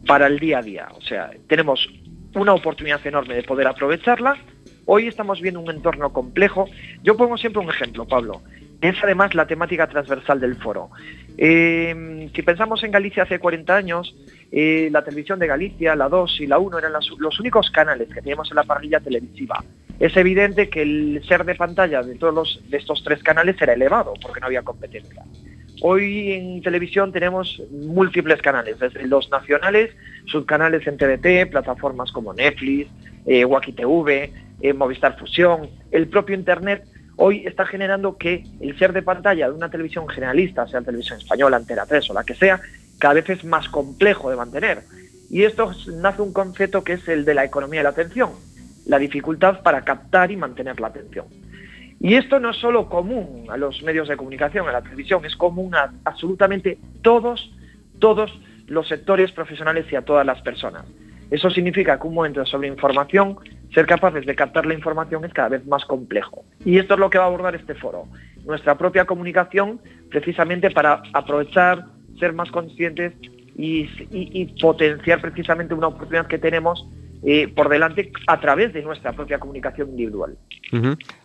para 0.05 0.27
el 0.27 0.39
día 0.39 0.59
a 0.59 0.61
día. 0.61 0.87
O 0.95 1.01
sea, 1.01 1.31
tenemos 1.47 1.89
una 2.35 2.53
oportunidad 2.53 3.05
enorme 3.05 3.35
de 3.35 3.43
poder 3.43 3.67
aprovecharla. 3.67 4.37
Hoy 4.85 5.07
estamos 5.07 5.39
viendo 5.39 5.61
un 5.61 5.69
entorno 5.69 6.11
complejo. 6.11 6.67
Yo 7.03 7.15
pongo 7.15 7.37
siempre 7.37 7.61
un 7.61 7.69
ejemplo, 7.69 8.05
Pablo. 8.05 8.41
Es 8.81 9.01
además 9.01 9.33
la 9.33 9.47
temática 9.47 9.87
transversal 9.87 10.41
del 10.41 10.55
foro. 10.57 10.89
Eh, 11.37 12.29
si 12.35 12.41
pensamos 12.41 12.83
en 12.83 12.91
Galicia 12.91 13.23
hace 13.23 13.39
40 13.39 13.73
años, 13.73 14.13
eh, 14.55 14.89
la 14.91 15.03
televisión 15.03 15.39
de 15.39 15.47
Galicia, 15.47 15.95
la 15.95 16.07
2 16.07 16.41
y 16.41 16.45
la 16.45 16.59
1 16.59 16.77
eran 16.77 16.93
los 16.93 17.39
únicos 17.39 17.71
canales 17.71 18.07
que 18.07 18.21
teníamos 18.21 18.51
en 18.51 18.57
la 18.57 18.63
parrilla 18.63 18.99
televisiva. 18.99 19.63
Es 19.99 20.15
evidente 20.15 20.69
que 20.69 20.83
el 20.83 21.23
ser 21.27 21.43
de 21.43 21.55
pantalla 21.55 22.03
de 22.03 22.13
todos 22.13 22.61
de 22.69 22.77
estos 22.77 23.03
tres 23.03 23.23
canales 23.23 23.59
era 23.59 23.73
elevado 23.73 24.13
porque 24.21 24.39
no 24.39 24.45
había 24.45 24.61
competencia. 24.61 25.23
Hoy 25.81 26.33
en 26.33 26.61
televisión 26.61 27.11
tenemos 27.11 27.63
múltiples 27.71 28.43
canales, 28.43 28.77
desde 28.77 29.07
los 29.07 29.27
nacionales, 29.31 29.89
subcanales 30.25 30.85
en 30.85 30.97
TDT, 30.97 31.49
plataformas 31.49 32.11
como 32.11 32.31
Netflix, 32.31 32.91
eh, 33.25 33.47
TV, 33.75 34.33
eh, 34.61 34.73
Movistar 34.73 35.17
Fusión, 35.17 35.67
el 35.89 36.07
propio 36.09 36.35
Internet, 36.35 36.83
hoy 37.15 37.43
está 37.47 37.65
generando 37.65 38.17
que 38.17 38.43
el 38.59 38.77
ser 38.77 38.93
de 38.93 39.01
pantalla 39.01 39.47
de 39.47 39.55
una 39.55 39.71
televisión 39.71 40.07
generalista, 40.07 40.67
sea 40.67 40.81
televisión 40.81 41.17
española, 41.17 41.57
Antena 41.57 41.87
3 41.87 42.07
o 42.11 42.13
la 42.13 42.23
que 42.23 42.35
sea, 42.35 42.61
cada 43.03 43.15
vez 43.15 43.29
es 43.29 43.43
más 43.43 43.67
complejo 43.67 44.29
de 44.29 44.37
mantener. 44.37 44.83
Y 45.29 45.43
esto 45.43 45.73
nace 46.01 46.21
un 46.21 46.31
concepto 46.31 46.85
que 46.85 46.93
es 46.93 47.05
el 47.09 47.25
de 47.25 47.33
la 47.33 47.43
economía 47.43 47.81
de 47.81 47.83
la 47.83 47.89
atención, 47.89 48.29
la 48.85 48.97
dificultad 48.97 49.61
para 49.61 49.83
captar 49.83 50.31
y 50.31 50.37
mantener 50.37 50.79
la 50.79 50.87
atención. 50.87 51.25
Y 51.99 52.15
esto 52.15 52.39
no 52.39 52.51
es 52.51 52.55
solo 52.55 52.87
común 52.87 53.47
a 53.49 53.57
los 53.57 53.83
medios 53.83 54.07
de 54.07 54.15
comunicación, 54.15 54.69
a 54.69 54.71
la 54.71 54.81
televisión, 54.81 55.25
es 55.25 55.35
común 55.35 55.75
a 55.75 55.91
absolutamente 56.05 56.77
todos, 57.01 57.53
todos 57.99 58.31
los 58.67 58.87
sectores 58.87 59.33
profesionales 59.33 59.85
y 59.91 59.97
a 59.97 60.03
todas 60.03 60.25
las 60.25 60.41
personas. 60.41 60.85
Eso 61.29 61.49
significa 61.49 61.99
que 61.99 62.07
un 62.07 62.13
momento 62.13 62.39
de 62.39 62.45
sobreinformación, 62.45 63.35
ser 63.73 63.85
capaces 63.85 64.25
de 64.25 64.33
captar 64.33 64.65
la 64.65 64.75
información 64.75 65.25
es 65.25 65.33
cada 65.33 65.49
vez 65.49 65.65
más 65.67 65.83
complejo. 65.83 66.45
Y 66.63 66.77
esto 66.77 66.93
es 66.93 67.01
lo 67.01 67.09
que 67.09 67.17
va 67.17 67.25
a 67.25 67.27
abordar 67.27 67.53
este 67.53 67.75
foro. 67.75 68.05
Nuestra 68.45 68.77
propia 68.77 69.03
comunicación, 69.03 69.81
precisamente 70.09 70.71
para 70.71 71.03
aprovechar, 71.11 71.83
ser 72.19 72.33
más 72.33 72.51
conscientes 72.51 73.13
y, 73.55 73.89
y 74.11 74.45
potenciar 74.61 75.21
precisamente 75.21 75.73
una 75.73 75.87
oportunidad 75.87 76.27
que 76.27 76.37
tenemos 76.37 76.87
eh, 77.25 77.47
por 77.47 77.69
delante 77.69 78.11
a 78.27 78.41
través 78.41 78.73
de 78.73 78.81
nuestra 78.81 79.13
propia 79.13 79.39
comunicación 79.39 79.91
individual. 79.91 80.37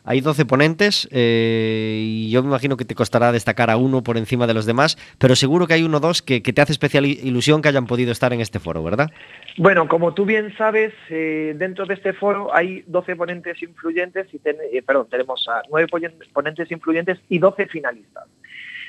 Hay 0.04 0.20
12 0.20 0.44
ponentes 0.44 1.08
eh, 1.10 1.98
y 2.00 2.30
yo 2.30 2.40
me 2.42 2.50
imagino 2.50 2.76
que 2.76 2.84
te 2.84 2.94
costará 2.94 3.32
destacar 3.32 3.68
a 3.68 3.76
uno 3.76 4.04
por 4.04 4.16
encima 4.16 4.46
de 4.46 4.54
los 4.54 4.64
demás, 4.64 4.96
pero 5.18 5.34
seguro 5.34 5.66
que 5.66 5.74
hay 5.74 5.82
uno 5.82 5.96
o 5.96 6.00
dos 6.00 6.22
que, 6.22 6.40
te 6.40 6.60
hace 6.60 6.70
especial 6.70 7.04
ilusión 7.04 7.62
que 7.62 7.68
hayan 7.68 7.86
podido 7.88 8.12
estar 8.12 8.32
en 8.32 8.40
este 8.40 8.60
foro, 8.60 8.84
¿verdad? 8.84 9.10
Bueno, 9.56 9.88
como 9.88 10.14
tú 10.14 10.24
bien 10.24 10.54
sabes, 10.56 10.92
eh, 11.10 11.56
dentro 11.56 11.84
de 11.84 11.94
este 11.94 12.12
foro 12.12 12.54
hay 12.54 12.84
12 12.86 13.16
ponentes 13.16 13.60
influyentes 13.60 14.28
y 14.32 14.80
perdón, 14.82 15.08
tenemos 15.10 15.48
a 15.48 15.62
9 15.68 15.88
ponentes 16.32 16.70
influyentes 16.70 17.18
y 17.28 17.40
12 17.40 17.66
finalistas. 17.66 18.24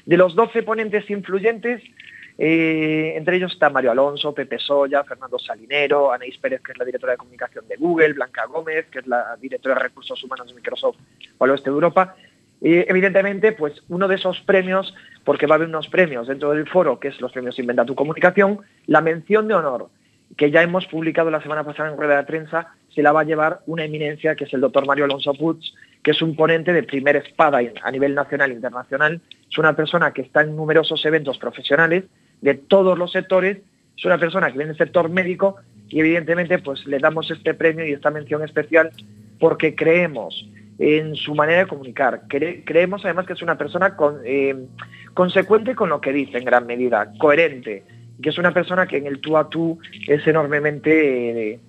De 0.10 0.18
los 0.18 0.34
12 0.34 0.64
ponentes 0.64 1.08
influyentes, 1.12 1.84
eh, 2.36 3.14
entre 3.16 3.36
ellos 3.36 3.54
está 3.54 3.70
Mario 3.70 3.92
Alonso, 3.92 4.34
Pepe 4.34 4.58
Soya, 4.58 5.04
Fernando 5.04 5.38
Salinero, 5.38 6.12
Anaís 6.12 6.36
Pérez, 6.40 6.62
que 6.64 6.72
es 6.72 6.80
la 6.80 6.86
directora 6.86 7.12
de 7.12 7.18
comunicación 7.18 7.68
de 7.68 7.76
Google, 7.76 8.14
Blanca 8.14 8.48
Gómez, 8.48 8.88
que 8.90 9.00
es 9.00 9.06
la 9.06 9.38
directora 9.40 9.76
de 9.76 9.82
recursos 9.82 10.24
humanos 10.24 10.48
de 10.48 10.56
Microsoft 10.56 10.98
para 11.38 11.50
el 11.50 11.52
oeste 11.52 11.70
de 11.70 11.76
Europa. 11.76 12.16
evidentemente, 12.60 13.52
pues 13.52 13.84
uno 13.88 14.08
de 14.08 14.16
esos 14.16 14.40
premios, 14.42 14.96
porque 15.24 15.46
va 15.46 15.54
a 15.54 15.58
haber 15.58 15.68
unos 15.68 15.90
premios 15.90 16.28
dentro 16.28 16.50
del 16.56 16.68
foro, 16.68 17.00
que 17.00 17.10
es 17.10 17.22
los 17.22 17.32
premios 17.32 17.60
Inventa 17.60 17.86
tu 17.86 17.94
Comunicación, 17.94 18.62
la 18.88 19.02
mención 19.02 19.48
de 19.48 19.54
honor, 19.54 19.90
que 20.38 20.50
ya 20.50 20.64
hemos 20.64 20.88
publicado 20.88 21.30
la 21.30 21.44
semana 21.44 21.64
pasada 21.64 21.92
en 21.92 21.98
rueda 21.98 22.18
de 22.18 22.24
prensa, 22.24 22.74
se 22.96 23.04
la 23.04 23.12
va 23.12 23.22
a 23.22 23.26
llevar 23.26 23.60
una 23.68 23.86
eminencia, 23.86 24.36
que 24.36 24.46
es 24.46 24.54
el 24.56 24.62
doctor 24.62 24.88
Mario 24.88 25.06
Alonso 25.06 25.36
Puig, 25.36 25.60
es 26.10 26.22
un 26.22 26.36
ponente 26.36 26.74
de 26.74 26.84
primera 26.84 27.20
espada 27.20 27.60
a 27.84 27.92
nivel 27.92 28.16
nacional 28.16 28.52
e 28.52 28.56
internacional. 28.56 29.22
Es 29.50 29.58
una 29.58 29.76
persona 29.76 30.12
que 30.14 30.22
está 30.22 30.42
en 30.42 30.56
numerosos 30.56 31.06
eventos 31.06 31.38
profesionales 31.38 32.06
de 32.42 32.54
todos 32.54 32.98
los 32.98 33.12
sectores, 33.12 33.58
es 33.98 34.06
una 34.06 34.18
persona 34.18 34.48
que 34.48 34.58
viene 34.58 34.70
del 34.70 34.78
sector 34.78 35.10
médico 35.10 35.58
y 35.90 36.00
evidentemente 36.00 36.60
pues 36.60 36.86
le 36.86 37.00
damos 37.00 37.30
este 37.32 37.54
premio 37.54 37.86
y 37.86 37.92
esta 37.92 38.12
mención 38.12 38.44
especial 38.44 38.92
porque 39.40 39.76
creemos 39.76 40.48
en 40.78 41.16
su 41.16 41.36
manera 41.36 41.60
de 41.60 41.68
comunicar. 41.68 42.22
creemos 42.28 43.04
además 43.04 43.26
que 43.26 43.34
es 43.34 43.42
una 43.42 43.58
persona 43.58 43.98
eh, 44.24 44.56
consecuente 45.14 45.76
con 45.76 45.90
lo 45.90 46.00
que 46.00 46.14
dice 46.14 46.38
en 46.38 46.46
gran 46.46 46.66
medida, 46.66 47.12
coherente, 47.18 47.84
que 48.22 48.30
es 48.30 48.38
una 48.38 48.54
persona 48.54 48.88
que 48.88 48.98
en 48.98 49.08
el 49.08 49.20
tú 49.20 49.36
a 49.36 49.50
tú 49.50 49.80
es 50.08 50.26
enormemente 50.26 51.52
eh, 51.54 51.60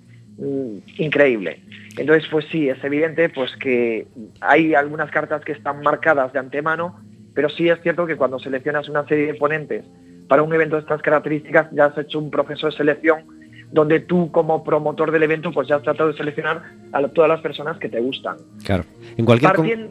increíble. 0.99 1.61
Entonces, 1.97 2.29
pues 2.31 2.47
sí, 2.51 2.69
es 2.69 2.83
evidente 2.83 3.29
pues 3.29 3.55
que 3.57 4.07
hay 4.41 4.75
algunas 4.75 5.11
cartas 5.11 5.45
que 5.45 5.53
están 5.53 5.83
marcadas 5.83 6.33
de 6.33 6.39
antemano, 6.39 7.01
pero 7.35 7.49
sí 7.49 7.69
es 7.69 7.81
cierto 7.83 8.07
que 8.07 8.17
cuando 8.17 8.39
seleccionas 8.39 8.89
una 8.89 9.07
serie 9.07 9.27
de 9.27 9.35
ponentes 9.35 9.85
para 10.29 10.43
un 10.43 10.55
evento 10.55 10.77
de 10.77 10.83
estas 10.83 11.03
características 11.03 11.69
ya 11.73 11.87
has 11.87 11.99
hecho 11.99 12.19
un 12.19 12.31
proceso 12.31 12.67
de 12.67 12.73
selección 12.73 13.25
donde 13.73 14.01
tú 14.01 14.31
como 14.33 14.65
promotor 14.65 15.11
del 15.11 15.23
evento 15.23 15.53
pues 15.53 15.69
ya 15.69 15.77
has 15.77 15.83
tratado 15.83 16.11
de 16.11 16.17
seleccionar 16.17 16.63
a 16.93 17.07
todas 17.09 17.29
las 17.29 17.41
personas 17.41 17.79
que 17.79 17.89
te 17.89 18.01
gustan. 18.01 18.37
Claro. 18.65 18.85
En 19.17 19.25
cualquier 19.25 19.91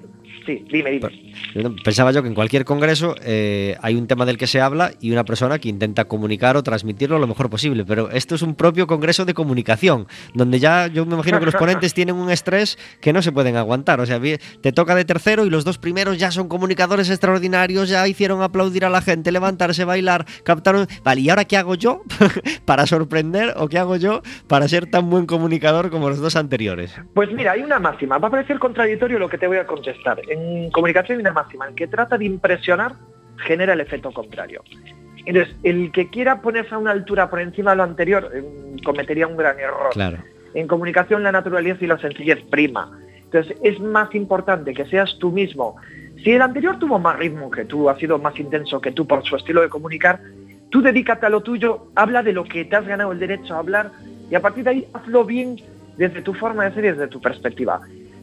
Sí, 0.50 0.66
dime, 0.68 0.90
dime. 0.90 1.76
Pensaba 1.84 2.12
yo 2.12 2.24
que 2.24 2.28
en 2.28 2.34
cualquier 2.34 2.66
congreso 2.66 3.14
eh, 3.24 3.78
hay 3.84 3.94
un 3.94 4.08
tema 4.08 4.26
del 4.26 4.40
que 4.40 4.48
se 4.48 4.60
habla 4.60 4.94
y 5.00 5.12
una 5.12 5.24
persona 5.24 5.60
que 5.60 5.70
intenta 5.70 6.06
comunicar 6.06 6.58
o 6.58 6.64
transmitirlo 6.64 7.20
lo 7.20 7.28
mejor 7.28 7.52
posible, 7.52 7.86
pero 7.86 8.10
esto 8.10 8.34
es 8.34 8.42
un 8.42 8.56
propio 8.56 8.88
congreso 8.88 9.26
de 9.26 9.36
comunicación, 9.36 10.08
donde 10.34 10.58
ya 10.58 10.88
yo 10.88 11.06
me 11.06 11.14
imagino 11.14 11.40
que 11.40 11.46
los 11.46 11.54
ponentes 11.54 11.94
tienen 11.94 12.16
un 12.16 12.32
estrés 12.32 12.80
que 13.00 13.14
no 13.14 13.22
se 13.22 13.32
pueden 13.32 13.58
aguantar. 13.58 14.00
O 14.00 14.08
sea, 14.08 14.20
te 14.20 14.72
toca 14.72 14.96
de 14.96 15.06
tercero 15.06 15.46
y 15.46 15.52
los 15.52 15.66
dos 15.66 15.78
primeros 15.78 16.18
ya 16.18 16.32
son 16.32 16.48
comunicadores 16.48 17.12
extraordinarios, 17.12 17.88
ya 17.88 18.08
hicieron 18.08 18.42
aplaudir 18.42 18.86
a 18.86 18.90
la 18.90 19.04
gente, 19.04 19.32
levantarse, 19.32 19.86
bailar, 19.86 20.26
captaron... 20.44 20.88
Vale, 21.04 21.22
¿y 21.22 21.30
ahora 21.30 21.46
qué 21.46 21.58
hago 21.58 21.76
yo 21.76 22.02
para 22.66 22.88
sorprender 22.88 23.54
o 23.56 23.68
qué 23.68 23.78
hago 23.78 23.98
yo 23.98 24.24
para 24.48 24.68
ser 24.68 24.90
tan 24.90 25.12
buen 25.12 25.28
comunicador 25.28 25.92
como 25.92 26.10
los 26.10 26.18
dos 26.18 26.36
anteriores? 26.36 27.00
Pues 27.14 27.32
mira, 27.34 27.52
hay 27.52 27.62
una 27.62 27.78
máxima. 27.78 28.18
Va 28.18 28.30
a 28.30 28.32
parecer 28.32 28.58
contradictorio 28.58 29.20
lo 29.20 29.30
que 29.30 29.38
te 29.38 29.46
voy 29.46 29.58
a 29.58 29.68
contestar 29.68 30.20
en 30.28 30.39
comunicación 30.72 31.18
hay 31.18 31.22
una 31.22 31.34
máxima, 31.34 31.68
el 31.68 31.76
que 31.76 31.88
trata 31.88 32.18
de 32.18 32.26
impresionar 32.26 32.94
genera 33.38 33.74
el 33.74 33.82
efecto 33.82 34.12
contrario. 34.12 34.64
Entonces, 35.26 35.56
el 35.64 35.92
que 35.92 36.10
quiera 36.10 36.42
ponerse 36.42 36.74
a 36.76 36.78
una 36.78 36.92
altura 36.92 37.30
por 37.30 37.40
encima 37.40 37.72
de 37.72 37.78
lo 37.78 37.84
anterior 37.84 38.32
eh, 38.34 38.44
cometería 38.84 39.28
un 39.28 39.38
gran 39.38 39.60
error. 39.60 39.90
Claro. 39.92 40.18
En 40.54 40.68
comunicación 40.68 41.24
la 41.24 41.32
naturaleza 41.32 41.84
y 41.84 41.88
la 41.88 42.00
sencillez 42.00 42.40
prima. 42.50 42.98
Entonces, 43.24 43.56
es 43.62 43.80
más 43.80 44.14
importante 44.16 44.74
que 44.74 44.86
seas 44.86 45.18
tú 45.20 45.32
mismo. 45.32 45.76
Si 46.24 46.32
el 46.32 46.42
anterior 46.42 46.80
tuvo 46.80 47.00
más 47.00 47.18
ritmo 47.18 47.52
que 47.52 47.66
tú, 47.66 47.90
ha 47.90 47.98
sido 47.98 48.18
más 48.18 48.38
intenso 48.40 48.82
que 48.82 48.92
tú 48.92 49.06
por 49.06 49.24
su 49.24 49.36
estilo 49.36 49.62
de 49.62 49.70
comunicar, 49.70 50.20
tú 50.70 50.82
dedícate 50.82 51.26
a 51.26 51.30
lo 51.30 51.42
tuyo, 51.42 51.88
habla 51.96 52.24
de 52.24 52.34
lo 52.34 52.44
que 52.44 52.66
te 52.66 52.76
has 52.76 52.86
ganado 52.86 53.12
el 53.12 53.20
derecho 53.20 53.54
a 53.54 53.60
hablar 53.60 53.92
y 54.30 54.36
a 54.36 54.42
partir 54.42 54.64
de 54.64 54.70
ahí 54.72 54.88
hazlo 54.94 55.24
bien 55.26 55.58
desde 55.98 56.22
tu 56.22 56.34
forma 56.34 56.66
de 56.66 56.74
ser 56.74 56.86
y 56.86 56.88
desde 56.90 57.08
tu 57.08 57.22
perspectiva. 57.22 57.82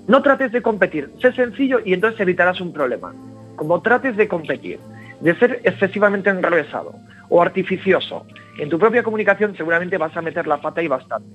No 0.08 0.22
trates 0.22 0.52
de 0.52 0.62
competir, 0.62 1.10
sé 1.20 1.32
sencillo 1.32 1.80
y 1.84 1.92
entonces 1.92 2.20
evitarás 2.20 2.60
un 2.60 2.72
problema. 2.72 3.14
Como 3.56 3.80
trates 3.82 4.16
de 4.16 4.28
competir, 4.28 4.78
de 5.20 5.34
ser 5.38 5.60
excesivamente 5.64 6.30
enrevesado 6.30 6.94
o 7.28 7.42
artificioso, 7.42 8.26
en 8.58 8.68
tu 8.68 8.78
propia 8.78 9.02
comunicación 9.02 9.56
seguramente 9.56 9.98
vas 9.98 10.16
a 10.16 10.22
meter 10.22 10.46
la 10.46 10.60
pata 10.60 10.82
y 10.82 10.88
bastante. 10.88 11.28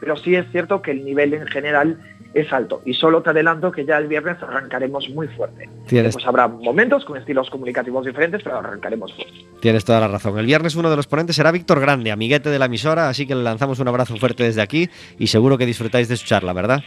Pero 0.00 0.16
sí 0.16 0.34
es 0.36 0.46
cierto 0.52 0.82
que 0.82 0.92
el 0.92 1.04
nivel 1.04 1.34
en 1.34 1.46
general 1.46 1.98
es 2.34 2.52
alto. 2.52 2.82
Y 2.84 2.94
solo 2.94 3.22
te 3.22 3.30
adelanto 3.30 3.72
que 3.72 3.84
ya 3.84 3.96
el 3.98 4.06
viernes 4.06 4.36
arrancaremos 4.42 5.08
muy 5.10 5.26
fuerte. 5.28 5.68
Pues 5.88 6.26
habrá 6.26 6.46
momentos 6.46 7.04
con 7.04 7.16
estilos 7.16 7.50
comunicativos 7.50 8.04
diferentes, 8.04 8.42
pero 8.42 8.58
arrancaremos 8.58 9.12
fuerte. 9.14 9.32
Tienes 9.60 9.84
toda 9.84 10.00
la 10.00 10.08
razón. 10.08 10.38
El 10.38 10.46
viernes 10.46 10.76
uno 10.76 10.90
de 10.90 10.96
los 10.96 11.06
ponentes 11.06 11.34
será 11.34 11.50
Víctor 11.50 11.80
Grande, 11.80 12.12
amiguete 12.12 12.50
de 12.50 12.58
la 12.58 12.66
emisora, 12.66 13.08
así 13.08 13.26
que 13.26 13.34
le 13.34 13.42
lanzamos 13.42 13.80
un 13.80 13.88
abrazo 13.88 14.16
fuerte 14.16 14.44
desde 14.44 14.62
aquí 14.62 14.88
y 15.18 15.28
seguro 15.28 15.58
que 15.58 15.66
disfrutáis 15.66 16.08
de 16.08 16.16
su 16.16 16.26
charla, 16.26 16.52
¿verdad? 16.52 16.82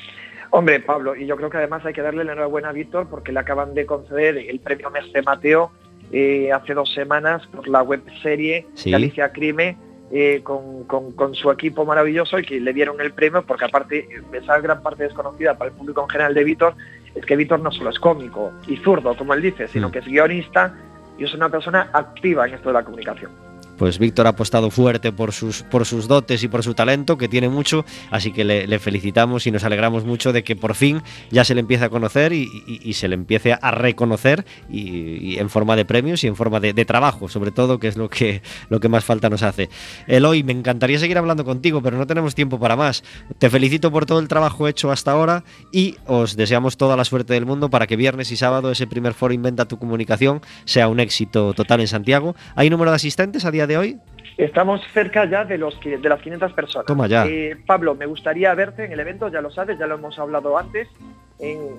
Hombre, 0.53 0.81
Pablo, 0.81 1.15
y 1.15 1.25
yo 1.25 1.37
creo 1.37 1.49
que 1.49 1.57
además 1.57 1.85
hay 1.85 1.93
que 1.93 2.01
darle 2.01 2.25
la 2.25 2.33
enhorabuena 2.33 2.69
a 2.69 2.73
Víctor 2.73 3.07
porque 3.09 3.31
le 3.31 3.39
acaban 3.39 3.73
de 3.73 3.85
conceder 3.85 4.37
el 4.37 4.59
premio 4.59 4.89
Mestre 4.89 5.21
Mateo 5.21 5.71
eh, 6.11 6.51
hace 6.51 6.73
dos 6.73 6.93
semanas 6.93 7.47
por 7.47 7.69
la 7.69 7.81
web 7.81 8.01
serie 8.21 8.67
Galicia 8.85 9.31
Crime 9.31 9.77
eh, 10.11 10.41
con, 10.43 10.83
con, 10.83 11.35
su 11.35 11.49
equipo 11.51 11.85
maravilloso 11.85 12.37
y 12.37 12.43
que 12.43 12.59
le 12.59 12.73
dieron 12.73 12.99
el 12.99 13.13
premio, 13.13 13.43
porque 13.43 13.63
aparte, 13.63 14.09
esa 14.33 14.59
gran 14.59 14.83
parte 14.83 15.03
desconocida 15.03 15.57
para 15.57 15.71
el 15.71 15.77
público 15.77 16.01
en 16.01 16.09
general 16.09 16.33
de 16.33 16.43
Víctor, 16.43 16.75
es 17.15 17.25
que 17.25 17.37
Víctor 17.37 17.61
no 17.61 17.71
solo 17.71 17.89
es 17.89 17.99
cómico 17.99 18.51
y 18.67 18.75
zurdo, 18.75 19.15
como 19.15 19.33
él 19.33 19.41
dice, 19.41 19.69
sino 19.69 19.87
mm. 19.87 19.91
que 19.93 19.99
es 19.99 20.05
guionista 20.05 20.75
y 21.17 21.23
es 21.23 21.33
una 21.33 21.47
persona 21.47 21.89
activa 21.93 22.45
en 22.45 22.55
esto 22.55 22.69
de 22.69 22.73
la 22.73 22.83
comunicación 22.83 23.50
pues 23.81 23.97
Víctor 23.97 24.27
ha 24.27 24.29
apostado 24.29 24.69
fuerte 24.69 25.11
por 25.11 25.33
sus, 25.33 25.63
por 25.63 25.87
sus 25.87 26.07
dotes 26.07 26.43
y 26.43 26.47
por 26.47 26.61
su 26.61 26.75
talento, 26.75 27.17
que 27.17 27.27
tiene 27.27 27.49
mucho, 27.49 27.83
así 28.11 28.31
que 28.31 28.43
le, 28.43 28.77
felicitamos 28.77 29.47
y 29.47 29.51
nos 29.51 29.63
alegramos 29.63 30.05
mucho 30.05 30.31
de 30.31 30.43
que 30.43 30.55
por 30.55 30.75
fin 30.75 31.01
ya 31.31 31.43
se 31.43 31.55
le 31.55 31.61
empiece 31.61 31.85
a 31.85 31.89
conocer 31.89 32.31
y, 32.31 32.93
se 32.93 33.07
le 33.07 33.15
empiece 33.15 33.57
a 33.59 33.71
reconocer 33.71 34.45
y, 34.69 35.39
en 35.39 35.49
forma 35.49 35.75
de 35.75 35.85
premios 35.85 36.23
y 36.23 36.27
en 36.27 36.35
forma 36.35 36.59
de, 36.59 36.85
trabajo, 36.85 37.27
sobre 37.27 37.49
todo, 37.49 37.79
que 37.79 37.87
es 37.87 37.97
lo 37.97 38.07
que, 38.07 38.43
lo 38.69 38.79
que 38.79 38.87
más 38.87 39.03
falta 39.03 39.31
nos 39.31 39.41
hace. 39.41 39.67
Eloy, 40.05 40.43
me 40.43 40.51
encantaría 40.51 40.99
seguir 40.99 41.17
hablando 41.17 41.43
contigo, 41.43 41.81
pero 41.81 41.97
no 41.97 42.05
tenemos 42.05 42.35
tiempo 42.35 42.59
para 42.59 42.75
más. 42.75 43.03
Te 43.39 43.49
felicito 43.49 43.91
por 43.91 44.05
todo 44.05 44.19
el 44.19 44.27
trabajo 44.27 44.67
hecho 44.67 44.91
hasta 44.91 45.13
ahora 45.13 45.43
y 45.71 45.95
os 46.05 46.35
deseamos 46.35 46.77
toda 46.77 46.95
la 46.95 47.03
suerte 47.03 47.33
del 47.33 47.47
mundo 47.47 47.71
para 47.71 47.87
que 47.87 47.95
viernes 47.95 48.31
y 48.31 48.37
sábado 48.37 48.69
ese 48.69 48.85
primer 48.85 49.15
foro 49.15 49.33
Inventa 49.33 49.65
tu 49.65 49.79
comunicación 49.79 50.41
sea 50.65 50.87
un 50.87 50.99
éxito 50.99 51.55
total 51.55 51.79
en 51.79 51.87
Santiago. 51.87 52.35
¿Hay 52.55 52.69
número 52.69 52.91
de 52.91 52.97
asistentes 52.97 53.43
a 53.43 53.49
día 53.49 53.65
de 53.65 53.70
hoy? 53.77 53.99
Estamos 54.37 54.81
cerca 54.93 55.25
ya 55.25 55.45
de, 55.45 55.57
los, 55.57 55.79
de 55.81 55.97
las 55.97 56.21
500 56.21 56.53
personas. 56.53 56.85
Toma 56.85 57.07
ya. 57.07 57.25
Eh, 57.27 57.57
Pablo, 57.65 57.95
me 57.95 58.05
gustaría 58.05 58.53
verte 58.55 58.85
en 58.85 58.91
el 58.91 58.99
evento, 58.99 59.27
ya 59.27 59.41
lo 59.41 59.51
sabes, 59.51 59.77
ya 59.77 59.87
lo 59.87 59.95
hemos 59.95 60.17
hablado 60.17 60.57
antes, 60.57 60.87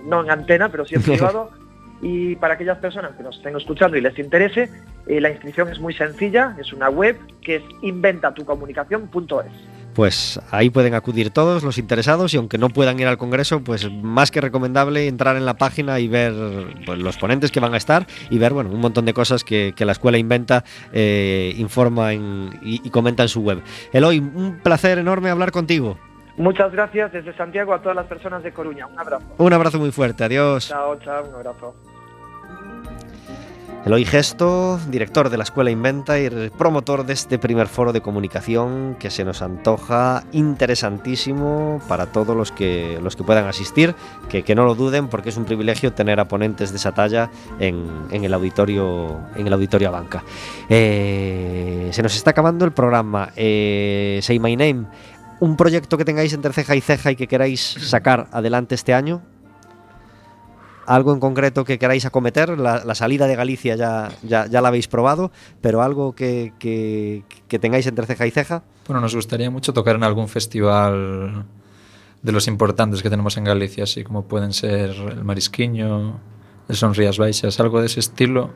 no 0.05 0.23
en 0.23 0.31
antena, 0.31 0.71
pero 0.71 0.85
sí 0.85 0.95
en 0.95 1.03
privado. 1.03 1.51
y 2.01 2.37
para 2.37 2.55
aquellas 2.55 2.79
personas 2.79 3.13
que 3.17 3.23
nos 3.23 3.37
estén 3.37 3.57
escuchando 3.57 3.97
y 3.97 4.01
les 4.01 4.19
interese, 4.19 4.71
eh, 5.07 5.21
la 5.21 5.31
inscripción 5.31 5.69
es 5.69 5.81
muy 5.81 5.95
sencilla, 5.95 6.57
es 6.59 6.73
una 6.73 6.89
web 6.89 7.17
que 7.41 7.57
es 7.57 7.63
inventatucomunicación.es 7.83 9.82
pues 9.95 10.41
ahí 10.51 10.71
pueden 10.71 10.95
acudir 10.95 11.31
todos 11.31 11.63
los 11.63 11.79
interesados 11.79 12.35
y 12.35 12.37
aunque 12.37 12.59
no 12.59 12.69
puedan 12.69 12.99
ir 13.01 13.07
al 13.07 13.19
Congreso, 13.19 13.63
pues 13.63 13.91
más 13.91 14.31
que 14.31 14.41
recomendable 14.41 15.07
entrar 15.09 15.37
en 15.37 15.45
la 15.45 15.55
página 15.55 16.01
y 16.01 16.09
ver 16.09 16.33
pues, 16.87 16.99
los 16.99 17.17
ponentes 17.17 17.51
que 17.51 17.61
van 17.61 17.75
a 17.75 17.77
estar 17.77 18.07
y 18.31 18.39
ver 18.39 18.53
bueno, 18.53 18.71
un 18.71 18.81
montón 18.81 19.05
de 19.05 19.15
cosas 19.15 19.45
que, 19.45 19.75
la 19.83 19.93
escuela 19.93 20.17
inventa, 20.17 20.63
eh, 20.93 21.55
informa 21.59 22.15
y, 22.15 22.89
comenta 22.91 23.25
en 23.25 23.29
su 23.29 23.41
web. 23.41 23.63
Eloy, 23.93 24.21
un 24.21 24.61
placer 24.63 24.99
enorme 24.99 25.29
hablar 25.29 25.51
contigo. 25.51 25.99
Muchas 26.37 26.73
gracias 26.73 27.13
desde 27.13 27.37
Santiago 27.37 27.75
a 27.75 27.81
todas 27.81 27.97
las 27.97 28.07
personas 28.07 28.43
de 28.43 28.53
Coruña. 28.53 28.87
Un 28.87 28.99
abrazo. 28.99 29.27
Un 29.39 29.53
abrazo 29.53 29.79
muy 29.79 29.91
fuerte. 29.91 30.25
Adiós. 30.25 30.69
Chao, 30.69 30.99
chao. 31.01 31.25
Un 31.29 31.35
abrazo. 31.35 31.75
Eloy 33.85 34.05
Gesto, 34.05 34.79
director 34.91 35.29
de 35.29 35.37
la 35.37 35.43
Escuela 35.43 35.73
Inventa 35.73 36.21
y 36.21 36.31
promotor 36.51 37.05
de 37.05 37.15
este 37.15 37.37
primer 37.37 37.67
foro 37.67 37.93
de 37.93 38.01
comunicación 38.01 38.95
que 39.01 39.11
se 39.11 39.25
nos 39.25 39.43
antoja 39.43 40.23
interesantísimo 40.31 41.83
para 41.89 42.07
todos 42.07 42.37
los 42.37 42.53
que, 42.53 43.01
los 43.03 43.17
que 43.17 43.25
puedan 43.25 43.47
asistir, 43.47 43.97
que, 44.29 44.45
que 44.45 44.55
no 44.55 44.67
lo 44.67 44.77
duden 44.77 45.09
porque 45.09 45.31
es 45.31 45.37
un 45.37 45.45
privilegio 45.45 45.93
tener 45.93 46.21
a 46.21 46.29
ponentes 46.29 46.71
de 46.71 46.77
esa 46.77 46.93
talla 46.93 47.33
en, 47.59 48.07
el, 48.13 48.33
auditorio, 48.33 49.19
en 49.35 49.49
el 49.49 49.53
auditorio 49.53 49.91
Banca. 49.91 50.23
Eh, 50.69 51.89
se 51.91 52.03
nos 52.05 52.15
está 52.15 52.31
acabando 52.31 52.65
el 52.65 52.71
programa. 52.71 53.31
Eh, 53.35 54.21
Say 54.23 54.39
My 54.39 54.55
Name, 54.55 54.87
un 55.41 55.57
proyecto 55.57 55.99
que 55.99 56.05
tengáis 56.05 56.33
entre 56.35 56.53
ceja 56.53 56.77
y 56.77 56.81
ceja 56.81 57.11
y 57.11 57.17
que 57.17 57.27
queráis 57.27 57.61
sacar 57.61 58.29
adelante 58.31 58.77
este 58.77 58.95
año 58.95 59.23
algo 60.87 61.13
en 61.13 61.21
concreto 61.21 61.65
que 61.65 61.79
queráis 61.79 62.05
acometer, 62.05 62.59
la, 62.59 62.95
salida 62.95 63.27
de 63.27 63.37
Galicia 63.37 63.77
ya, 63.77 64.11
ya, 64.23 64.47
la 64.49 64.69
habéis 64.69 64.89
probado, 64.89 65.31
pero 65.61 65.83
algo 65.83 66.15
que, 66.15 66.53
que, 66.59 67.59
tengáis 67.59 67.87
entre 67.87 68.07
ceja 68.07 68.27
y 68.27 68.31
ceja. 68.31 68.63
Bueno, 68.87 69.01
nos 69.01 69.15
gustaría 69.15 69.51
mucho 69.51 69.73
tocar 69.73 69.97
en 69.97 70.05
algún 70.05 70.29
festival 70.29 71.45
de 72.23 72.33
los 72.33 72.47
importantes 72.49 73.03
que 73.03 73.11
tenemos 73.11 73.37
en 73.37 73.45
Galicia, 73.45 73.85
así 73.85 74.05
como 74.05 74.25
pueden 74.25 74.53
ser 74.53 74.91
el 74.91 75.25
Marisquiño, 75.25 76.21
el 76.69 76.77
Sonrías 76.77 77.19
Baixas, 77.19 77.59
algo 77.61 77.81
de 77.81 77.87
ese 77.87 78.01
estilo, 78.01 78.51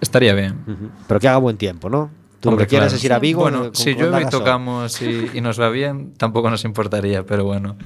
estaría 0.00 0.34
bien. 0.34 0.90
Pero 1.06 1.20
que 1.20 1.28
haga 1.28 1.38
buen 1.38 1.56
tiempo, 1.56 1.88
¿no? 1.90 2.10
Tú 2.40 2.52
lo 2.52 2.56
que 2.56 2.68
quieres 2.68 2.92
es 2.92 3.02
ir 3.02 3.12
a 3.12 3.18
Vigo. 3.18 3.40
Bueno, 3.40 3.70
si 3.72 3.94
llueve 3.94 4.22
y 4.22 4.26
tocamos 4.26 5.02
y, 5.02 5.30
y, 5.34 5.40
nos 5.40 5.60
va 5.60 5.70
bien, 5.70 6.14
tampoco 6.16 6.50
nos 6.50 6.64
importaría, 6.64 7.26
pero 7.26 7.44
bueno. 7.44 7.76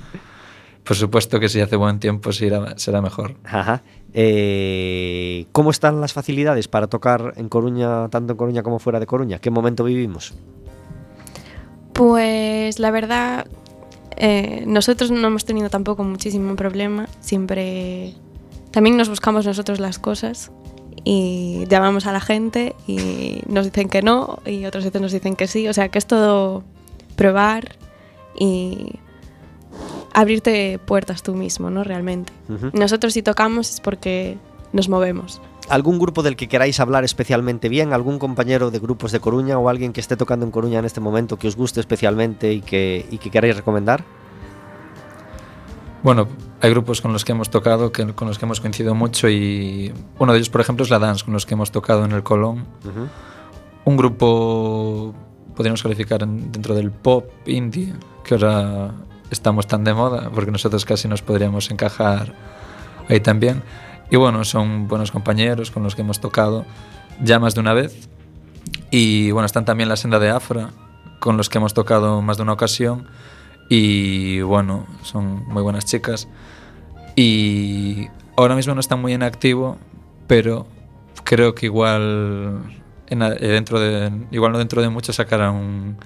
Por 0.85 0.97
supuesto 0.97 1.39
que 1.39 1.49
si 1.49 1.61
hace 1.61 1.77
buen 1.77 2.01
tiempo 2.01 2.33
será, 2.33 3.01
mejor. 3.01 3.37
Ajá. 3.45 3.83
Eh, 4.15 5.47
¿Cómo 5.53 5.71
están 5.71 6.01
las 6.01 6.13
facilidades 6.13 6.67
para 6.67 6.89
tocar 6.89 7.35
en 7.37 7.49
Coruña, 7.49 8.09
tanto 8.09 8.33
en 8.33 8.37
Coruña 8.37 8.63
como 8.63 8.79
fuera 8.79 8.99
de 8.99 9.07
Coruña? 9.07 9.39
¿Qué 9.39 9.51
momento 9.51 9.85
vivimos? 9.85 10.35
Pues 11.93 12.81
la 12.81 12.91
verdad, 12.91 13.47
eh, 14.17 14.65
nosotros 14.67 15.11
no 15.13 15.27
hemos 15.27 15.45
tenido 15.45 15.71
tampoco 15.71 16.03
muchísimo 16.03 16.57
problema. 16.57 17.09
Siempre 17.21 18.15
también 18.73 18.97
nos 18.97 19.09
buscamos 19.09 19.47
nosotros 19.47 19.79
las 19.79 20.01
cosas 20.01 20.51
y 21.05 21.65
llamamos 21.69 22.07
a 22.07 22.13
la 22.13 22.21
gente 22.21 22.75
y 22.87 23.43
nos 23.47 23.67
dicen 23.67 23.89
que 23.89 24.03
no 24.03 24.41
y 24.45 24.65
otras 24.65 24.85
veces 24.85 25.01
nos 25.01 25.13
dicen 25.13 25.37
que 25.37 25.47
sí. 25.47 25.69
O 25.69 25.73
sea 25.73 25.91
que 25.91 25.99
es 25.99 26.07
todo 26.07 26.65
probar 27.15 27.77
y 28.37 28.99
abrirte 30.13 30.79
puertas 30.85 31.23
tú 31.23 31.35
mismo, 31.35 31.71
¿no? 31.71 31.85
Realmente. 31.85 32.33
Nosotros 32.73 33.15
si 33.15 33.23
tocamos 33.23 33.71
es 33.71 33.81
porque 33.81 34.39
nos 34.73 34.89
movemos. 34.89 35.41
¿Algún 35.69 35.99
grupo 35.99 36.23
del 36.23 36.37
que 36.37 36.49
queráis 36.49 36.81
hablar 36.81 37.05
especialmente 37.05 37.69
bien? 37.69 37.93
¿Algún 37.93 38.19
compañero 38.19 38.71
de 38.71 38.79
grupos 38.79 39.13
de 39.13 39.21
Coruña 39.21 39.59
o 39.59 39.69
alguien 39.69 39.93
que 39.93 40.01
esté 40.01 40.17
tocando 40.17 40.45
en 40.45 40.51
Coruña 40.51 40.79
en 40.79 40.85
este 40.85 41.01
momento 41.01 41.39
que 41.39 41.49
os 41.49 41.57
guste 41.57 41.81
especialmente 41.81 42.53
y 42.53 42.61
que, 42.61 43.07
y 43.11 43.19
que 43.19 43.31
queráis 43.31 43.57
recomendar? 43.57 44.05
Bueno, 46.03 46.27
hay 46.61 46.71
grupos 46.71 47.01
con 47.01 47.13
los 47.13 47.25
que 47.25 47.31
hemos 47.31 47.49
tocado, 47.49 47.93
que, 47.93 48.13
con 48.13 48.27
los 48.27 48.39
que 48.39 48.45
hemos 48.45 48.61
coincidido 48.61 48.95
mucho 48.95 49.29
y 49.29 49.93
uno 50.19 50.33
de 50.33 50.39
ellos, 50.39 50.51
por 50.51 50.61
ejemplo, 50.61 50.85
es 50.85 50.91
la 50.91 50.99
Dance, 50.99 51.25
con 51.25 51.33
los 51.33 51.47
que 51.47 51.55
hemos 51.55 51.71
tocado 51.71 52.05
en 52.05 52.13
el 52.13 52.25
Colón. 52.25 52.67
Un 53.85 53.97
grupo, 53.97 55.15
podríamos 55.55 55.83
calificar 55.83 56.27
dentro 56.27 56.75
del 56.75 56.91
pop 56.91 57.31
indie, 57.47 57.95
que 58.25 58.35
ahora 58.35 58.93
estamos 59.33 59.67
tan 59.67 59.85
de 59.85 59.95
moda, 59.95 60.31
porque 60.35 60.51
nosotros 60.51 60.85
casi 60.85 61.09
nos 61.09 61.23
podríamos 61.23 61.71
encajar 61.71 62.35
ahí 63.09 63.21
también. 63.21 63.63
Y 64.11 64.17
bueno, 64.17 64.45
son 64.45 64.89
buenos 64.89 65.11
compañeros 65.11 65.71
con 65.71 65.83
los 65.83 65.95
que 65.95 66.03
hemos 66.03 66.21
tocado 66.21 66.67
ya 67.23 67.39
más 67.39 67.55
de 67.55 67.61
una 67.61 67.73
vez. 67.73 68.09
Y 68.91 69.31
bueno, 69.31 69.47
están 69.47 69.65
también 69.65 69.89
la 69.89 69.97
senda 69.97 70.19
de 70.19 70.31
Afra, 70.31 70.71
con 71.19 71.37
los 71.37 71.49
que 71.49 71.59
hemos 71.59 71.73
tocado 71.73 72.21
más 72.21 72.37
de 72.37 72.43
una 72.43 72.53
ocasión. 72.53 73.07
Y 73.69 74.43
bueno, 74.43 74.87
son 75.03 75.47
muy 75.49 75.63
buenas 75.63 75.87
chicas. 75.87 76.29
Y 77.17 78.09
ahora 78.37 78.55
mismo 78.55 78.75
no 78.75 78.81
están 78.81 79.01
muy 79.01 79.15
en 79.15 79.23
activo, 79.23 79.79
pero 80.27 80.67
creo 81.25 81.55
que 81.55 81.67
igual, 81.67 82.63
en, 83.07 83.19
dentro 83.19 83.81
de, 83.81 84.13
igual 84.31 84.53
no 84.53 84.59
dentro 84.59 84.83
de 84.83 84.91
mucho 84.91 85.13
sacarán 85.13 85.97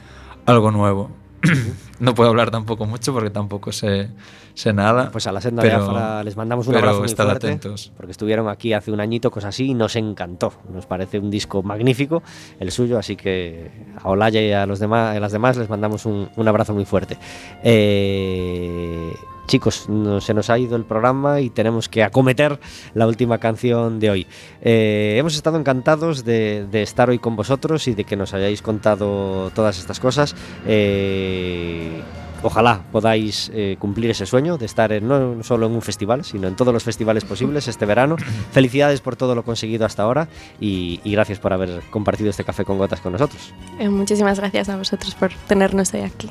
algo 0.44 0.70
nuevo. 0.70 1.10
no 2.00 2.14
puedo 2.14 2.30
hablar 2.30 2.50
tampoco 2.50 2.86
mucho 2.86 3.12
porque 3.12 3.30
tampoco 3.30 3.72
sé, 3.72 4.08
sé 4.54 4.72
nada. 4.72 5.10
Pues 5.10 5.26
a 5.26 5.32
la 5.32 5.40
senda 5.40 5.62
de 5.62 5.72
Afra 5.72 6.22
les 6.24 6.36
mandamos 6.36 6.66
un 6.66 6.76
abrazo 6.76 7.00
muy 7.00 7.08
fuerte 7.08 7.46
atentos. 7.46 7.92
porque 7.96 8.12
estuvieron 8.12 8.48
aquí 8.48 8.72
hace 8.72 8.90
un 8.90 9.00
añito, 9.00 9.30
cosas 9.30 9.50
así, 9.50 9.66
y 9.66 9.74
nos 9.74 9.96
encantó. 9.96 10.52
Nos 10.72 10.86
parece 10.86 11.18
un 11.18 11.30
disco 11.30 11.62
magnífico 11.62 12.22
el 12.60 12.70
suyo, 12.70 12.98
así 12.98 13.16
que 13.16 13.70
a 14.02 14.08
Olaya 14.08 14.40
y 14.40 14.52
a, 14.52 14.66
los 14.66 14.78
demás, 14.78 15.16
a 15.16 15.20
las 15.20 15.32
demás 15.32 15.56
les 15.56 15.68
mandamos 15.68 16.06
un, 16.06 16.28
un 16.36 16.48
abrazo 16.48 16.74
muy 16.74 16.84
fuerte. 16.84 17.18
Eh, 17.62 19.12
chicos, 19.46 19.88
se 20.20 20.34
nos 20.34 20.50
ha 20.50 20.58
ido 20.58 20.76
el 20.76 20.84
programa 20.84 21.40
y 21.40 21.50
tenemos 21.50 21.88
que 21.88 22.02
acometer 22.02 22.58
la 22.94 23.06
última 23.06 23.38
canción 23.38 23.98
de 24.00 24.10
hoy. 24.10 24.26
Eh, 24.60 25.16
hemos 25.18 25.34
estado 25.34 25.58
encantados 25.58 26.24
de, 26.24 26.66
estar 26.72 27.08
hoy 27.08 27.18
con 27.18 27.36
vosotros 27.36 27.88
y 27.88 27.94
de 27.94 28.04
que 28.04 28.16
nos 28.16 28.34
hayáis 28.34 28.62
contado 28.62 29.50
todas 29.54 29.78
estas 29.78 30.00
cosas. 30.00 30.34
Eh, 30.66 32.02
ojalá 32.42 32.82
podáis 32.92 33.50
eh, 33.54 33.76
cumplir 33.78 34.10
ese 34.10 34.26
sueño 34.26 34.58
de 34.58 34.66
estar 34.66 35.02
no 35.02 35.42
solo 35.42 35.66
en 35.66 35.72
un 35.72 35.82
festival, 35.82 36.24
sino 36.24 36.48
en 36.48 36.56
todos 36.56 36.74
los 36.74 36.84
festivales 36.84 37.24
posibles 37.24 37.68
este 37.68 37.86
verano. 37.86 38.16
Felicidades 38.52 39.00
por 39.00 39.16
todo 39.16 39.34
lo 39.34 39.44
conseguido 39.44 39.86
hasta 39.86 40.02
ahora 40.02 40.28
y, 40.60 41.00
gracias 41.04 41.38
por 41.38 41.52
haber 41.52 41.80
compartido 41.90 42.30
este 42.30 42.44
café 42.44 42.64
con 42.64 42.76
gotas 42.78 43.00
con 43.00 43.12
nosotros. 43.12 43.54
muchísimas 43.88 44.38
gracias 44.38 44.68
a 44.68 44.76
vosotros 44.76 45.14
por 45.14 45.32
tenernos 45.48 45.94
hoy 45.94 46.02
aquí. 46.02 46.28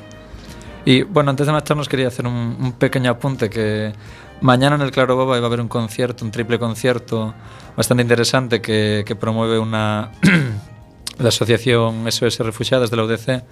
Y 0.86 1.02
bueno, 1.02 1.30
antes 1.30 1.46
de 1.46 1.52
marcharnos 1.52 1.88
quería 1.88 2.08
hacer 2.08 2.26
un, 2.26 2.56
un 2.58 2.72
pequeño 2.72 3.10
apunte 3.10 3.50
que 3.50 3.92
mañana 4.40 4.76
en 4.76 4.82
el 4.82 4.92
Claro 4.92 5.16
Boba 5.16 5.38
va 5.38 5.42
a 5.42 5.46
haber 5.46 5.60
un 5.60 5.68
concierto, 5.68 6.24
un 6.24 6.30
triple 6.30 6.58
concierto 6.58 7.34
bastante 7.76 8.02
interesante 8.02 8.62
que, 8.62 9.02
que 9.04 9.16
promueve 9.16 9.58
una 9.58 10.12
la 11.18 11.28
asociación 11.28 12.10
SOS 12.10 12.38
Refugiadas 12.38 12.90
de 12.90 12.96
la 12.96 13.04
UDC. 13.04 13.42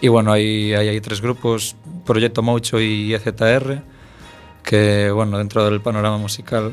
Y 0.00 0.08
bueno, 0.08 0.32
hay, 0.32 0.72
hay, 0.72 0.88
hay 0.88 1.00
tres 1.00 1.20
grupos, 1.20 1.74
Proyecto 2.06 2.40
Moucho 2.42 2.80
y 2.80 3.12
EZR, 3.14 3.82
que 4.62 5.10
bueno, 5.10 5.38
dentro 5.38 5.64
del 5.64 5.80
panorama 5.80 6.18
musical 6.18 6.72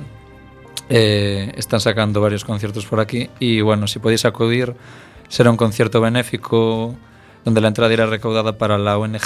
eh, 0.89 1.52
están 1.56 1.80
sacando 1.80 2.22
varios 2.22 2.45
conciertos 2.45 2.86
por 2.86 3.00
aquí. 3.00 3.30
Y 3.39 3.62
bueno, 3.62 3.88
si 3.88 3.98
podéis 3.98 4.26
acudir, 4.26 4.76
será 5.28 5.50
un 5.50 5.58
concierto 5.58 6.00
benéfico 6.00 6.95
donde 7.46 7.62
la 7.62 7.70
entrada 7.70 7.94
irá 7.94 8.06
recaudada 8.06 8.58
para 8.58 8.78
la 8.78 8.98
ONG 8.98 9.20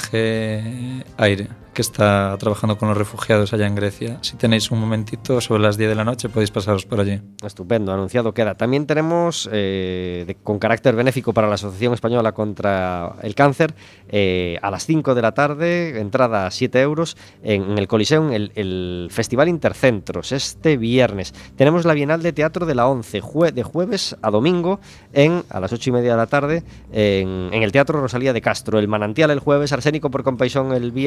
Aire, 1.16 1.48
que 1.72 1.82
está 1.82 2.36
trabajando 2.38 2.76
con 2.76 2.88
los 2.88 2.96
refugiados 2.96 3.52
allá 3.52 3.66
en 3.66 3.74
Grecia. 3.74 4.18
Si 4.22 4.36
tenéis 4.36 4.70
un 4.70 4.80
momentito, 4.80 5.40
sobre 5.40 5.62
las 5.62 5.76
10 5.76 5.90
de 5.90 5.94
la 5.94 6.04
noche, 6.04 6.28
podéis 6.28 6.50
pasaros 6.50 6.86
por 6.86 7.00
allí. 7.00 7.20
Estupendo, 7.44 7.92
anunciado 7.92 8.34
queda. 8.34 8.54
También 8.54 8.86
tenemos, 8.86 9.48
eh, 9.52 10.36
con 10.42 10.58
carácter 10.58 10.94
benéfico 10.94 11.32
para 11.32 11.48
la 11.48 11.54
Asociación 11.54 11.94
Española 11.94 12.32
contra 12.32 13.14
el 13.22 13.34
Cáncer, 13.34 13.74
eh, 14.08 14.58
a 14.62 14.70
las 14.70 14.86
5 14.86 15.14
de 15.14 15.22
la 15.22 15.32
tarde, 15.32 16.00
entrada 16.00 16.46
a 16.46 16.50
7 16.50 16.80
euros, 16.80 17.16
en, 17.42 17.78
el 17.78 17.88
Coliseum, 17.88 18.32
el, 18.32 19.08
Festival 19.10 19.48
Intercentros, 19.48 20.32
este 20.32 20.76
viernes. 20.76 21.34
Tenemos 21.56 21.84
la 21.84 21.94
Bienal 21.94 22.22
de 22.22 22.32
Teatro 22.32 22.66
de 22.66 22.74
la 22.74 22.88
11, 22.88 23.20
de 23.52 23.62
jueves 23.62 24.16
a 24.22 24.30
domingo, 24.30 24.80
en, 25.12 25.44
a 25.48 25.60
las 25.60 25.72
8 25.72 25.90
y 25.90 25.92
media 25.92 26.12
de 26.12 26.16
la 26.16 26.26
tarde, 26.26 26.62
en, 26.92 27.50
en 27.52 27.62
el 27.62 27.72
Teatro 27.72 28.00
Rosalía 28.00 28.32
de 28.32 28.40
Castro. 28.40 28.78
El 28.78 28.88
Manantial 28.88 29.30
el 29.30 29.40
jueves, 29.40 29.72
Arsénico 29.72 30.10
por 30.10 30.22
Compaixón 30.22 30.72
el 30.72 30.92
viernes 30.92 31.02